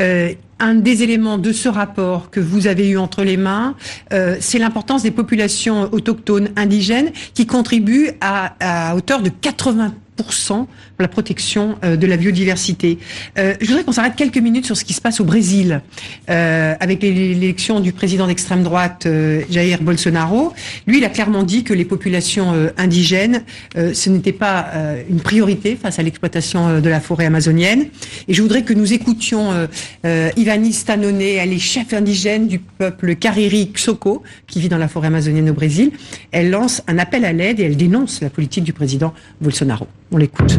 euh, 0.00 0.32
un 0.58 0.74
des 0.74 1.02
éléments 1.02 1.38
de 1.38 1.52
ce 1.52 1.68
rapport 1.68 2.30
que 2.30 2.38
vous 2.38 2.66
avez 2.66 2.88
eu 2.88 2.96
entre 2.96 3.24
les 3.24 3.36
mains, 3.36 3.74
euh, 4.12 4.36
c'est 4.40 4.58
l'importance 4.58 5.02
des 5.02 5.10
populations 5.10 5.88
autochtones 5.92 6.50
indigènes 6.56 7.10
qui 7.34 7.46
contribuent 7.46 8.10
à, 8.20 8.54
à 8.90 8.94
hauteur 8.94 9.22
de 9.22 9.28
80 9.28 9.94
pour 10.22 11.02
la 11.02 11.08
protection 11.08 11.76
euh, 11.84 11.96
de 11.96 12.06
la 12.06 12.16
biodiversité. 12.16 12.98
Euh, 13.38 13.54
je 13.60 13.66
voudrais 13.66 13.84
qu'on 13.84 13.92
s'arrête 13.92 14.16
quelques 14.16 14.38
minutes 14.38 14.66
sur 14.66 14.76
ce 14.76 14.84
qui 14.84 14.92
se 14.92 15.00
passe 15.00 15.20
au 15.20 15.24
Brésil 15.24 15.82
euh, 16.30 16.74
avec 16.80 17.02
l'élection 17.02 17.80
du 17.80 17.92
président 17.92 18.26
d'extrême 18.26 18.62
droite 18.62 19.06
Jair 19.50 19.82
Bolsonaro. 19.82 20.52
Lui, 20.86 20.98
il 20.98 21.04
a 21.04 21.08
clairement 21.08 21.42
dit 21.42 21.64
que 21.64 21.74
les 21.74 21.84
populations 21.84 22.52
indigènes, 22.76 23.42
ce 23.74 24.10
n'était 24.10 24.32
pas 24.32 24.70
une 25.08 25.20
priorité 25.20 25.76
face 25.80 25.98
à 25.98 26.02
l'exploitation 26.02 26.80
de 26.80 26.88
la 26.88 27.00
forêt 27.00 27.26
amazonienne. 27.26 27.86
Et 28.28 28.34
je 28.34 28.42
voudrais 28.42 28.62
que 28.62 28.72
nous 28.72 28.92
écoutions 28.92 29.68
Ivani 30.04 30.72
Stanone, 30.72 31.20
elle 31.20 31.52
est 31.52 31.58
chef 31.58 31.92
indigène 31.92 32.48
du 32.48 32.58
peuple 32.58 33.16
Cariri 33.16 33.70
Xoko, 33.72 34.22
qui 34.46 34.60
vit 34.60 34.68
dans 34.68 34.78
la 34.78 34.88
forêt 34.88 35.08
amazonienne 35.08 35.50
au 35.50 35.54
Brésil. 35.54 35.92
Elle 36.30 36.50
lance 36.50 36.82
un 36.86 36.98
appel 36.98 37.24
à 37.24 37.32
l'aide 37.32 37.60
et 37.60 37.64
elle 37.64 37.76
dénonce 37.76 38.20
la 38.20 38.30
politique 38.30 38.64
du 38.64 38.72
président 38.72 39.14
Bolsonaro. 39.40 39.86
On 40.12 40.18
l'écoute. 40.18 40.58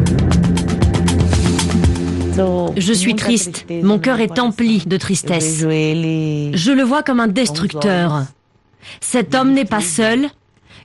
Je 2.76 2.94
suis 2.94 3.16
triste. 3.16 3.66
Mon 3.84 4.00
cœur 4.00 4.20
est 4.20 4.40
empli 4.40 4.84
de 4.86 4.98
tristesse. 4.98 5.60
Je 5.60 6.72
le 6.72 6.84
vois 6.84 7.04
comme 7.04 7.20
un 7.20 7.28
destructeur. 7.28 8.24
Cet 9.00 9.36
homme 9.36 9.54
n'est 9.54 9.66
pas 9.66 9.82
seul. 9.82 10.28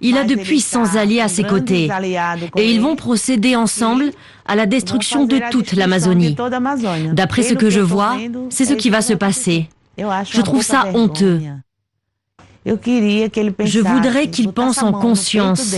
Il 0.01 0.17
a 0.17 0.25
de 0.25 0.37
puissants 0.37 0.97
alliés 0.97 1.21
à 1.21 1.29
ses 1.29 1.45
côtés. 1.45 1.89
Et 2.57 2.71
ils 2.71 2.81
vont 2.81 2.95
procéder 2.95 3.57
ensemble 3.57 4.13
à 4.47 4.55
la 4.55 4.67
destruction 4.67 5.25
de 5.25 5.41
toute 5.51 5.73
l'Amazonie. 5.73 6.37
D'après 7.13 7.43
ce 7.43 7.55
que 7.55 7.71
je 7.71 7.81
vois, 7.81 8.17
c'est 8.51 8.67
ce 8.67 8.75
qui 8.75 8.91
va 8.91 9.01
se 9.01 9.15
passer. 9.15 9.69
Je 9.97 10.41
trouve 10.43 10.63
ça 10.63 10.89
honteux. 10.95 11.41
Je 12.67 13.81
voudrais 13.81 14.29
qu'il 14.29 14.53
pense 14.53 14.83
en 14.83 14.93
conscience 14.93 15.75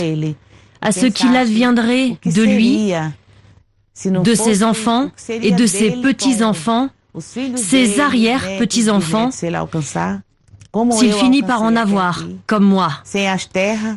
à 0.81 0.91
ce 0.91 1.05
qu'il 1.05 1.35
adviendrait 1.35 2.17
de 2.25 2.43
lui, 2.43 2.93
de 4.05 4.33
ses 4.33 4.63
enfants 4.63 5.11
et 5.29 5.51
de 5.51 5.65
ses 5.65 5.91
petits-enfants, 5.91 6.89
ses 7.55 7.99
arrière-petits-enfants, 7.99 9.31
s'il 10.91 11.13
finit 11.13 11.43
par 11.43 11.61
en 11.61 11.75
avoir, 11.75 12.23
comme 12.47 12.63
moi. 12.63 12.91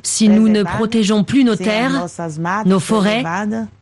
Si 0.02 0.28
nous 0.28 0.48
ne 0.48 0.62
protégeons 0.62 1.24
plus 1.24 1.44
nos 1.44 1.56
terres, 1.56 2.06
nos 2.66 2.80
forêts, 2.80 3.24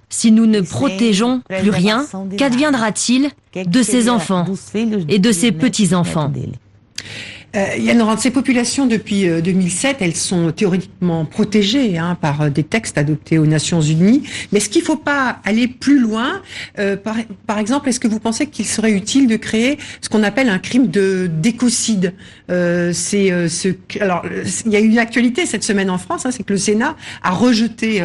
si 0.08 0.30
nous 0.30 0.46
ne 0.46 0.60
protégeons 0.60 1.42
plus 1.48 1.70
rien, 1.70 2.04
qu'adviendra-t-il 2.36 3.30
de 3.54 3.82
ses 3.82 4.10
enfants 4.10 4.44
et 5.08 5.18
de 5.18 5.32
ses 5.32 5.52
petits-enfants 5.52 6.30
euh, 7.56 7.76
Yann 7.78 8.02
ces 8.18 8.30
populations 8.30 8.86
depuis 8.86 9.26
2007, 9.26 9.96
euh, 9.96 10.04
elles 10.04 10.16
sont 10.16 10.52
théoriquement 10.52 11.24
protégées 11.24 11.98
hein, 11.98 12.16
par 12.20 12.42
euh, 12.42 12.50
des 12.50 12.62
textes 12.62 12.98
adoptés 12.98 13.38
aux 13.38 13.46
Nations 13.46 13.80
Unies. 13.80 14.22
Mais 14.50 14.58
est-ce 14.58 14.68
qu'il 14.68 14.82
ne 14.82 14.86
faut 14.86 14.96
pas 14.96 15.40
aller 15.44 15.68
plus 15.68 15.98
loin 15.98 16.42
euh, 16.78 16.96
par, 16.96 17.16
par, 17.46 17.58
exemple, 17.58 17.88
est-ce 17.88 18.00
que 18.00 18.08
vous 18.08 18.20
pensez 18.20 18.46
qu'il 18.46 18.66
serait 18.66 18.92
utile 18.92 19.26
de 19.26 19.36
créer 19.36 19.78
ce 20.00 20.08
qu'on 20.08 20.22
appelle 20.22 20.48
un 20.48 20.58
crime 20.58 20.88
de 20.88 21.28
d'écocide 21.32 22.14
euh, 22.50 22.92
C'est 22.92 23.48
ce 23.48 23.68
alors 24.00 24.24
il 24.66 24.72
y 24.72 24.76
a 24.76 24.80
eu 24.80 24.86
une 24.86 24.98
actualité 24.98 25.46
cette 25.46 25.64
semaine 25.64 25.90
en 25.90 25.98
France, 25.98 26.26
hein, 26.26 26.30
c'est 26.30 26.42
que 26.42 26.52
le 26.52 26.58
Sénat 26.58 26.96
a 27.22 27.30
rejeté 27.30 28.02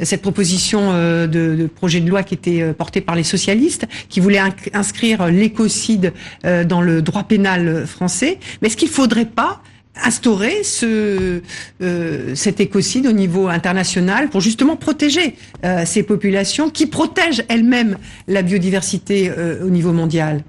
cette 0.00 0.22
proposition 0.22 0.92
de, 0.92 1.26
de, 1.26 1.66
projet 1.66 2.00
de 2.00 2.08
loi 2.08 2.22
qui 2.22 2.34
était 2.34 2.72
portée 2.72 3.00
par 3.00 3.14
les 3.14 3.22
socialistes, 3.22 3.86
qui 4.08 4.20
voulait 4.20 4.40
inscrire 4.72 5.26
l'écocide 5.26 6.12
dans 6.44 6.80
le 6.80 7.02
droit 7.02 7.24
pénal 7.24 7.86
français. 7.86 8.38
Est-ce 8.76 8.80
qu'il 8.84 8.88
ne 8.88 8.94
faudrait 8.94 9.24
pas 9.24 9.62
instaurer 10.04 10.62
ce, 10.62 11.40
euh, 11.80 12.34
cet 12.34 12.60
écocide 12.60 13.06
au 13.06 13.12
niveau 13.12 13.48
international 13.48 14.28
pour 14.28 14.42
justement 14.42 14.76
protéger 14.76 15.34
euh, 15.64 15.84
ces 15.86 16.02
populations 16.02 16.68
qui 16.68 16.84
protègent 16.84 17.42
elles-mêmes 17.48 17.96
la 18.28 18.42
biodiversité 18.42 19.30
euh, 19.30 19.64
au 19.64 19.70
niveau 19.70 19.92
mondial? 19.92 20.44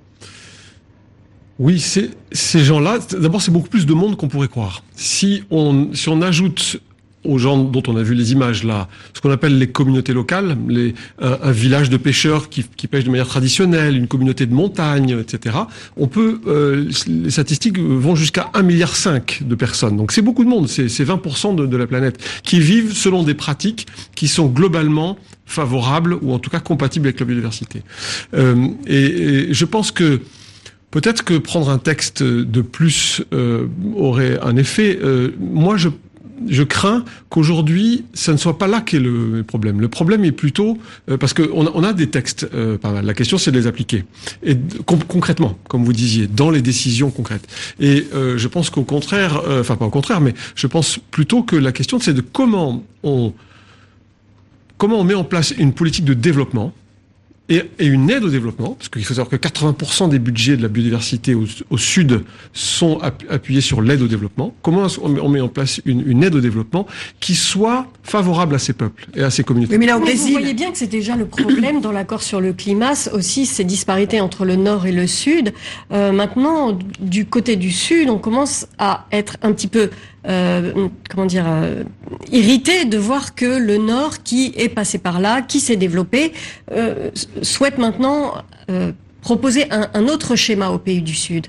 Oui, 1.57 1.79
ces 1.79 2.63
gens-là, 2.65 2.99
d'abord, 3.17 3.41
c'est 3.41 3.51
beaucoup 3.51 3.69
plus 3.69 3.85
de 3.85 3.93
monde 3.93 4.17
qu'on 4.17 4.27
pourrait 4.27 4.49
croire. 4.49 4.83
Si 4.97 5.43
on 5.49 6.21
ajoute 6.21 6.81
aux 7.27 7.37
gens 7.37 7.57
dont 7.57 7.83
on 7.87 7.95
a 7.95 8.03
vu 8.03 8.15
les 8.15 8.31
images 8.31 8.63
là, 8.63 8.87
ce 9.13 9.21
qu'on 9.21 9.31
appelle 9.31 9.57
les 9.57 9.67
communautés 9.67 10.13
locales, 10.13 10.57
les, 10.67 10.95
un, 11.19 11.51
village 11.51 11.89
de 11.89 11.97
pêcheurs 11.97 12.49
qui, 12.49 12.65
qui 12.75 12.87
pêchent 12.87 13.03
de 13.03 13.09
manière 13.09 13.27
traditionnelle, 13.27 13.95
une 13.95 14.07
communauté 14.07 14.45
de 14.45 14.53
montagne, 14.53 15.17
etc. 15.19 15.57
On 15.97 16.07
peut, 16.07 16.39
euh, 16.47 16.89
les 17.07 17.29
statistiques 17.29 17.79
vont 17.79 18.15
jusqu'à 18.15 18.49
1,5 18.53 18.63
milliard 18.63 18.93
de 19.41 19.55
personnes. 19.55 19.97
Donc 19.97 20.11
c'est 20.11 20.21
beaucoup 20.21 20.43
de 20.43 20.49
monde, 20.49 20.67
c'est 20.67 20.87
20% 20.87 21.55
de, 21.55 21.65
de 21.65 21.77
la 21.77 21.87
planète 21.87 22.23
qui 22.43 22.59
vivent 22.59 22.93
selon 22.93 23.23
des 23.23 23.33
pratiques 23.33 23.87
qui 24.15 24.27
sont 24.27 24.47
globalement 24.47 25.17
favorables 25.45 26.17
ou 26.21 26.33
en 26.33 26.39
tout 26.39 26.49
cas 26.49 26.59
compatibles 26.59 27.07
avec 27.07 27.19
la 27.19 27.25
biodiversité. 27.25 27.83
Euh, 28.33 28.67
et, 28.85 29.05
et, 29.05 29.53
je 29.53 29.65
pense 29.65 29.91
que 29.91 30.21
peut-être 30.91 31.23
que 31.23 31.37
prendre 31.37 31.69
un 31.69 31.77
texte 31.77 32.23
de 32.23 32.61
plus 32.61 33.21
euh, 33.33 33.67
aurait 33.95 34.39
un 34.41 34.55
effet. 34.57 34.99
Euh, 35.01 35.31
moi, 35.39 35.77
je 35.77 35.89
je 36.47 36.63
crains 36.63 37.03
qu'aujourd'hui, 37.29 38.05
ça 38.13 38.31
ne 38.31 38.37
soit 38.37 38.57
pas 38.57 38.67
là 38.67 38.81
qu'est 38.81 38.99
le 38.99 39.43
problème. 39.43 39.81
Le 39.81 39.87
problème 39.87 40.23
est 40.25 40.31
plutôt 40.31 40.77
euh, 41.09 41.17
parce 41.17 41.33
qu'on 41.33 41.67
on 41.73 41.83
a 41.83 41.93
des 41.93 42.09
textes 42.09 42.47
euh, 42.53 42.77
pas 42.77 42.91
mal. 42.91 43.05
La 43.05 43.13
question, 43.13 43.37
c'est 43.37 43.51
de 43.51 43.57
les 43.57 43.67
appliquer 43.67 44.05
et 44.43 44.57
concrètement, 44.85 45.57
comme 45.67 45.83
vous 45.83 45.93
disiez, 45.93 46.27
dans 46.27 46.49
les 46.49 46.61
décisions 46.61 47.09
concrètes. 47.09 47.47
Et 47.79 48.07
euh, 48.13 48.37
je 48.37 48.47
pense 48.47 48.69
qu'au 48.69 48.83
contraire, 48.83 49.41
enfin 49.59 49.75
pas 49.75 49.85
au 49.85 49.89
contraire, 49.89 50.21
mais 50.21 50.33
je 50.55 50.67
pense 50.67 50.99
plutôt 51.11 51.43
que 51.43 51.55
la 51.55 51.71
question, 51.71 51.99
c'est 51.99 52.13
de 52.13 52.21
comment 52.21 52.83
on 53.03 53.33
comment 54.77 54.99
on 54.99 55.03
met 55.03 55.15
en 55.15 55.23
place 55.23 55.53
une 55.57 55.73
politique 55.73 56.05
de 56.05 56.13
développement 56.13 56.73
et, 57.49 57.63
une 57.79 58.09
aide 58.09 58.23
au 58.23 58.29
développement, 58.29 58.73
parce 58.73 58.89
qu'il 58.89 59.05
faut 59.05 59.13
savoir 59.13 59.29
que 59.29 59.35
80% 59.35 60.09
des 60.09 60.19
budgets 60.19 60.57
de 60.57 60.61
la 60.61 60.67
biodiversité 60.67 61.33
au, 61.35 61.77
Sud 61.77 62.23
sont 62.53 62.99
appuyés 63.29 63.61
sur 63.61 63.81
l'aide 63.81 64.01
au 64.01 64.07
développement. 64.07 64.53
Comment 64.61 64.87
on 65.01 65.29
met 65.29 65.39
en 65.39 65.47
place 65.47 65.81
une, 65.85 66.23
aide 66.23 66.35
au 66.35 66.41
développement 66.41 66.87
qui 67.19 67.35
soit 67.35 67.87
favorable 68.03 68.55
à 68.55 68.59
ces 68.59 68.73
peuples 68.73 69.07
et 69.15 69.23
à 69.23 69.29
ces 69.29 69.43
communautés? 69.43 69.77
Mais 69.77 69.85
là, 69.85 69.97
au 69.97 70.01
Brésil... 70.01 70.33
Vous 70.33 70.39
voyez 70.39 70.53
bien 70.53 70.71
que 70.71 70.77
c'est 70.77 70.87
déjà 70.87 71.15
le 71.15 71.25
problème 71.25 71.79
dans 71.81 71.91
l'accord 71.91 72.21
sur 72.21 72.41
le 72.41 72.53
climat, 72.53 72.93
aussi 73.13 73.45
ces 73.45 73.63
disparités 73.63 74.19
entre 74.19 74.43
le 74.43 74.55
Nord 74.55 74.85
et 74.85 74.91
le 74.91 75.07
Sud. 75.07 75.53
Euh, 75.91 76.11
maintenant, 76.11 76.77
du 76.99 77.25
côté 77.25 77.55
du 77.55 77.71
Sud, 77.71 78.09
on 78.09 78.19
commence 78.19 78.67
à 78.77 79.05
être 79.11 79.37
un 79.41 79.53
petit 79.53 79.67
peu 79.67 79.89
euh, 80.27 80.89
comment 81.09 81.25
dire, 81.25 81.45
euh, 81.47 81.83
irrité 82.31 82.85
de 82.85 82.97
voir 82.97 83.35
que 83.35 83.45
le 83.45 83.77
Nord, 83.77 84.23
qui 84.23 84.53
est 84.57 84.69
passé 84.69 84.97
par 84.97 85.19
là, 85.19 85.41
qui 85.41 85.59
s'est 85.59 85.75
développé, 85.75 86.33
euh, 86.71 87.11
souhaite 87.41 87.77
maintenant 87.77 88.33
proposer 89.21 89.71
un, 89.71 89.89
un, 89.93 90.07
autre 90.07 90.35
schéma 90.35 90.69
au 90.69 90.77
pays 90.77 91.01
du 91.01 91.15
Sud. 91.15 91.47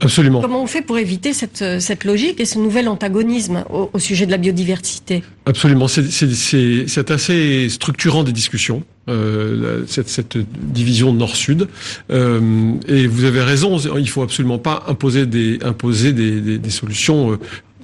Absolument. 0.00 0.42
Comment 0.42 0.62
on 0.62 0.66
fait 0.66 0.82
pour 0.82 0.98
éviter 0.98 1.32
cette, 1.32 1.80
cette 1.80 2.04
logique 2.04 2.38
et 2.38 2.44
ce 2.44 2.58
nouvel 2.58 2.88
antagonisme 2.88 3.64
au, 3.70 3.90
au 3.92 3.98
sujet 3.98 4.26
de 4.26 4.30
la 4.30 4.36
biodiversité? 4.36 5.24
Absolument. 5.46 5.88
C'est 5.88 7.10
assez 7.10 7.68
structurant 7.70 8.22
des 8.22 8.32
discussions. 8.32 8.84
Euh, 9.08 9.84
cette, 9.86 10.08
cette, 10.08 10.36
division 10.36 11.12
nord-sud. 11.12 11.68
Euh, 12.10 12.72
et 12.88 13.06
vous 13.06 13.22
avez 13.22 13.40
raison, 13.40 13.78
il 13.78 14.08
faut 14.08 14.22
absolument 14.22 14.58
pas 14.58 14.82
imposer 14.88 15.26
des, 15.26 15.60
imposer 15.62 16.12
des, 16.12 16.40
des, 16.40 16.58
des 16.58 16.70
solutions 16.70 17.38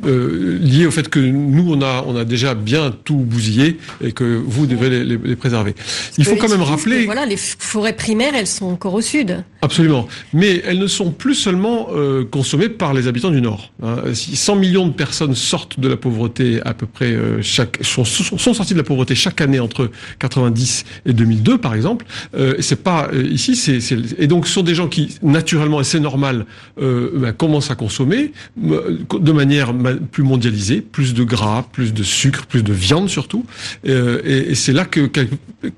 euh, 0.05 0.59
lié 0.61 0.86
au 0.86 0.90
fait 0.90 1.09
que 1.09 1.20
nous, 1.20 1.72
on 1.72 1.82
a, 1.82 2.05
on 2.07 2.16
a 2.16 2.24
déjà 2.24 2.55
bien 2.55 2.93
tout 3.05 3.16
bousillé 3.16 3.78
et 4.03 4.12
que 4.12 4.24
vous 4.24 4.66
devez 4.66 4.90
les, 4.90 5.16
les, 5.16 5.36
préserver. 5.36 5.74
Il 6.18 6.24
faut 6.24 6.36
quand 6.36 6.49
même 6.49 6.62
rappeler... 6.62 7.05
voilà, 7.05 7.26
les 7.26 7.36
forêts 7.36 7.95
primaires, 7.95 8.34
elles 8.34 8.47
sont 8.47 8.66
encore 8.66 8.95
au 8.95 9.01
sud. 9.01 9.45
Absolument. 9.62 10.09
Mais 10.32 10.62
elles 10.66 10.78
ne 10.78 10.86
sont 10.86 11.12
plus 11.12 11.34
seulement 11.34 11.88
euh, 11.95 12.24
consommées 12.24 12.68
par 12.68 12.95
les 12.95 13.07
habitants 13.07 13.30
du 13.30 13.40
Nord. 13.40 13.70
Hein. 13.82 13.97
100 14.12 14.57
millions 14.57 14.86
de 14.86 14.93
personnes 14.93 15.34
sortent 15.34 15.78
de 15.78 15.88
la 15.88 15.97
pauvreté 15.97 16.61
à 16.64 16.74
peu 16.74 16.86
près 16.86 17.12
euh, 17.12 17.43
chaque 17.43 17.78
sont, 17.82 18.05
sont, 18.05 18.55
sorties 18.55 18.72
de 18.74 18.78
la 18.78 18.84
pauvreté 18.84 19.14
chaque 19.14 19.40
année 19.40 19.61
entre 19.61 19.90
90 20.18 20.84
et 21.07 21.12
2002 21.12 21.59
par 21.59 21.74
exemple. 21.74 22.07
Euh, 22.34 22.55
c'est 22.61 22.82
pas 22.82 23.09
euh, 23.12 23.22
ici, 23.24 23.57
c'est 23.57 23.80
et 24.18 24.26
donc 24.26 24.47
ce 24.47 24.55
sont 24.55 24.62
des 24.62 24.74
gens 24.74 24.88
qui 24.88 25.16
naturellement 25.22 25.80
et 25.80 25.84
c'est 25.84 26.01
normal 26.01 26.47
bah, 26.80 27.32
commencent 27.32 27.70
à 27.70 27.74
consommer 27.74 28.32
de 28.57 29.32
manière 29.32 29.74
plus 30.11 30.22
mondialisée, 30.22 30.80
plus 30.80 31.14
de 31.14 31.24
gras, 31.24 31.64
plus 31.72 31.93
de 31.93 32.03
sucre, 32.03 32.47
plus 32.47 32.62
de 32.62 32.72
viande 32.72 33.09
surtout. 33.09 33.45
et, 33.85 33.93
et 33.93 34.55
c'est 34.55 34.72
là 34.72 34.85
que, 34.85 35.11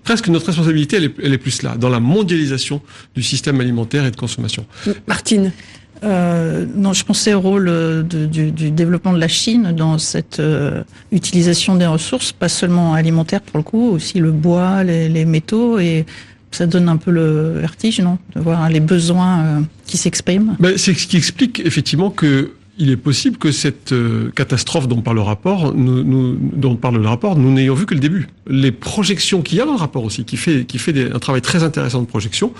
presque 0.02 0.28
notre 0.28 0.46
responsabilité 0.46 0.96
elle 0.96 1.04
est, 1.04 1.14
elle 1.22 1.32
est 1.32 1.38
plus 1.38 1.62
là 1.62 1.76
dans 1.76 1.88
la 1.88 2.00
mondialisation 2.00 2.80
du 3.14 3.22
système 3.22 3.60
alimentaire 3.60 4.04
et 4.04 4.10
de 4.10 4.16
consommation. 4.16 4.66
Martine 5.06 5.52
euh, 6.02 6.66
non, 6.74 6.92
je 6.92 7.04
pensais 7.04 7.34
au 7.34 7.40
rôle 7.40 7.68
euh, 7.68 8.02
du, 8.02 8.50
développement 8.70 9.12
de 9.12 9.18
la 9.18 9.28
Chine 9.28 9.72
dans 9.72 9.96
cette 9.98 10.38
euh, 10.38 10.82
utilisation 11.12 11.76
des 11.76 11.86
ressources, 11.86 12.32
pas 12.32 12.48
seulement 12.48 12.94
alimentaires 12.94 13.40
pour 13.40 13.58
le 13.58 13.62
coup, 13.62 13.90
aussi 13.90 14.18
le 14.18 14.30
bois, 14.30 14.84
les, 14.84 15.24
métaux, 15.24 15.78
et 15.78 16.04
ça 16.50 16.66
donne 16.66 16.88
un 16.88 16.98
peu 16.98 17.10
le 17.10 17.58
vertige, 17.58 18.00
non, 18.00 18.18
de 18.36 18.40
voir 18.40 18.68
les 18.68 18.80
besoins 18.80 19.64
qui 19.86 19.96
s'expriment. 19.96 20.56
Ben, 20.60 20.76
c'est 20.76 20.94
ce 20.94 21.06
qui 21.06 21.16
explique 21.16 21.60
effectivement 21.60 22.10
que 22.10 22.52
il 22.78 22.90
est 22.90 22.96
possible 22.96 23.36
que 23.36 23.52
cette 23.52 23.92
euh, 23.92 24.30
catastrophe 24.34 24.88
dont 24.88 25.00
parle 25.00 25.16
le 25.16 25.22
rapport, 25.22 25.74
nous, 25.74 26.02
nous, 26.02 26.36
dont 26.54 26.74
parle 26.74 27.00
le 27.00 27.06
rapport, 27.06 27.36
nous 27.36 27.52
n'ayons 27.52 27.74
vu 27.74 27.86
que 27.86 27.94
le 27.94 28.00
début. 28.00 28.28
Les 28.48 28.72
projections 28.72 29.42
qu'il 29.42 29.58
y 29.58 29.60
a 29.60 29.64
dans 29.64 29.74
le 29.74 29.78
rapport 29.78 30.02
aussi, 30.02 30.24
qui 30.24 30.36
fait, 30.36 30.64
qui 30.64 30.78
fait 30.78 31.12
un 31.12 31.18
travail 31.18 31.40
très 31.40 31.62
intéressant 31.62 32.00
de 32.00 32.06
projection, 32.06 32.52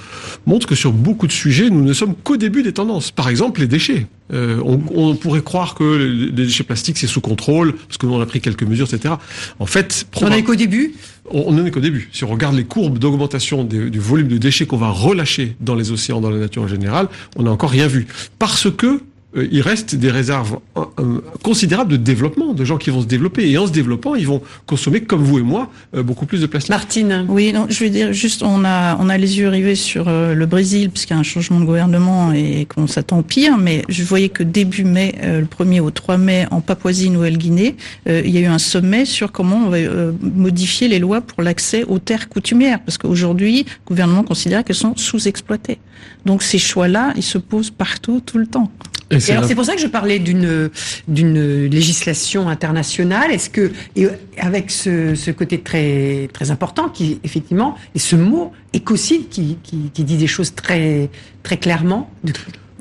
montrent 0.47 0.67
que 0.67 0.75
sur 0.75 0.93
beaucoup 0.93 1.27
de 1.27 1.33
sujets, 1.33 1.69
nous 1.69 1.83
ne 1.83 1.93
sommes 1.93 2.15
qu'au 2.15 2.37
début 2.37 2.62
des 2.62 2.73
tendances. 2.73 3.11
Par 3.11 3.29
exemple, 3.29 3.61
les 3.61 3.67
déchets. 3.67 4.07
Euh, 4.33 4.61
on, 4.65 4.81
on, 4.95 5.15
pourrait 5.17 5.43
croire 5.43 5.75
que 5.75 5.85
les 5.85 6.31
déchets 6.31 6.65
plastiques 6.65 6.97
c'est 6.97 7.07
sous 7.07 7.21
contrôle 7.21 7.75
parce 7.75 7.99
que 7.99 8.07
nous 8.07 8.15
on 8.15 8.21
a 8.23 8.27
pris 8.27 8.41
quelques 8.41 8.62
mesures, 8.62 8.87
etc. 8.93 9.15
En 9.59 9.67
fait, 9.67 10.07
on 10.23 10.31
n'est 10.31 10.43
qu'au 10.43 10.55
début? 10.55 10.95
On 11.31 11.53
n'en 11.53 11.67
est 11.67 11.71
qu'au 11.71 11.81
début. 11.81 12.09
Si 12.12 12.25
on 12.25 12.29
regarde 12.29 12.55
les 12.55 12.65
courbes 12.65 12.99
d'augmentation 12.99 13.65
du 13.65 13.99
volume 13.99 14.29
de 14.29 14.39
déchets 14.39 14.67
qu'on 14.67 14.77
va 14.77 14.91
relâcher 14.91 15.57
dans 15.61 15.75
les 15.75 15.91
océans, 15.91 16.21
dans 16.21 16.31
la 16.31 16.39
nature 16.39 16.62
en 16.62 16.69
général, 16.69 17.09
on 17.37 17.43
n'a 17.43 17.51
encore 17.51 17.71
rien 17.71 17.87
vu 17.87 18.07
parce 18.39 18.71
que 18.71 19.01
il 19.37 19.61
reste 19.62 19.95
des 19.95 20.11
réserves 20.11 20.59
euh, 20.76 20.82
euh, 21.01 21.20
considérables 21.43 21.93
de 21.93 21.97
développement, 21.97 22.53
de 22.53 22.64
gens 22.64 22.78
qui 22.78 22.91
vont 22.91 23.03
se 23.03 23.07
développer. 23.07 23.51
Et 23.51 23.59
en 23.59 23.66
se 23.66 23.72
développant, 23.72 24.14
ils 24.14 24.26
vont 24.26 24.43
consommer, 24.66 25.01
comme 25.01 25.22
vous 25.22 25.39
et 25.39 25.43
moi, 25.43 25.70
beaucoup 25.93 26.26
plus 26.26 26.41
de 26.41 26.47
plastique. 26.47 26.70
Martine. 26.70 27.26
Oui, 27.28 27.53
non, 27.53 27.66
je 27.68 27.85
veux 27.85 27.91
dire 27.91 28.12
juste, 28.12 28.43
on 28.43 28.64
a, 28.64 28.97
on 28.99 29.09
a 29.09 29.18
les 29.18 29.39
yeux 29.39 29.49
rivés 29.49 29.74
sur 29.74 30.07
le 30.07 30.47
Brésil, 30.47 30.91
puisqu'il 30.91 31.14
y 31.14 31.16
a 31.16 31.20
un 31.20 31.24
changement 31.24 31.61
de 31.61 31.64
gouvernement 31.64 32.32
et 32.32 32.66
qu'on 32.66 32.87
s'attend 32.87 33.18
au 33.18 33.22
pire. 33.22 33.59
Mais 33.59 33.82
je 33.89 34.03
voyais 34.05 34.28
que 34.28 34.43
début 34.43 34.85
mai, 34.85 35.14
le 35.22 35.47
1er 35.47 35.80
au 35.80 35.91
3 35.91 36.18
mai, 36.18 36.47
en 36.51 36.61
Papouasie-Nouvelle-Guinée, 36.61 37.76
il 38.07 38.30
y 38.30 38.39
a 38.39 38.41
eu 38.41 38.47
un 38.47 38.59
sommet 38.59 39.05
sur 39.05 39.32
comment 39.32 39.66
on 39.66 39.68
va 39.68 39.78
modifier 40.20 40.89
les 40.89 40.99
lois 40.99 41.20
pour 41.20 41.43
l'accès 41.43 41.85
aux 41.85 41.99
terres 41.99 42.28
coutumières. 42.28 42.80
Parce 42.85 42.99
qu'aujourd'hui, 42.99 43.64
le 43.64 43.89
gouvernement 43.89 44.22
considère 44.22 44.64
qu'elles 44.64 44.76
sont 44.76 44.97
sous-exploitées. 44.97 45.78
Donc 46.24 46.43
ces 46.43 46.59
choix-là, 46.59 47.12
ils 47.16 47.22
se 47.22 47.39
posent 47.39 47.70
partout, 47.70 48.20
tout 48.24 48.39
le 48.39 48.47
temps. 48.47 48.70
Et, 49.11 49.32
alors 49.32 49.44
c'est 49.44 49.55
pour 49.55 49.64
ça 49.64 49.74
que 49.74 49.80
je 49.80 49.86
parlais 49.86 50.18
d'une 50.18 50.70
d'une 51.09 51.66
législation 51.66 52.48
internationale. 52.48 53.30
Est-ce 53.30 53.50
que 53.50 53.72
et 53.96 54.07
avec 54.38 54.70
ce, 54.70 55.14
ce, 55.14 55.30
côté 55.30 55.61
très 55.61 56.28
très 56.32 56.50
important 56.50 56.88
qui 56.88 57.20
effectivement 57.22 57.76
et 57.94 57.98
ce 57.98 58.16
mot 58.16 58.52
écocide 58.72 59.28
qui, 59.28 59.59
qui, 59.62 59.90
qui 59.92 60.05
dit 60.05 60.16
des 60.16 60.26
choses 60.26 60.55
très 60.55 61.11
très 61.42 61.59
clairement. 61.59 62.11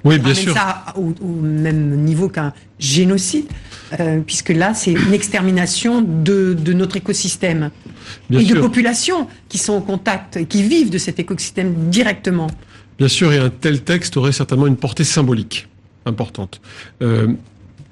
oui, 0.03 0.17
bien 0.19 0.33
sûr. 0.33 0.53
Ça 0.53 0.85
au, 0.95 1.13
au, 1.21 1.41
même 1.41 1.95
niveau 2.03 2.29
qu'un 2.29 2.53
génocide, 2.79 3.45
euh, 3.99 4.19
puisque 4.25 4.49
là 4.49 4.73
c'est 4.73 4.93
une 4.93 5.13
extermination 5.13 6.01
de, 6.01 6.53
de 6.53 6.73
notre 6.73 6.97
écosystème 6.97 7.69
bien 8.29 8.39
et 8.39 8.45
sûr. 8.45 8.55
de 8.55 8.61
populations 8.61 9.27
qui 9.49 9.57
sont 9.57 9.73
en 9.73 9.81
contact 9.81 10.37
et 10.37 10.45
qui 10.45 10.63
vivent 10.63 10.89
de 10.89 10.97
cet 10.97 11.19
écosystème 11.19 11.89
directement. 11.89 12.47
Bien 12.97 13.07
sûr, 13.07 13.33
et 13.33 13.39
un 13.39 13.49
tel 13.49 13.81
texte 13.81 14.17
aurait 14.17 14.31
certainement 14.31 14.67
une 14.67 14.77
portée 14.77 15.03
symbolique 15.03 15.67
importante. 16.05 16.61
Euh, 17.01 17.27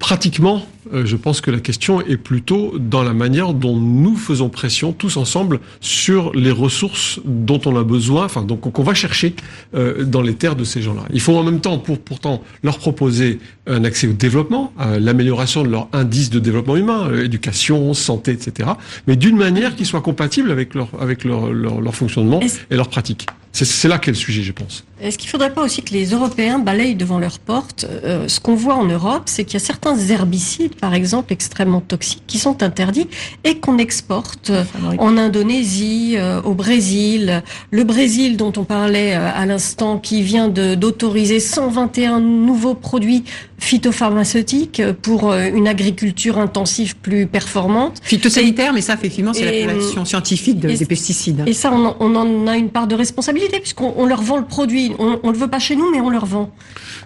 pratiquement, 0.02 0.66
euh, 0.92 1.06
je 1.06 1.16
pense 1.16 1.40
que 1.40 1.52
la 1.52 1.60
question 1.60 2.00
est 2.00 2.16
plutôt 2.16 2.74
dans 2.76 3.04
la 3.04 3.14
manière 3.14 3.54
dont 3.54 3.76
nous 3.76 4.16
faisons 4.16 4.48
pression 4.48 4.92
tous 4.92 5.16
ensemble 5.16 5.60
sur 5.80 6.32
les 6.34 6.50
ressources 6.50 7.20
dont 7.24 7.60
on 7.66 7.76
a 7.76 7.84
besoin, 7.84 8.24
enfin 8.24 8.42
donc 8.42 8.72
qu'on 8.72 8.82
va 8.82 8.94
chercher 8.94 9.36
euh, 9.76 10.02
dans 10.02 10.20
les 10.20 10.34
terres 10.34 10.56
de 10.56 10.64
ces 10.64 10.82
gens-là. 10.82 11.02
Il 11.12 11.20
faut 11.20 11.36
en 11.36 11.44
même 11.44 11.60
temps 11.60 11.78
pour 11.78 12.00
pourtant 12.00 12.42
leur 12.64 12.78
proposer 12.78 13.38
un 13.68 13.84
accès 13.84 14.08
au 14.08 14.12
développement, 14.12 14.72
l'amélioration 14.98 15.62
de 15.62 15.68
leur 15.68 15.86
indice 15.92 16.30
de 16.30 16.40
développement 16.40 16.76
humain, 16.76 17.08
euh, 17.08 17.24
éducation, 17.24 17.94
santé, 17.94 18.32
etc. 18.32 18.70
Mais 19.06 19.14
d'une 19.14 19.36
manière 19.36 19.76
qui 19.76 19.84
soit 19.84 20.00
compatible 20.00 20.50
avec 20.50 20.74
leur 20.74 20.88
avec 21.00 21.22
leur, 21.22 21.52
leur, 21.52 21.80
leur 21.80 21.94
fonctionnement 21.94 22.40
et 22.72 22.74
leur 22.76 22.88
pratique. 22.88 23.28
C'est 23.52 23.88
là 23.88 23.98
qu'est 23.98 24.10
le 24.10 24.16
sujet, 24.16 24.42
je 24.42 24.52
pense. 24.52 24.84
Est-ce 25.02 25.18
qu'il 25.18 25.26
ne 25.26 25.32
faudrait 25.32 25.52
pas 25.52 25.62
aussi 25.62 25.82
que 25.82 25.92
les 25.92 26.10
Européens 26.10 26.60
balayent 26.60 26.94
devant 26.94 27.18
leur 27.18 27.40
porte 27.40 27.86
euh, 28.04 28.28
Ce 28.28 28.38
qu'on 28.38 28.54
voit 28.54 28.76
en 28.76 28.84
Europe, 28.84 29.24
c'est 29.26 29.44
qu'il 29.44 29.54
y 29.54 29.62
a 29.62 29.64
certains 29.64 29.98
herbicides, 29.98 30.76
par 30.76 30.94
exemple, 30.94 31.32
extrêmement 31.32 31.80
toxiques, 31.80 32.22
qui 32.28 32.38
sont 32.38 32.62
interdits 32.62 33.08
et 33.42 33.58
qu'on 33.58 33.78
exporte 33.78 34.52
en 34.98 35.16
Indonésie, 35.16 36.14
euh, 36.16 36.40
au 36.42 36.54
Brésil. 36.54 37.42
Le 37.70 37.84
Brésil, 37.84 38.36
dont 38.36 38.52
on 38.56 38.64
parlait 38.64 39.14
euh, 39.14 39.28
à 39.34 39.44
l'instant, 39.46 39.98
qui 39.98 40.22
vient 40.22 40.48
d'autoriser 40.48 41.40
121 41.40 42.20
nouveaux 42.20 42.74
produits 42.74 43.24
phytopharmaceutiques 43.62 44.82
pour 45.02 45.30
euh, 45.30 45.48
une 45.54 45.68
agriculture 45.68 46.38
intensive 46.38 46.96
plus 46.96 47.26
performante. 47.26 47.98
Phytosanitaire, 48.02 48.72
mais 48.72 48.80
ça, 48.80 48.94
effectivement, 48.94 49.32
c'est 49.32 49.44
l'appellation 49.44 50.04
scientifique 50.04 50.58
de, 50.58 50.68
des 50.68 50.84
pesticides. 50.84 51.44
Et 51.46 51.52
ça, 51.52 51.72
on, 51.72 51.94
on, 52.00 52.14
en 52.16 52.46
a 52.48 52.56
une 52.56 52.70
part 52.70 52.86
de 52.86 52.94
responsabilité, 52.94 53.60
puisqu'on 53.60 54.04
leur 54.04 54.22
vend 54.22 54.38
le 54.38 54.44
produit. 54.44 54.91
On 54.98 55.28
ne 55.28 55.32
le 55.32 55.38
veut 55.38 55.48
pas 55.48 55.58
chez 55.58 55.76
nous, 55.76 55.90
mais 55.90 56.00
on 56.00 56.10
leur 56.10 56.26
vend. 56.26 56.50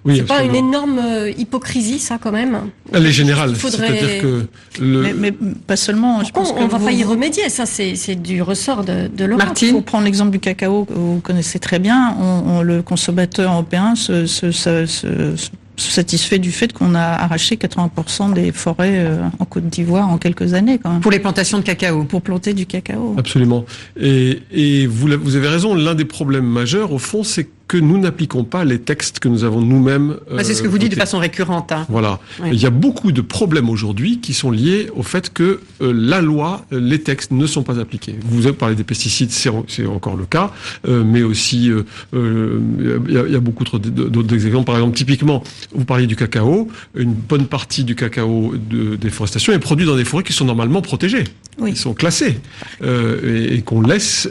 Oui, 0.05 0.17
c'est 0.19 0.27
pas 0.27 0.43
une 0.43 0.55
énorme 0.55 0.99
euh, 0.99 1.31
hypocrisie, 1.31 1.99
ça, 1.99 2.19
quand 2.19 2.31
même 2.33 2.71
Elle 2.93 3.07
est 3.07 3.13
générale. 3.13 3.55
Faudrait... 3.55 3.89
C'est-à-dire 3.89 4.23
que... 4.23 4.47
Le... 4.81 5.03
Mais, 5.03 5.15
mais, 5.15 5.33
pas 5.67 5.77
seulement. 5.77 6.23
Je 6.23 6.31
pense 6.31 6.53
on 6.57 6.65
ne 6.65 6.71
va 6.71 6.79
pas 6.79 6.93
y 6.93 7.03
remédier? 7.03 7.49
Ça, 7.49 7.67
c'est 7.67 8.15
du 8.15 8.43
ressort 8.43 8.85
de, 8.85 9.09
de 9.09 9.25
l'Europe. 9.25 9.45
Martine, 9.45 9.73
pour 9.73 9.85
prendre 9.85 10.05
l'exemple 10.05 10.31
du 10.31 10.41
cacao 10.41 10.85
que 10.85 10.93
vous 10.93 11.21
connaissez 11.21 11.59
très 11.59 11.79
bien, 11.79 12.17
on, 12.21 12.59
on, 12.59 12.63
le 12.63 12.83
consommateur 12.83 13.53
européen 13.53 13.95
se, 13.95 14.27
se, 14.27 14.53
se, 14.53 14.87
se 14.87 15.91
satisfait 15.91 16.39
du 16.39 16.53
fait 16.53 16.73
qu'on 16.73 16.95
a 16.95 17.01
arraché 17.01 17.57
80% 17.57 18.33
des 18.33 18.53
forêts 18.53 19.05
euh, 19.05 19.23
en 19.39 19.45
Côte 19.45 19.69
d'Ivoire 19.69 20.09
en 20.09 20.19
quelques 20.19 20.55
années 20.55 20.79
quand 20.79 20.91
même. 20.91 21.01
Pour 21.01 21.11
les 21.11 21.19
plantations 21.19 21.59
de 21.59 21.63
cacao. 21.63 22.05
Pour 22.05 22.23
planter 22.23 22.55
du 22.55 22.67
cacao. 22.67 23.15
Absolument. 23.19 23.65
Et, 24.01 24.43
et 24.53 24.87
vous, 24.87 25.09
vous 25.21 25.37
avez 25.37 25.49
raison, 25.49 25.75
l'un 25.75 25.95
des 25.95 26.05
problèmes 26.05 26.47
majeurs 26.47 26.93
au 26.93 26.99
fond 26.99 27.23
c'est 27.23 27.49
que 27.69 27.77
nous 27.77 27.99
n'appliquons 27.99 28.45
pas 28.45 28.65
les 28.65 28.79
textes 28.79 29.19
que 29.19 29.29
nous 29.29 29.45
avons 29.45 29.61
nous-mêmes. 29.61 30.17
Euh, 30.31 30.41
c'est 30.43 30.55
ce 30.55 30.63
que 30.63 30.69
vous 30.69 30.79
dites 30.79 30.93
de 30.93 30.97
façon 30.97 31.19
récurrente. 31.19 31.73
Hein. 31.73 31.87
Voilà. 31.89 32.21
Oui. 32.41 32.51
Il 32.53 32.61
y 32.61 32.67
a 32.67 32.71
beaucoup 32.71 33.11
de 33.11 33.21
problèmes 33.21 33.69
aujourd'hui 33.69 34.21
qui 34.21 34.35
sont 34.35 34.51
liés 34.51 34.89
au 34.95 35.03
fait 35.03 35.33
que 35.33 35.61
euh, 35.83 35.93
la 35.93 36.21
loi, 36.21 36.65
euh, 36.73 36.81
les 36.81 37.01
textes 37.01 37.33
ne 37.33 37.47
sont 37.47 37.65
pas 37.65 37.81
appliqués. 37.81 38.17
Vous 38.25 38.47
avez 38.47 38.57
parlé 38.57 38.77
des 38.77 38.85
pesticides, 38.85 39.31
c'est 39.33 39.87
encore 39.87 40.17
le 40.17 40.27
cas, 40.27 40.53
euh, 40.87 41.03
mais 41.05 41.23
aussi 41.23 41.71
euh, 41.71 41.83
il 42.15 43.13
y, 43.13 43.19
a, 43.19 43.25
il 43.27 43.33
y, 43.33 43.37
a 43.37 43.41
beaucoup 43.41 43.65
d'autres 43.65 44.47
exemples. 44.47 44.67
Par 44.67 44.77
exemple, 44.77 44.97
typiquement, 44.97 45.43
vous 45.75 45.85
parliez 45.85 46.07
du 46.07 46.17
cacao. 46.17 46.69
Une 46.95 47.15
bonne 47.15 47.47
partie 47.47 47.85
du 47.85 47.97
cacao 47.97 48.55
de 48.57 48.97
déforestation 48.97 49.53
est 49.53 49.59
produit 49.59 49.87
dans 49.87 49.97
des 49.97 50.05
forêts 50.05 50.23
qui 50.23 50.33
sont 50.33 50.45
normalement 50.45 50.83
protégées. 50.83 51.25
Oui. 51.59 51.71
Ils 51.71 51.77
sont 51.77 51.95
classés 51.95 52.39
et, 52.85 53.55
et 53.55 53.63
qu'on 53.63 53.81
laisse 53.81 54.29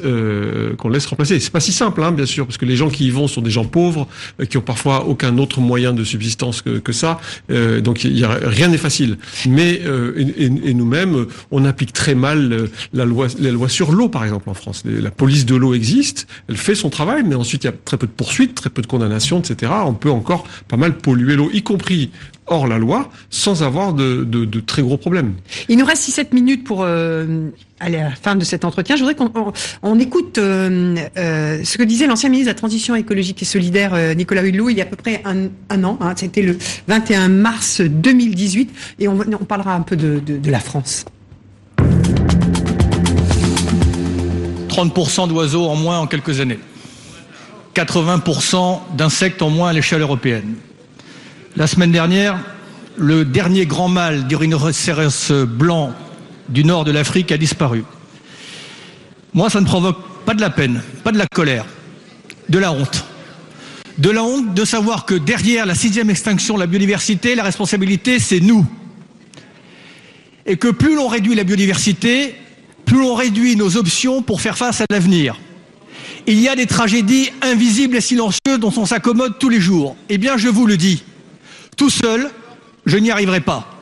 qu'on 0.78 0.90
laisse 0.90 1.06
remplacer. 1.08 1.40
C'est 1.40 1.52
pas 1.52 1.60
si 1.60 1.74
simple, 1.74 2.04
hein, 2.04 2.12
bien 2.12 2.26
sûr, 2.26 2.46
parce 2.46 2.58
que 2.58 2.66
les 2.66 2.76
gens 2.76 2.90
qui 2.90 3.08
y 3.08 3.10
vont 3.10 3.25
sont 3.28 3.42
des 3.42 3.52
gens 3.52 3.66
pauvres 3.66 4.08
euh, 4.40 4.46
qui 4.46 4.58
ont 4.58 4.62
parfois 4.62 5.06
aucun 5.06 5.38
autre 5.38 5.60
moyen 5.60 5.94
de 5.94 6.04
subsistance 6.04 6.62
que, 6.62 6.92
ça. 6.92 7.20
Euh, 7.52 7.82
donc 7.82 8.00
rien 8.02 8.68
n'est 8.68 8.78
facile. 8.78 9.18
Mais 9.48 9.82
euh, 9.86 10.14
et, 10.18 10.46
et 10.46 10.74
nous-mêmes, 10.74 11.26
on 11.52 11.66
applique 11.66 11.94
très 11.94 12.16
mal 12.16 12.70
la 12.94 13.06
loi, 13.06 13.28
la 13.40 13.52
loi 13.52 13.70
sur 13.70 13.92
l'eau, 13.92 14.10
par 14.10 14.24
exemple, 14.24 14.50
en 14.50 14.54
France. 14.54 14.84
La 14.86 15.12
police 15.12 15.46
de 15.46 15.56
l'eau 15.56 15.74
existe, 15.74 16.28
elle 16.48 16.58
fait 16.58 16.76
son 16.76 16.90
travail, 16.90 17.24
mais 17.26 17.36
ensuite 17.36 17.64
il 17.64 17.68
y 17.68 17.70
a 17.70 17.74
très 17.74 17.98
peu 17.98 18.08
de 18.08 18.12
poursuites, 18.12 18.56
très 18.56 18.70
peu 18.70 18.82
de 18.82 18.88
condamnations, 18.88 19.40
etc. 19.40 19.72
On 19.86 19.94
peut 19.94 20.12
encore 20.12 20.48
pas 20.68 20.78
mal 20.78 20.98
polluer 20.98 21.36
l'eau, 21.36 21.50
y 21.54 21.62
compris 21.62 22.12
hors 22.48 22.68
la 22.68 22.78
loi 22.78 23.10
sans 23.30 23.64
avoir 23.64 23.94
de, 23.94 24.24
de, 24.24 24.46
de, 24.46 24.60
très 24.60 24.82
gros 24.82 24.98
problèmes. 24.98 25.34
Il 25.70 25.78
nous 25.78 25.86
reste 25.86 26.08
6-7 26.10 26.34
minutes 26.34 26.64
pour 26.64 26.84
euh, 26.84 27.50
aller 27.80 27.98
à 27.98 28.10
la 28.10 28.16
fin 28.16 28.36
de 28.36 28.44
cet 28.44 28.66
entretien. 28.66 28.96
Je 28.96 29.02
voudrais 29.04 29.16
qu'on 29.16 29.32
on, 29.36 29.52
on 29.84 30.00
écoute 30.00 30.38
euh, 30.38 30.96
euh, 31.18 31.64
ce 31.64 31.78
que 31.78 31.84
disait 31.84 32.08
l'ancien 32.08 32.30
ministre 32.30 32.52
de 32.52 32.56
la 32.56 32.60
Transition 32.60 32.96
écologique 32.96 33.42
et 33.42 33.46
solidaire, 33.46 33.94
euh, 33.94 34.14
Nicolas 34.14 34.44
Hulot, 34.44 34.70
il 34.70 34.78
y 34.78 34.82
a 34.82 34.84
à 34.84 34.88
peu 34.88 34.96
près 34.96 35.22
un, 35.26 35.48
un 35.70 35.84
an. 35.84 35.98
Hein, 36.02 36.14
C'était 36.16 36.42
le 36.42 36.58
21 36.88 37.30
mars 37.30 37.82
2018. 37.82 38.70
Et 39.00 39.08
on, 39.08 39.20
on 39.20 39.46
parlera 39.46 39.74
un 39.74 39.82
peu 39.82 39.96
de, 39.96 40.20
de, 40.20 40.38
de 40.38 40.52
la 40.52 40.60
France. 40.60 41.06
30% 44.70 45.30
d'oiseaux 45.30 45.66
en 45.68 45.76
moins 45.76 46.00
en 46.00 46.08
quelques 46.08 46.42
années. 46.42 46.60
80% 47.76 48.80
d'insectes 48.98 49.42
en 49.42 49.50
moins 49.50 49.70
à 49.70 49.74
l'échelle 49.74 50.02
européenne. 50.02 50.56
La 51.58 51.68
semaine 51.68 51.94
dernière, 51.94 52.38
le 52.98 53.24
dernier 53.24 53.66
grand 53.66 53.88
mâle 53.88 54.28
du 54.28 54.36
rhinocéros 54.36 55.32
blanc 55.32 55.94
du 56.50 56.66
nord 56.66 56.84
de 56.84 56.92
l'Afrique 56.92 57.32
a 57.32 57.38
disparu. 57.38 57.86
Moi, 59.34 59.50
ça 59.50 59.62
ne 59.62 59.66
provoque 59.66 60.00
pas 60.26 60.34
de 60.34 60.42
la 60.42 60.50
peine, 60.50 60.84
pas 61.06 61.14
de 61.14 61.18
la 61.18 61.28
colère, 61.28 61.66
de 62.50 62.60
la 62.60 62.74
honte. 62.74 63.06
De 63.98 64.10
la 64.10 64.26
honte 64.26 64.54
de 64.54 64.66
savoir 64.66 65.06
que 65.06 65.16
derrière 65.16 65.66
la 65.66 65.76
sixième 65.76 66.10
extinction 66.10 66.56
de 66.56 66.60
la 66.60 66.68
biodiversité, 66.68 67.36
la 67.36 67.44
responsabilité, 67.44 68.20
c'est 68.20 68.42
nous. 68.42 68.66
Et 70.46 70.58
que 70.58 70.68
plus 70.68 70.96
l'on 70.96 71.08
réduit 71.08 71.36
la 71.36 71.46
biodiversité, 71.46 72.36
plus 72.84 73.00
l'on 73.00 73.16
réduit 73.16 73.56
nos 73.56 73.78
options 73.78 74.22
pour 74.22 74.42
faire 74.42 74.58
face 74.58 74.82
à 74.82 74.86
l'avenir. 74.90 75.40
Il 76.28 76.38
y 76.38 76.50
a 76.50 76.56
des 76.58 76.66
tragédies 76.66 77.30
invisibles 77.42 77.96
et 77.96 78.02
silencieuses 78.02 78.60
dont 78.60 78.74
on 78.76 78.86
s'accommode 78.86 79.40
tous 79.40 79.50
les 79.50 79.62
jours. 79.62 79.96
Eh 80.10 80.18
bien, 80.18 80.36
je 80.36 80.50
vous 80.50 80.66
le 80.66 80.76
dis, 80.76 81.04
tout 81.76 81.90
seul, 81.90 82.30
je 82.86 82.98
n'y 82.98 83.12
arriverai 83.12 83.42
pas. 83.42 83.76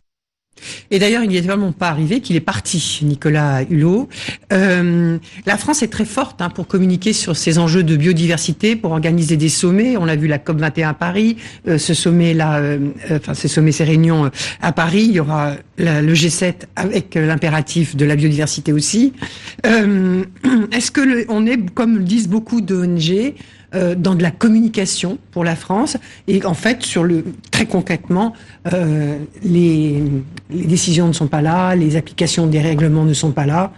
Et 0.91 1.00
d'ailleurs, 1.00 1.24
il 1.24 1.30
n'y 1.30 1.38
est 1.38 1.41
vraiment 1.41 1.72
pas 1.72 1.89
arrivé 1.89 2.22
qu'il 2.22 2.36
est 2.36 2.41
parti, 2.41 3.00
Nicolas 3.04 3.64
Hulot. 3.64 4.10
Euh, 4.52 5.18
la 5.46 5.58
France 5.58 5.84
est 5.84 5.88
très 5.88 6.06
forte 6.06 6.41
hein, 6.41 6.50
pour 6.50 6.68
communiquer 6.68 7.14
sur 7.14 7.36
ces 7.36 7.60
enjeux 7.60 7.84
de 7.84 7.96
biodiversité, 7.96 8.76
pour 8.76 8.91
organiser 8.91 9.38
des 9.38 9.50
sommets. 9.50 9.98
On 9.98 10.06
l'a 10.06 10.16
vu 10.16 10.28
la 10.28 10.39
COP 10.39 10.60
21 10.60 10.89
à 10.89 10.94
Paris, 10.94 11.38
euh, 11.68 11.78
ce 11.78 11.94
sommet-là, 11.94 12.60
euh, 12.60 12.91
enfin 13.12 13.34
ces 13.34 13.48
sommets, 13.48 13.72
ces 13.72 13.84
réunions 13.84 14.30
à 14.62 14.72
Paris. 14.72 15.06
Il 15.10 15.16
y 15.16 15.20
aura 15.20 15.54
le 15.78 16.14
G7 16.14 16.54
avec 16.76 17.16
l'impératif 17.16 17.96
de 17.96 18.06
la 18.06 18.16
biodiversité 18.16 18.72
aussi. 18.72 19.14
Est-ce 19.64 20.91
que 20.91 21.26
on 21.30 21.46
est, 21.46 21.70
comme 21.74 21.98
le 21.98 22.04
disent 22.04 22.30
beaucoup 22.30 22.62
d'ONG, 22.62 23.34
euh, 23.76 23.96
dans 23.96 24.14
de 24.14 24.22
la 24.22 24.32
communication 24.32 25.18
pour 25.32 25.44
la 25.44 25.56
France 25.56 25.98
et 26.28 26.46
en 26.46 26.54
fait 26.54 26.84
sur 26.84 27.04
le 27.04 27.26
très 27.50 27.66
concrètement 27.66 28.34
euh, 28.72 29.18
les, 29.44 30.04
décisions 30.52 31.08
ne 31.08 31.14
sont 31.14 31.28
pas 31.28 31.42
là, 31.42 31.76
les 31.76 31.96
applications 31.96 32.46
des 32.46 32.62
règlements 32.62 33.06
ne 33.06 33.14
sont 33.14 33.32
pas 33.32 33.46
là. 33.48 33.74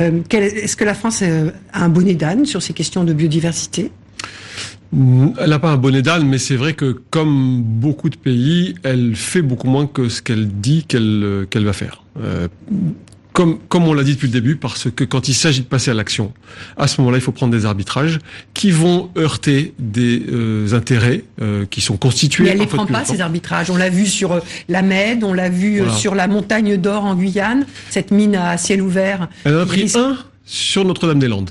Euh, 0.00 0.20
Est-ce 0.30 0.76
que 0.76 0.84
la 0.84 0.94
France 0.94 1.22
a 1.22 1.84
un 1.84 1.88
bonnet 1.88 2.14
d'âne 2.14 2.46
sur 2.46 2.62
ces 2.62 2.72
questions 2.72 3.02
de 3.02 3.12
biodiversité? 3.12 3.90
Elle 4.92 5.50
n'a 5.50 5.58
pas 5.58 5.70
un 5.70 5.76
bonnet 5.76 6.02
d'âne, 6.02 6.28
mais 6.28 6.38
c'est 6.38 6.56
vrai 6.56 6.74
que 6.74 7.00
comme 7.10 7.62
beaucoup 7.62 8.08
de 8.08 8.16
pays, 8.16 8.74
elle 8.84 9.16
fait 9.16 9.42
beaucoup 9.42 9.68
moins 9.68 9.86
que 9.86 10.08
ce 10.08 10.22
qu'elle 10.22 10.48
dit 10.48 10.84
qu'elle 10.84 11.46
qu'elle 11.48 11.64
va 11.64 11.72
faire. 11.72 12.02
Comme, 13.32 13.58
comme 13.68 13.86
on 13.86 13.94
l'a 13.94 14.02
dit 14.02 14.14
depuis 14.14 14.26
le 14.26 14.32
début, 14.32 14.56
parce 14.56 14.88
que 14.90 15.04
quand 15.04 15.28
il 15.28 15.34
s'agit 15.34 15.60
de 15.60 15.66
passer 15.66 15.90
à 15.90 15.94
l'action, 15.94 16.32
à 16.76 16.88
ce 16.88 17.00
moment-là, 17.00 17.18
il 17.18 17.20
faut 17.20 17.32
prendre 17.32 17.52
des 17.52 17.66
arbitrages 17.66 18.18
qui 18.54 18.70
vont 18.70 19.10
heurter 19.16 19.74
des 19.78 20.22
euh, 20.30 20.72
intérêts 20.72 21.24
euh, 21.40 21.66
qui 21.66 21.80
sont 21.80 21.96
constitués. 21.96 22.44
Mais 22.44 22.50
elle 22.50 22.56
ne 22.58 22.62
les 22.62 22.68
prend 22.68 22.86
pas, 22.86 23.04
ces 23.04 23.20
arbitrages. 23.20 23.70
On 23.70 23.76
l'a 23.76 23.90
vu 23.90 24.06
sur 24.06 24.32
euh, 24.32 24.40
la 24.68 24.82
Med, 24.82 25.24
on 25.24 25.32
l'a 25.32 25.48
vu 25.48 25.82
sur 25.96 26.14
la 26.14 26.26
montagne 26.26 26.76
d'or 26.76 27.04
en 27.04 27.14
Guyane, 27.14 27.66
cette 27.88 28.10
mine 28.10 28.34
à 28.34 28.56
ciel 28.56 28.82
ouvert. 28.82 29.28
Elle 29.44 29.56
en 29.56 29.60
a 29.60 29.66
pris 29.66 29.92
un 29.94 30.16
sur 30.44 30.84
Notre-Dame-des-Landes. 30.84 31.50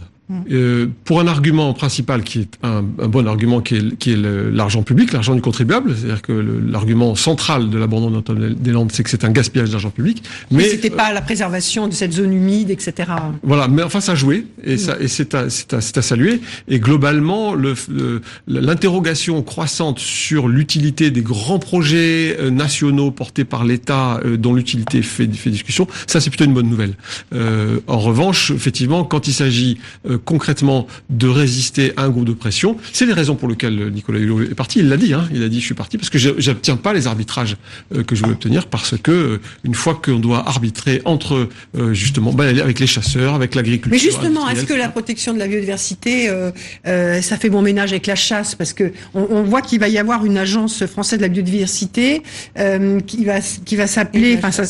Euh, 0.51 0.87
pour 1.05 1.19
un 1.19 1.27
argument 1.27 1.73
principal 1.73 2.23
qui 2.23 2.41
est 2.41 2.57
un, 2.61 2.83
un 2.99 3.07
bon 3.07 3.27
argument 3.27 3.61
qui 3.61 3.77
est, 3.77 3.97
qui 3.97 4.11
est 4.11 4.15
l'argent 4.15 4.83
public, 4.83 5.11
l'argent 5.11 5.33
du 5.33 5.41
contribuable, 5.41 5.95
c'est-à-dire 5.95 6.21
que 6.21 6.31
l'argument 6.31 7.15
central 7.15 7.71
de 7.71 7.77
l'abandon 7.79 8.11
de 8.11 8.15
Notre-Dame-des-Landes, 8.15 8.91
c'est 8.91 9.01
que 9.03 9.09
c'est 9.09 9.23
un 9.23 9.31
gaspillage 9.31 9.71
d'argent 9.71 9.89
public. 9.89 10.21
Mais, 10.51 10.57
mais 10.57 10.69
c'était 10.69 10.91
pas 10.91 11.13
la 11.13 11.21
préservation 11.21 11.87
de 11.87 11.93
cette 11.93 12.13
zone 12.13 12.31
humide, 12.31 12.69
etc. 12.69 13.11
Voilà, 13.41 13.67
mais 13.67 13.81
enfin 13.81 14.01
ça 14.01 14.11
a 14.11 14.15
joué 14.15 14.45
et, 14.63 14.77
ça, 14.77 14.97
et 14.99 15.07
c'est 15.07 15.33
à, 15.33 15.45
à, 15.71 15.77
à, 15.77 16.01
saluer. 16.01 16.41
Et 16.67 16.79
globalement, 16.79 17.55
l'interrogation 18.47 19.41
croissante 19.41 19.97
sur 19.97 20.47
l'utilité 20.47 21.09
des 21.09 21.21
grands 21.21 21.59
projets 21.59 22.37
euh, 22.39 22.51
nationaux 22.51 23.09
portés 23.09 23.45
par 23.45 23.63
l'État, 23.63 24.19
euh, 24.25 24.37
dont 24.37 24.53
l'utilité 24.53 25.01
fait, 25.01 25.27
fait 25.27 25.49
discussion, 25.49 25.87
ça 26.05 26.21
c'est 26.21 26.29
plutôt 26.29 26.45
une 26.45 26.53
bonne 26.53 26.69
nouvelle. 26.69 26.93
Euh, 27.33 27.79
en 27.87 27.99
revanche, 27.99 28.51
effectivement, 28.51 29.03
quand 29.03 29.27
il 29.27 29.33
s'agit 29.33 29.79
concrètement 30.23 30.87
de 31.09 31.27
résister 31.27 31.93
à 31.97 32.03
un 32.03 32.09
groupe 32.09 32.25
de 32.25 32.33
pression. 32.33 32.77
C'est 32.93 33.05
les 33.05 33.13
raisons 33.13 33.35
pour 33.35 33.47
lesquelles 33.47 33.91
Nicolas 33.91 34.19
Hulot 34.19 34.41
est 34.41 34.55
parti. 34.55 34.79
Il 34.79 34.89
l'a 34.89 34.97
dit, 34.97 35.13
hein, 35.13 35.27
il 35.33 35.43
a 35.43 35.49
dit 35.49 35.59
je 35.59 35.65
suis 35.65 35.75
parti 35.75 35.97
parce 35.97 36.09
que 36.09 36.17
j'obtiens 36.17 36.77
pas 36.77 36.93
les 36.93 37.07
arbitrages 37.07 37.57
euh, 37.95 38.03
que 38.03 38.15
je 38.15 38.21
voulais 38.21 38.33
obtenir 38.33 38.67
parce 38.67 38.95
que 38.97 39.11
euh, 39.11 39.41
une 39.63 39.75
fois 39.75 39.99
qu'on 40.03 40.19
doit 40.19 40.47
arbitrer 40.47 41.01
entre 41.05 41.49
euh, 41.77 41.93
justement 41.93 42.31
bah, 42.31 42.45
avec 42.45 42.79
les 42.79 42.87
chasseurs, 42.87 43.35
avec 43.35 43.55
l'agriculture. 43.55 43.91
Mais 43.91 43.99
justement, 43.99 44.47
est-ce 44.49 44.65
que 44.65 44.73
la 44.73 44.89
protection 44.89 45.33
de 45.33 45.39
la 45.39 45.47
biodiversité, 45.47 46.29
ça 46.85 47.37
fait 47.37 47.49
bon 47.49 47.61
ménage 47.61 47.91
avec 47.91 48.07
la 48.07 48.15
chasse? 48.15 48.55
Parce 48.55 48.73
que 48.73 48.91
on, 49.13 49.27
on 49.29 49.43
voit 49.43 49.61
qu'il 49.61 49.79
va 49.79 49.87
y 49.87 49.97
avoir 49.97 50.25
une 50.25 50.37
agence 50.37 50.85
française 50.85 51.19
de 51.19 51.23
la 51.23 51.29
biodiversité 51.29 52.23
qui 53.07 53.25
va 53.25 53.39
qui 53.65 53.75
va 53.75 53.87
s'appeler, 53.87 54.35
enfin 54.37 54.51
ça, 54.51 54.63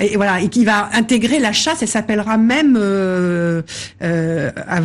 et 0.00 0.16
voilà, 0.16 0.40
et 0.40 0.48
qui 0.48 0.64
va 0.64 0.90
intégrer 0.92 1.38
la 1.38 1.52
chasse. 1.52 1.82
Elle 1.82 1.88
s'appellera 1.88 2.36
même 2.36 2.76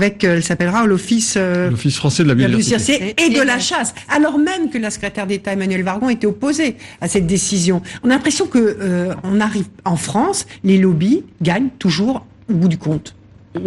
avec, 0.01 0.23
euh, 0.23 0.37
elle 0.37 0.43
s'appellera 0.43 0.85
l'Office 0.85 1.35
euh, 1.37 1.69
l'Office 1.69 1.95
français 1.95 2.23
de 2.23 2.27
la 2.27 2.35
biodiversité 2.35 3.15
et 3.17 3.29
de 3.29 3.41
la 3.41 3.59
chasse. 3.59 3.93
Alors 4.09 4.37
même 4.37 4.69
que 4.71 4.77
la 4.77 4.89
secrétaire 4.89 5.27
d'État 5.27 5.53
Emmanuel 5.53 5.83
Vargon 5.83 6.09
était 6.09 6.27
opposée 6.27 6.75
à 7.01 7.07
cette 7.07 7.27
décision. 7.27 7.81
On 8.03 8.09
a 8.09 8.13
l'impression 8.13 8.47
que 8.47 8.57
euh, 8.57 9.13
on 9.23 9.39
arrive 9.39 9.65
en 9.85 9.95
France, 9.95 10.47
les 10.63 10.77
lobbies 10.77 11.23
gagnent 11.41 11.69
toujours 11.77 12.25
au 12.49 12.53
bout 12.53 12.67
du 12.67 12.77
compte. 12.77 13.15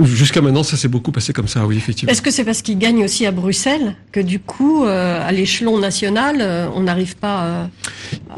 Jusqu'à 0.03 0.41
maintenant, 0.41 0.63
ça 0.63 0.79
s'est 0.79 0.89
beaucoup 0.89 1.13
passé 1.13 1.35
comme 1.35 1.47
ça, 1.47 1.67
oui, 1.67 1.77
effectivement. 1.77 2.11
Est-ce 2.11 2.23
que 2.23 2.31
c'est 2.31 2.45
parce 2.45 2.63
qu'ils 2.63 2.79
gagnent 2.79 3.05
aussi 3.05 3.27
à 3.27 3.33
Bruxelles 3.33 3.97
que 4.13 4.21
du 4.21 4.41
coup, 4.41 4.83
à 4.85 5.31
l'échelon 5.31 5.79
national, 5.79 6.71
on 6.75 6.81
n'arrive 6.81 7.17
pas 7.17 7.43
à... 7.43 7.71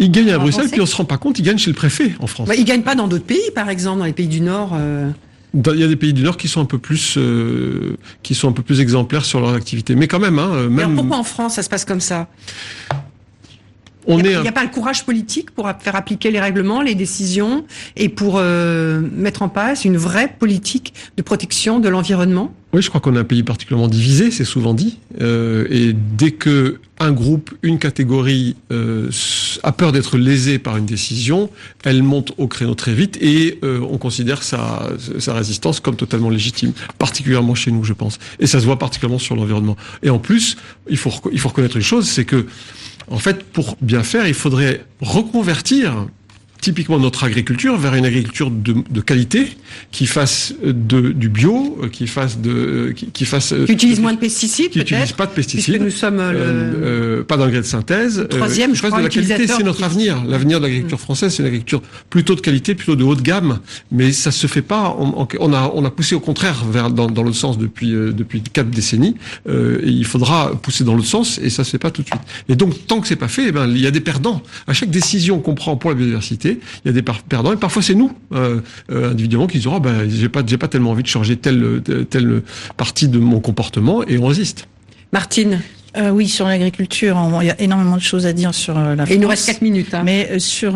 Ils 0.00 0.10
gagnent 0.10 0.32
à, 0.32 0.38
Bruxelles, 0.38 0.70
puis 0.72 0.80
on 0.80 0.86
se 0.86 0.96
rend 0.96 1.04
pas 1.04 1.18
compte, 1.18 1.38
ils 1.38 1.44
gagnent 1.44 1.56
chez 1.56 1.70
le 1.70 1.76
préfet 1.76 2.14
en 2.18 2.26
France. 2.26 2.48
Bah, 2.48 2.56
ils 2.56 2.64
gagnent 2.64 2.82
pas 2.82 2.96
dans 2.96 3.06
d'autres 3.06 3.24
pays, 3.24 3.52
par 3.54 3.68
exemple, 3.68 4.00
dans 4.00 4.06
les 4.06 4.12
pays 4.12 4.26
du 4.26 4.40
Nord. 4.40 4.76
Il 5.56 5.80
y 5.80 5.84
a 5.84 5.88
des 5.88 5.96
pays 5.96 6.12
du 6.12 6.22
Nord 6.22 6.36
qui 6.36 6.48
sont 6.48 6.60
un 6.60 6.66
peu 6.66 6.78
plus, 6.78 7.16
euh, 7.16 7.96
qui 8.22 8.34
sont 8.34 8.48
un 8.48 8.52
peu 8.52 8.62
plus 8.62 8.80
exemplaires 8.80 9.24
sur 9.24 9.40
leur 9.40 9.54
activité. 9.54 9.94
Mais 9.94 10.06
quand 10.06 10.18
même, 10.18 10.38
hein, 10.38 10.54
même. 10.54 10.70
Mais 10.70 10.82
alors 10.82 10.94
pourquoi 10.94 11.16
en 11.18 11.24
France 11.24 11.54
ça 11.54 11.62
se 11.62 11.68
passe 11.68 11.84
comme 11.84 12.00
ça? 12.00 12.28
Il 14.08 14.16
n'y 14.22 14.34
a, 14.34 14.40
a, 14.40 14.52
pas 14.52 14.64
le 14.64 14.70
courage 14.70 15.04
politique 15.04 15.50
pour 15.50 15.70
faire 15.80 15.96
appliquer 15.96 16.30
les 16.30 16.40
règlements, 16.40 16.82
les 16.82 16.94
décisions 16.94 17.64
et 17.96 18.08
pour 18.08 18.36
euh, 18.36 19.00
mettre 19.12 19.42
en 19.42 19.48
place 19.48 19.84
une 19.84 19.96
vraie 19.96 20.32
politique 20.38 20.94
de 21.16 21.22
protection 21.22 21.80
de 21.80 21.88
l'environnement? 21.88 22.52
Oui, 22.72 22.82
je 22.82 22.88
crois 22.88 23.00
qu'on 23.00 23.14
est 23.16 23.18
un 23.18 23.24
pays 23.24 23.42
particulièrement 23.42 23.88
divisé, 23.88 24.30
c'est 24.30 24.44
souvent 24.44 24.74
dit. 24.74 24.98
Euh, 25.20 25.66
et 25.70 25.94
dès 25.94 26.32
que 26.32 26.78
un 26.98 27.12
groupe, 27.12 27.54
une 27.62 27.78
catégorie 27.78 28.56
euh, 28.72 29.10
a 29.62 29.72
peur 29.72 29.92
d'être 29.92 30.16
lésé 30.18 30.58
par 30.58 30.76
une 30.76 30.86
décision, 30.86 31.50
elle 31.84 32.02
monte 32.02 32.32
au 32.38 32.48
créneau 32.48 32.74
très 32.74 32.94
vite 32.94 33.18
et 33.20 33.58
euh, 33.64 33.80
on 33.80 33.98
considère 33.98 34.42
sa, 34.42 34.90
sa 35.18 35.34
résistance 35.34 35.80
comme 35.80 35.96
totalement 35.96 36.30
légitime, 36.30 36.72
particulièrement 36.98 37.54
chez 37.54 37.70
nous, 37.70 37.84
je 37.84 37.92
pense. 37.92 38.18
Et 38.40 38.46
ça 38.46 38.60
se 38.60 38.66
voit 38.66 38.78
particulièrement 38.78 39.18
sur 39.18 39.36
l'environnement. 39.36 39.76
Et 40.02 40.10
en 40.10 40.18
plus, 40.18 40.56
il 40.88 40.96
faut, 40.96 41.12
il 41.32 41.38
faut 41.38 41.48
reconnaître 41.48 41.76
une 41.76 41.82
chose, 41.82 42.08
c'est 42.08 42.24
que 42.24 42.46
en 43.10 43.18
fait, 43.18 43.42
pour 43.44 43.76
bien 43.80 44.02
faire, 44.02 44.26
il 44.26 44.34
faudrait 44.34 44.84
reconvertir 45.00 46.06
typiquement 46.66 46.98
notre 46.98 47.22
agriculture 47.22 47.74
vers 47.84 47.94
une 47.94 48.06
agriculture 48.12 48.50
de, 48.50 48.74
de 48.90 49.00
qualité 49.00 49.42
qui 49.92 50.06
fasse 50.06 50.52
de, 50.64 51.00
du 51.22 51.28
bio, 51.28 51.78
euh, 51.82 51.88
qui 51.88 52.08
fasse 52.08 52.40
de, 52.40 52.92
qui, 52.96 53.06
qui 53.16 53.24
fasse 53.24 53.54
qui 53.66 53.72
utilise 53.72 54.00
moins 54.00 54.14
de 54.14 54.18
pesticides, 54.18 54.70
qui 54.70 54.80
n'utilise 54.80 55.12
pas 55.12 55.26
de 55.26 55.34
pesticides, 55.40 55.80
nous 55.80 55.90
sommes 55.90 56.16
le... 56.16 56.40
euh, 56.40 57.22
pas 57.22 57.36
d'engrais 57.36 57.62
de 57.66 57.70
synthèse, 57.76 58.18
le 58.18 58.26
troisième, 58.28 58.74
je 58.74 58.82
crois, 58.82 58.98
de 58.98 59.04
la 59.04 59.08
qualité, 59.08 59.46
c'est 59.46 59.62
notre 59.62 59.84
avenir. 59.84 60.24
L'avenir 60.24 60.58
de 60.58 60.64
l'agriculture 60.64 60.98
française, 60.98 61.32
c'est 61.32 61.42
une 61.44 61.50
agriculture 61.52 61.82
plutôt 62.10 62.34
de 62.34 62.40
qualité, 62.40 62.74
plutôt 62.74 62.96
de 62.96 63.04
haut 63.04 63.14
de 63.14 63.22
gamme, 63.22 63.60
mais 63.92 64.10
ça 64.10 64.32
se 64.32 64.48
fait 64.48 64.66
pas. 64.74 64.96
On, 64.98 65.28
on 65.38 65.52
a 65.52 65.70
on 65.72 65.84
a 65.84 65.90
poussé 65.92 66.16
au 66.16 66.20
contraire 66.20 66.64
vers 66.64 66.90
dans, 66.90 67.08
dans 67.08 67.22
l'autre 67.22 67.36
sens 67.36 67.58
depuis 67.58 67.94
euh, 67.94 68.12
depuis 68.12 68.42
quatre 68.42 68.70
décennies. 68.70 69.14
Euh, 69.48 69.78
et 69.86 69.90
il 69.90 70.04
faudra 70.04 70.52
pousser 70.60 70.82
dans 70.82 70.94
l'autre 70.96 71.06
sens, 71.18 71.38
et 71.38 71.50
ça 71.50 71.62
se 71.62 71.70
fait 71.70 71.78
pas 71.86 71.92
tout 71.92 72.02
de 72.02 72.08
suite. 72.08 72.24
Et 72.48 72.56
donc 72.56 72.86
tant 72.88 73.00
que 73.00 73.06
c'est 73.06 73.22
pas 73.26 73.28
fait, 73.28 73.46
eh 73.50 73.52
ben 73.52 73.68
il 73.68 73.80
y 73.80 73.86
a 73.86 73.92
des 73.92 74.00
perdants. 74.00 74.42
À 74.66 74.72
chaque 74.72 74.90
décision 74.90 75.38
qu'on 75.38 75.54
prend 75.54 75.76
pour 75.76 75.90
la 75.90 75.96
biodiversité 75.96 76.55
il 76.84 76.88
y 76.88 76.90
a 76.90 76.92
des 76.92 77.02
perdants 77.02 77.52
et 77.52 77.56
parfois 77.56 77.82
c'est 77.82 77.94
nous 77.94 78.12
euh, 78.32 78.60
euh, 78.90 79.10
individuellement 79.10 79.46
qui 79.46 79.58
disons 79.58 79.74
oh, 79.76 79.80
ben 79.80 80.08
j'ai 80.08 80.28
pas 80.28 80.42
j'ai 80.46 80.58
pas 80.58 80.68
tellement 80.68 80.90
envie 80.90 81.02
de 81.02 81.08
changer 81.08 81.36
telle 81.36 81.82
telle 82.10 82.42
partie 82.76 83.08
de 83.08 83.18
mon 83.18 83.40
comportement 83.40 84.04
et 84.06 84.18
on 84.18 84.26
résiste. 84.26 84.68
Martine. 85.12 85.60
Euh, 85.96 86.10
oui, 86.10 86.28
sur 86.28 86.44
l'agriculture, 86.44 87.16
il 87.40 87.46
y 87.46 87.50
a 87.50 87.58
énormément 87.58 87.96
de 87.96 88.02
choses 88.02 88.26
à 88.26 88.34
dire 88.34 88.54
sur 88.54 88.74
la 88.74 88.96
France. 88.96 89.10
Et 89.10 89.14
il 89.14 89.20
nous 89.20 89.28
reste 89.28 89.46
quatre 89.46 89.62
minutes. 89.62 89.94
Hein. 89.94 90.02
Mais 90.04 90.38
sur, 90.38 90.74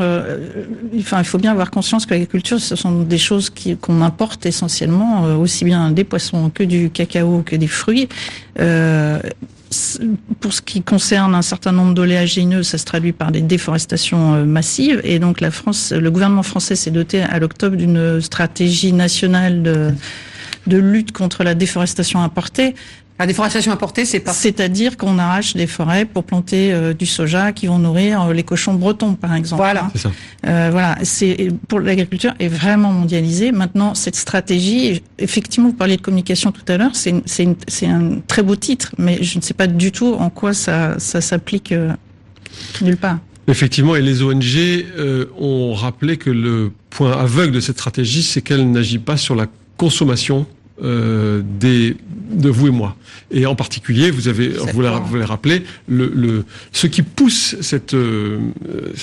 enfin, 0.99 1.18
il 1.18 1.24
faut 1.24 1.37
bien 1.37 1.53
avoir 1.53 1.70
conscience 1.70 2.07
que 2.07 2.12
l'agriculture, 2.12 2.59
ce 2.59 2.74
sont 2.74 3.03
des 3.03 3.18
choses 3.18 3.53
qu'on 3.83 4.01
importe 4.01 4.47
essentiellement, 4.47 5.24
aussi 5.35 5.66
bien 5.66 5.91
des 5.91 6.05
poissons 6.05 6.49
que 6.49 6.62
du 6.62 6.89
cacao 6.89 7.43
que 7.45 7.55
des 7.55 7.66
fruits 7.66 8.09
pour 10.41 10.53
ce 10.53 10.62
qui 10.62 10.83
concerne 10.83 11.35
un 11.35 11.43
certain 11.43 11.73
nombre 11.73 11.95
d'oléagineux, 11.95 12.62
ça 12.62 12.77
se 12.77 12.85
traduit 12.85 13.12
par 13.12 13.31
des 13.31 13.41
déforestations 13.41 14.35
euh, 14.35 14.45
massives. 14.45 15.01
Et 15.05 15.18
donc 15.18 15.41
la 15.41 15.51
France, 15.51 15.93
le 15.93 16.11
gouvernement 16.11 16.43
français 16.43 16.75
s'est 16.75 16.91
doté 16.91 17.23
à 17.23 17.39
l'octobre 17.39 17.77
d'une 17.77 18.21
stratégie 18.21 18.93
nationale 18.93 19.62
de, 19.62 19.93
de 20.66 20.77
lutte 20.77 21.12
contre 21.12 21.45
la 21.45 21.55
déforestation 21.55 22.21
importée 22.23 22.75
La 23.21 23.27
déforestation 23.27 23.71
importée, 23.71 24.07
c'est 24.07 24.21
pas. 24.21 24.33
C'est-à-dire 24.33 24.97
qu'on 24.97 25.18
arrache 25.18 25.53
des 25.55 25.66
forêts 25.66 26.07
pour 26.07 26.25
planter 26.25 26.73
euh, 26.73 26.95
du 26.95 27.05
soja 27.05 27.53
qui 27.53 27.66
vont 27.66 27.79
nourrir 27.79 28.23
euh, 28.23 28.33
les 28.33 28.45
cochons 28.45 28.73
bretons, 28.73 29.12
par 29.12 29.35
exemple. 29.35 29.61
Voilà. 29.61 29.85
Hein. 29.85 29.91
C'est 29.95 30.01
ça. 30.01 30.11
Euh, 30.47 30.68
voilà. 30.73 30.97
C'est 31.03 31.51
pour 31.68 31.81
l'agriculture 31.81 32.33
est 32.39 32.49
vraiment 32.49 32.91
mondialisée. 32.93 33.53
Maintenant, 33.53 33.95
cette 33.95 34.16
stratégie, 34.16 35.03
effectivement, 35.18 35.68
vous 35.68 35.75
parliez 35.75 35.99
de 35.99 36.01
communication 36.01 36.51
tout 36.51 36.62
à 36.66 36.79
l'heure. 36.79 36.93
C'est 36.97 37.11
une- 37.11 37.21
c'est 37.27 37.43
une- 37.45 37.57
c'est 37.68 37.89
un 37.89 38.21
très 38.27 38.43
beau 38.43 38.57
titre, 38.57 38.93
mais 38.97 39.23
je 39.23 39.37
ne 39.37 39.43
sais 39.43 39.53
pas 39.53 39.66
du 39.66 39.93
tout 39.93 40.14
en 40.18 40.31
quoi 40.31 40.55
ça 40.55 40.99
ça 40.99 41.21
s'applique 41.21 41.73
euh, 41.73 41.93
nulle 42.81 42.97
part. 42.97 43.18
Effectivement, 43.49 43.97
et 43.97 44.01
les 44.01 44.23
ONG 44.23 44.57
euh, 44.57 45.27
ont 45.39 45.75
rappelé 45.75 46.16
que 46.16 46.31
le 46.31 46.73
point 46.89 47.12
aveugle 47.12 47.53
de 47.53 47.61
cette 47.61 47.77
stratégie, 47.77 48.23
c'est 48.23 48.41
qu'elle 48.41 48.71
n'agit 48.71 48.99
pas 48.99 49.18
sur 49.18 49.35
la 49.35 49.45
consommation 49.77 50.47
euh, 50.83 51.43
des, 51.61 51.99
de 52.31 52.49
vous 52.49 52.68
et 52.68 52.70
moi. 52.70 52.97
Et 53.31 53.47
en 53.47 53.55
particulier, 53.55 54.11
vous 54.11 54.28
avez, 54.28 54.49
vous 54.49 54.81
l'avez 54.81 55.24
rappelé, 55.24 55.64
le, 55.89 56.11
le, 56.14 56.45
ce 56.72 56.87
qui 56.87 57.03
pousse 57.03 57.57
cette, 57.61 57.95
euh, 57.95 58.39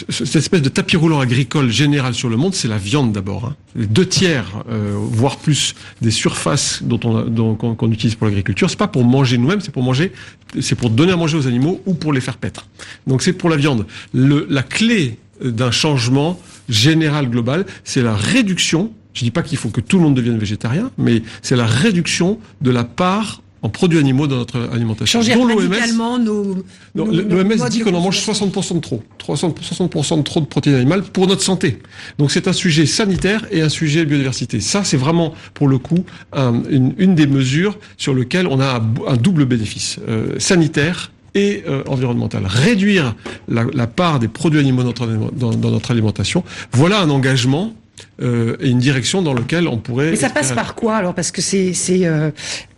cette 0.10 0.36
espèce 0.36 0.62
de 0.62 0.70
tapis 0.70 0.98
roulant 0.98 1.20
agricole 1.20 1.70
général 1.70 2.14
sur 2.14 2.30
le 2.30 2.38
monde, 2.38 2.54
c'est 2.54 2.68
la 2.68 2.78
viande 2.78 3.12
d'abord. 3.12 3.46
Hein. 3.46 3.56
Les 3.76 3.86
deux 3.88 4.06
tiers, 4.06 4.64
euh, 4.70 4.94
voire 4.96 5.38
plus, 5.38 5.76
des 6.02 6.12
surfaces 6.12 6.82
dont 6.84 7.00
on, 7.04 7.56
qu'on 7.56 7.92
utilise 7.92 8.16
pour 8.16 8.28
l'agriculture, 8.28 8.70
c'est 8.70 8.80
pas 8.80 8.88
pour 8.88 9.04
manger 9.04 9.38
nous-mêmes, 9.38 9.62
c'est 9.62 9.72
pour 9.72 9.84
manger, 9.84 10.12
c'est 10.60 10.76
pour 10.76 10.90
donner 10.90 11.12
à 11.12 11.18
manger 11.18 11.38
aux 11.38 11.48
animaux 11.48 11.82
ou 11.86 11.94
pour 11.94 12.14
les 12.14 12.22
faire 12.22 12.38
paître. 12.38 12.68
Donc 13.06 13.22
c'est 13.22 13.34
pour 13.34 13.50
la 13.50 13.58
viande. 13.58 13.86
Le, 14.14 14.48
la 14.50 14.64
clé 14.64 15.18
d'un 15.44 15.72
changement 15.72 16.40
général 16.70 17.30
global, 17.30 17.66
c'est 17.84 18.02
la 18.02 18.16
réduction. 18.16 18.92
Je 19.18 19.24
dis 19.24 19.32
pas 19.32 19.42
qu'il 19.42 19.58
faut 19.58 19.70
que 19.70 19.82
tout 19.82 19.98
le 19.98 20.04
monde 20.04 20.14
devienne 20.16 20.38
végétarien, 20.38 20.92
mais 21.00 21.24
c'est 21.42 21.56
la 21.56 21.66
réduction 21.66 22.38
de 22.62 22.70
la 22.72 22.84
part 22.84 23.42
en 23.64 23.70
produits 23.70 23.98
animaux 23.98 24.28
dans 24.28 24.36
notre 24.38 24.70
alimentation. 24.72 25.20
Changer 25.20 25.34
radicalement 25.80 26.20
nos. 26.20 26.64
L'OMS 26.94 27.70
dit 27.72 27.80
qu'on 27.80 27.94
en 27.96 28.02
mange 28.02 28.24
consommation. 28.24 28.48
60% 28.62 28.76
de 28.76 28.80
trop. 28.82 29.04
60% 29.20 29.56
60% 29.90 30.18
de 30.20 30.22
trop 30.22 30.40
de 30.42 30.46
protéines 30.46 30.76
animales 30.76 31.02
pour 31.02 31.26
notre 31.26 31.42
santé. 31.42 31.80
Donc 32.20 32.30
c'est 32.30 32.48
un 32.48 32.54
sujet 32.54 32.86
sanitaire 32.86 33.46
et 33.52 33.62
un 33.62 33.70
sujet 33.70 34.06
biodiversité. 34.06 34.60
Ça, 34.60 34.84
c'est 34.84 34.96
vraiment, 34.98 35.34
pour 35.56 35.68
le 35.68 35.80
coup, 35.80 36.06
un- 36.34 36.62
une, 36.70 36.94
une 37.00 37.16
des 37.16 37.26
mesures 37.26 37.80
sur 37.98 38.14
lesquelles 38.14 38.46
on 38.46 38.60
a 38.60 38.76
un, 38.78 39.12
un 39.14 39.18
double 39.18 39.46
bénéfice. 39.46 39.98
Euh, 40.08 40.36
sanitaire 40.38 41.12
et 41.34 41.64
euh, 41.68 41.84
environnemental. 41.88 42.44
Réduire 42.46 43.16
la, 43.48 43.66
la 43.74 43.88
part 43.88 44.20
des 44.20 44.28
produits 44.28 44.60
animaux 44.60 44.84
dans 44.84 44.90
notre, 44.90 45.08
dans, 45.36 45.50
dans 45.52 45.72
notre 45.72 45.90
alimentation, 45.92 46.44
voilà 46.72 47.02
un 47.02 47.10
engagement 47.10 47.74
euh, 48.22 48.58
et 48.60 48.70
une 48.70 48.80
direction 48.80 49.22
dans 49.22 49.34
lequel 49.34 49.68
on 49.68 49.78
pourrait... 49.78 50.12
Mais 50.12 50.16
ça 50.16 50.30
passe 50.30 50.52
par 50.52 50.76
quoi 50.76 50.96
alors? 50.96 51.14
Parce 51.14 51.32
que 51.32 51.42
c'est, 51.42 51.74
c'est, 51.74 52.06
euh, 52.06 52.32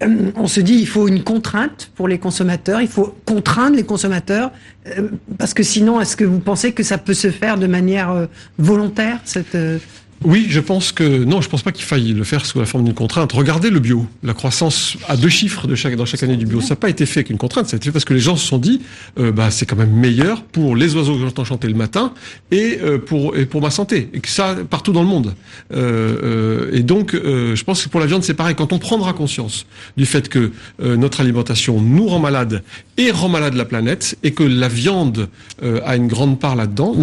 euh, 0.04 0.32
on 0.36 0.48
se 0.48 0.60
dit, 0.60 0.76
il 0.76 0.88
faut 0.88 1.08
une 1.08 1.24
contrainte 1.24 1.92
pour 1.96 2.08
les 2.08 2.20
consommateurs, 2.20 2.82
il 2.82 2.88
faut 2.88 3.16
contraindre 3.26 3.76
les 3.76 3.84
consommateurs, 3.84 4.52
euh, 4.88 5.10
parce 5.38 5.54
que 5.54 5.64
sinon, 5.64 6.02
est-ce 6.02 6.16
que 6.16 6.26
vous 6.26 6.40
pensez 6.40 6.74
que 6.74 6.84
ça 6.84 6.98
peut 6.98 7.14
se 7.14 7.32
faire 7.32 7.58
de 7.58 7.68
manière 7.68 8.28
volontaire 8.58 9.20
cette 9.26 9.58
Oui, 10.26 10.48
je 10.50 10.60
pense 10.60 10.92
que 10.92 11.24
non, 11.24 11.40
je 11.40 11.48
pense 11.48 11.62
pas 11.62 11.72
qu'il 11.72 11.86
faille 11.86 12.12
le 12.12 12.26
faire 12.26 12.46
sous 12.46 12.60
la 12.60 12.66
forme 12.66 12.84
d'une 12.84 12.94
contrainte. 12.94 13.32
Regardez 13.32 13.70
le 13.70 13.80
bio, 13.80 14.06
la 14.22 14.34
croissance 14.34 14.98
à 15.08 15.16
deux 15.16 15.30
chiffres 15.30 15.66
de 15.66 15.76
chaque 15.76 15.96
dans 15.96 16.04
chaque 16.04 16.24
année 16.24 16.36
du 16.36 16.46
bio. 16.46 16.60
Ça 16.60 16.72
n'a 16.72 16.76
pas 16.76 16.90
été 16.90 17.06
fait 17.06 17.22
avec 17.22 17.30
une 17.30 17.38
contrainte, 17.38 17.68
ça 17.68 17.76
a 17.76 17.78
été 17.78 17.86
fait 17.86 17.92
parce 17.94 18.04
que 18.04 18.14
les 18.14 18.20
gens 18.20 18.36
se 18.36 18.46
sont 18.46 18.58
dit, 18.58 18.82
euh, 19.18 19.32
bah 19.32 19.50
c'est 19.50 19.66
quand 19.66 19.78
même 19.78 19.94
meilleur 19.94 20.44
pour 20.44 20.76
les 20.76 20.94
oiseaux 20.96 21.14
que 21.16 21.22
j'entends 21.22 21.46
chanter 21.46 21.70
le 21.70 21.74
matin 21.74 22.14
et 22.52 22.80
euh, 22.82 22.98
pour 22.98 23.38
et 23.38 23.46
pour 23.46 23.62
ma 23.62 23.70
santé 23.70 24.10
et 24.14 24.20
que 24.20 24.28
ça 24.28 24.58
partout 24.70 24.92
dans 24.92 25.04
le 25.04 25.08
monde. 25.08 25.36
Euh, 25.74 26.68
euh, 26.68 26.70
et 26.74 26.84
donc, 26.84 27.14
je 27.14 27.64
pense 27.64 27.84
que 27.84 27.90
pour 27.90 28.02
la 28.02 28.06
viande 28.06 28.24
c'est 28.24 28.34
pareil. 28.34 28.56
Quand 28.56 28.74
on 28.74 28.80
prendra 28.80 29.14
conscience 29.14 29.66
du 29.96 30.06
fait 30.06 30.28
que 30.28 30.52
notre 30.80 31.22
alimentation 31.22 31.80
nous 31.80 32.08
rend 32.08 32.20
malade 32.20 32.64
et 32.98 33.12
rend 33.12 33.30
malade 33.30 33.54
la 33.54 33.66
planète 33.66 34.18
et 34.24 34.32
que 34.32 34.44
la 34.44 34.68
viande 34.68 35.30
a 35.62 35.96
une 35.96 36.08
grande 36.08 36.40
part 36.40 36.56
là-dedans, 36.56 36.94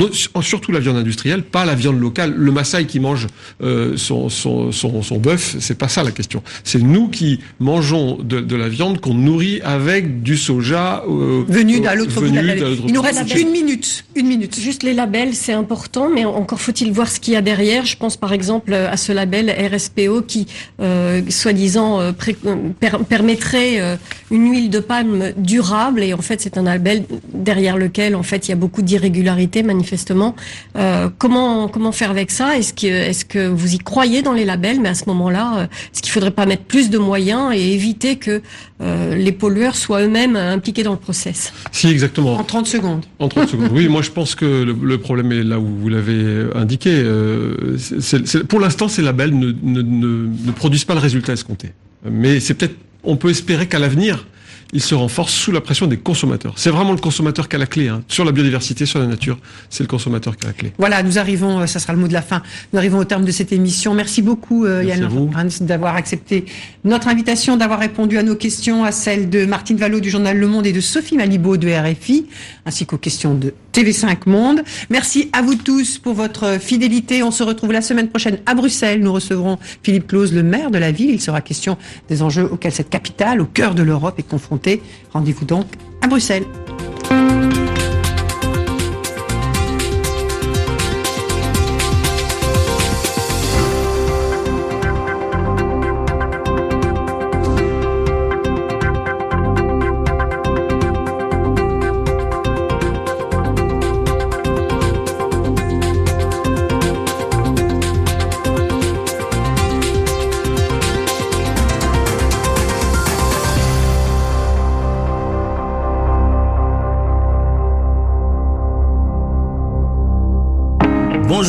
surtout 0.42 0.70
la 0.70 0.80
viande 0.80 0.96
industrielle, 0.96 1.42
pas 1.42 1.64
la 1.64 1.74
viande 1.74 1.98
locale. 1.98 2.34
Le 2.36 2.52
Maasai 2.52 2.86
qui 2.86 3.00
mange 3.06 3.26
euh, 3.62 3.96
son, 3.96 4.28
son, 4.28 4.72
son, 4.72 5.02
son 5.02 5.18
bœuf, 5.18 5.56
c'est 5.60 5.78
pas 5.78 5.88
ça 5.94 6.02
la 6.02 6.10
question. 6.20 6.40
C'est 6.64 6.82
nous 6.94 7.06
qui 7.08 7.30
mangeons 7.60 8.08
de, 8.32 8.38
de 8.52 8.56
la 8.56 8.68
viande 8.68 9.00
qu'on 9.00 9.14
nourrit 9.14 9.60
avec 9.62 10.22
du 10.22 10.36
soja 10.36 11.04
euh, 11.08 11.44
venu 11.48 11.76
euh, 11.84 11.88
à 11.90 11.94
l'autre 11.94 12.20
bout 12.20 12.28
de 12.30 12.40
la 12.40 12.54
Il 12.56 12.62
nous 12.64 12.82
bout 12.82 12.88
de 12.88 12.94
la 12.94 13.00
reste 13.22 13.34
une 13.44 13.50
minute, 13.60 14.04
une 14.14 14.26
minute. 14.34 14.54
Juste 14.68 14.82
les 14.82 14.94
labels, 14.94 15.34
c'est 15.34 15.52
important, 15.64 16.06
mais 16.14 16.24
encore 16.24 16.60
faut-il 16.60 16.90
voir 16.92 17.08
ce 17.08 17.18
qu'il 17.20 17.34
y 17.34 17.36
a 17.36 17.42
derrière. 17.42 17.84
Je 17.86 17.96
pense 17.96 18.16
par 18.16 18.32
exemple 18.32 18.72
à 18.74 18.96
ce 18.96 19.12
label 19.12 19.44
RSPO 19.72 20.22
qui, 20.22 20.46
euh, 20.80 21.22
soi-disant, 21.28 22.12
pré- 22.12 22.36
per- 22.82 23.02
permettrait 23.08 23.98
une 24.30 24.50
huile 24.52 24.70
de 24.70 24.80
palme 24.80 25.32
durable. 25.36 26.02
Et 26.02 26.12
en 26.14 26.22
fait, 26.28 26.40
c'est 26.40 26.56
un 26.58 26.62
label 26.62 27.04
derrière 27.32 27.76
lequel, 27.76 28.14
en 28.16 28.22
fait, 28.22 28.46
il 28.46 28.50
y 28.50 28.52
a 28.52 28.56
beaucoup 28.64 28.82
d'irrégularités, 28.82 29.62
manifestement. 29.62 30.34
Euh, 30.76 31.08
comment 31.18 31.68
comment 31.68 31.92
faire 31.92 32.10
avec 32.10 32.30
ça? 32.30 32.56
Est-ce 32.58 32.72
que 32.72 32.86
est-ce 33.02 33.24
que 33.24 33.46
vous 33.48 33.74
y 33.74 33.78
croyez 33.78 34.22
dans 34.22 34.32
les 34.32 34.44
labels 34.44 34.80
Mais 34.80 34.88
à 34.90 34.94
ce 34.94 35.04
moment-là, 35.06 35.58
euh, 35.58 35.62
est-ce 35.92 36.02
qu'il 36.02 36.12
faudrait 36.12 36.30
pas 36.30 36.46
mettre 36.46 36.64
plus 36.64 36.90
de 36.90 36.98
moyens 36.98 37.52
et 37.54 37.72
éviter 37.72 38.16
que 38.16 38.42
euh, 38.80 39.14
les 39.14 39.32
pollueurs 39.32 39.76
soient 39.76 40.02
eux-mêmes 40.02 40.36
impliqués 40.36 40.82
dans 40.82 40.92
le 40.92 40.98
process? 40.98 41.52
Si, 41.72 41.88
exactement. 41.88 42.34
En 42.38 42.44
30 42.44 42.66
secondes. 42.66 43.04
En 43.18 43.28
30 43.28 43.48
secondes. 43.48 43.70
Oui, 43.72 43.88
moi 43.88 44.02
je 44.02 44.10
pense 44.10 44.34
que 44.34 44.44
le, 44.62 44.72
le 44.80 44.98
problème 44.98 45.32
est 45.32 45.42
là 45.42 45.58
où 45.58 45.66
vous 45.66 45.88
l'avez 45.88 46.46
indiqué. 46.54 46.90
Euh, 46.92 47.76
c'est- 47.78 48.00
c'est- 48.00 48.26
c'est- 48.26 48.44
pour 48.44 48.60
l'instant, 48.60 48.88
ces 48.88 49.02
labels 49.02 49.36
ne, 49.38 49.52
ne, 49.62 49.82
ne, 49.82 50.28
ne 50.46 50.52
produisent 50.52 50.84
pas 50.84 50.94
le 50.94 51.00
résultat 51.00 51.32
escompté. 51.32 51.72
Mais 52.10 52.40
c'est 52.40 52.54
peut-être, 52.54 52.76
on 53.04 53.16
peut 53.16 53.30
espérer 53.30 53.66
qu'à 53.66 53.78
l'avenir, 53.78 54.26
ils 54.72 54.82
se 54.82 54.94
renforcent 54.94 55.34
sous 55.34 55.52
la 55.52 55.60
pression 55.60 55.86
des 55.86 55.96
consommateurs. 55.96 56.54
C'est 56.56 56.70
vraiment 56.70 56.92
le 56.92 56.98
consommateur 56.98 57.48
qui 57.48 57.56
a 57.56 57.58
la 57.58 57.66
clé. 57.66 57.88
Hein. 57.88 58.02
Sur 58.08 58.24
la 58.24 58.32
biodiversité, 58.32 58.86
sur 58.86 58.98
la 58.98 59.06
nature, 59.06 59.38
c'est 59.70 59.82
le 59.82 59.88
consommateur 59.88 60.36
qui 60.36 60.44
a 60.44 60.48
la 60.48 60.54
clé. 60.54 60.72
Voilà, 60.78 61.02
nous 61.02 61.18
arrivons, 61.18 61.60
euh, 61.60 61.66
ça 61.66 61.78
sera 61.78 61.92
le 61.92 61.98
mot 61.98 62.08
de 62.08 62.12
la 62.12 62.22
fin, 62.22 62.42
nous 62.72 62.78
arrivons 62.78 62.98
au 62.98 63.04
terme 63.04 63.24
de 63.24 63.30
cette 63.30 63.52
émission. 63.52 63.94
Merci 63.94 64.22
beaucoup 64.22 64.64
euh, 64.64 64.82
Merci 64.84 65.00
Yann 65.00 65.48
d'avoir 65.60 65.96
accepté 65.96 66.46
notre 66.84 67.08
invitation, 67.08 67.56
d'avoir 67.56 67.78
répondu 67.78 68.18
à 68.18 68.22
nos 68.22 68.36
questions, 68.36 68.84
à 68.84 68.92
celles 68.92 69.30
de 69.30 69.46
Martine 69.46 69.76
Vallot 69.76 70.00
du 70.00 70.10
journal 70.10 70.36
Le 70.36 70.46
Monde 70.46 70.66
et 70.66 70.72
de 70.72 70.80
Sophie 70.80 71.16
Malibaud 71.16 71.56
de 71.56 71.68
RFI, 71.68 72.26
ainsi 72.64 72.86
qu'aux 72.86 72.98
questions 72.98 73.34
de 73.34 73.54
TV5 73.76 74.20
Monde. 74.24 74.62
Merci 74.88 75.28
à 75.34 75.42
vous 75.42 75.54
tous 75.54 75.98
pour 75.98 76.14
votre 76.14 76.58
fidélité. 76.58 77.22
On 77.22 77.30
se 77.30 77.42
retrouve 77.42 77.72
la 77.72 77.82
semaine 77.82 78.08
prochaine 78.08 78.38
à 78.46 78.54
Bruxelles. 78.54 79.00
Nous 79.02 79.12
recevrons 79.12 79.58
Philippe 79.82 80.06
Claus, 80.06 80.32
le 80.32 80.42
maire 80.42 80.70
de 80.70 80.78
la 80.78 80.92
ville. 80.92 81.10
Il 81.10 81.20
sera 81.20 81.42
question 81.42 81.76
des 82.08 82.22
enjeux 82.22 82.48
auxquels 82.50 82.72
cette 82.72 82.88
capitale, 82.88 83.42
au 83.42 83.44
cœur 83.44 83.74
de 83.74 83.82
l'Europe, 83.82 84.18
est 84.18 84.26
confrontée. 84.26 84.80
Rendez-vous 85.12 85.44
donc 85.44 85.66
à 86.00 86.06
Bruxelles. 86.06 86.44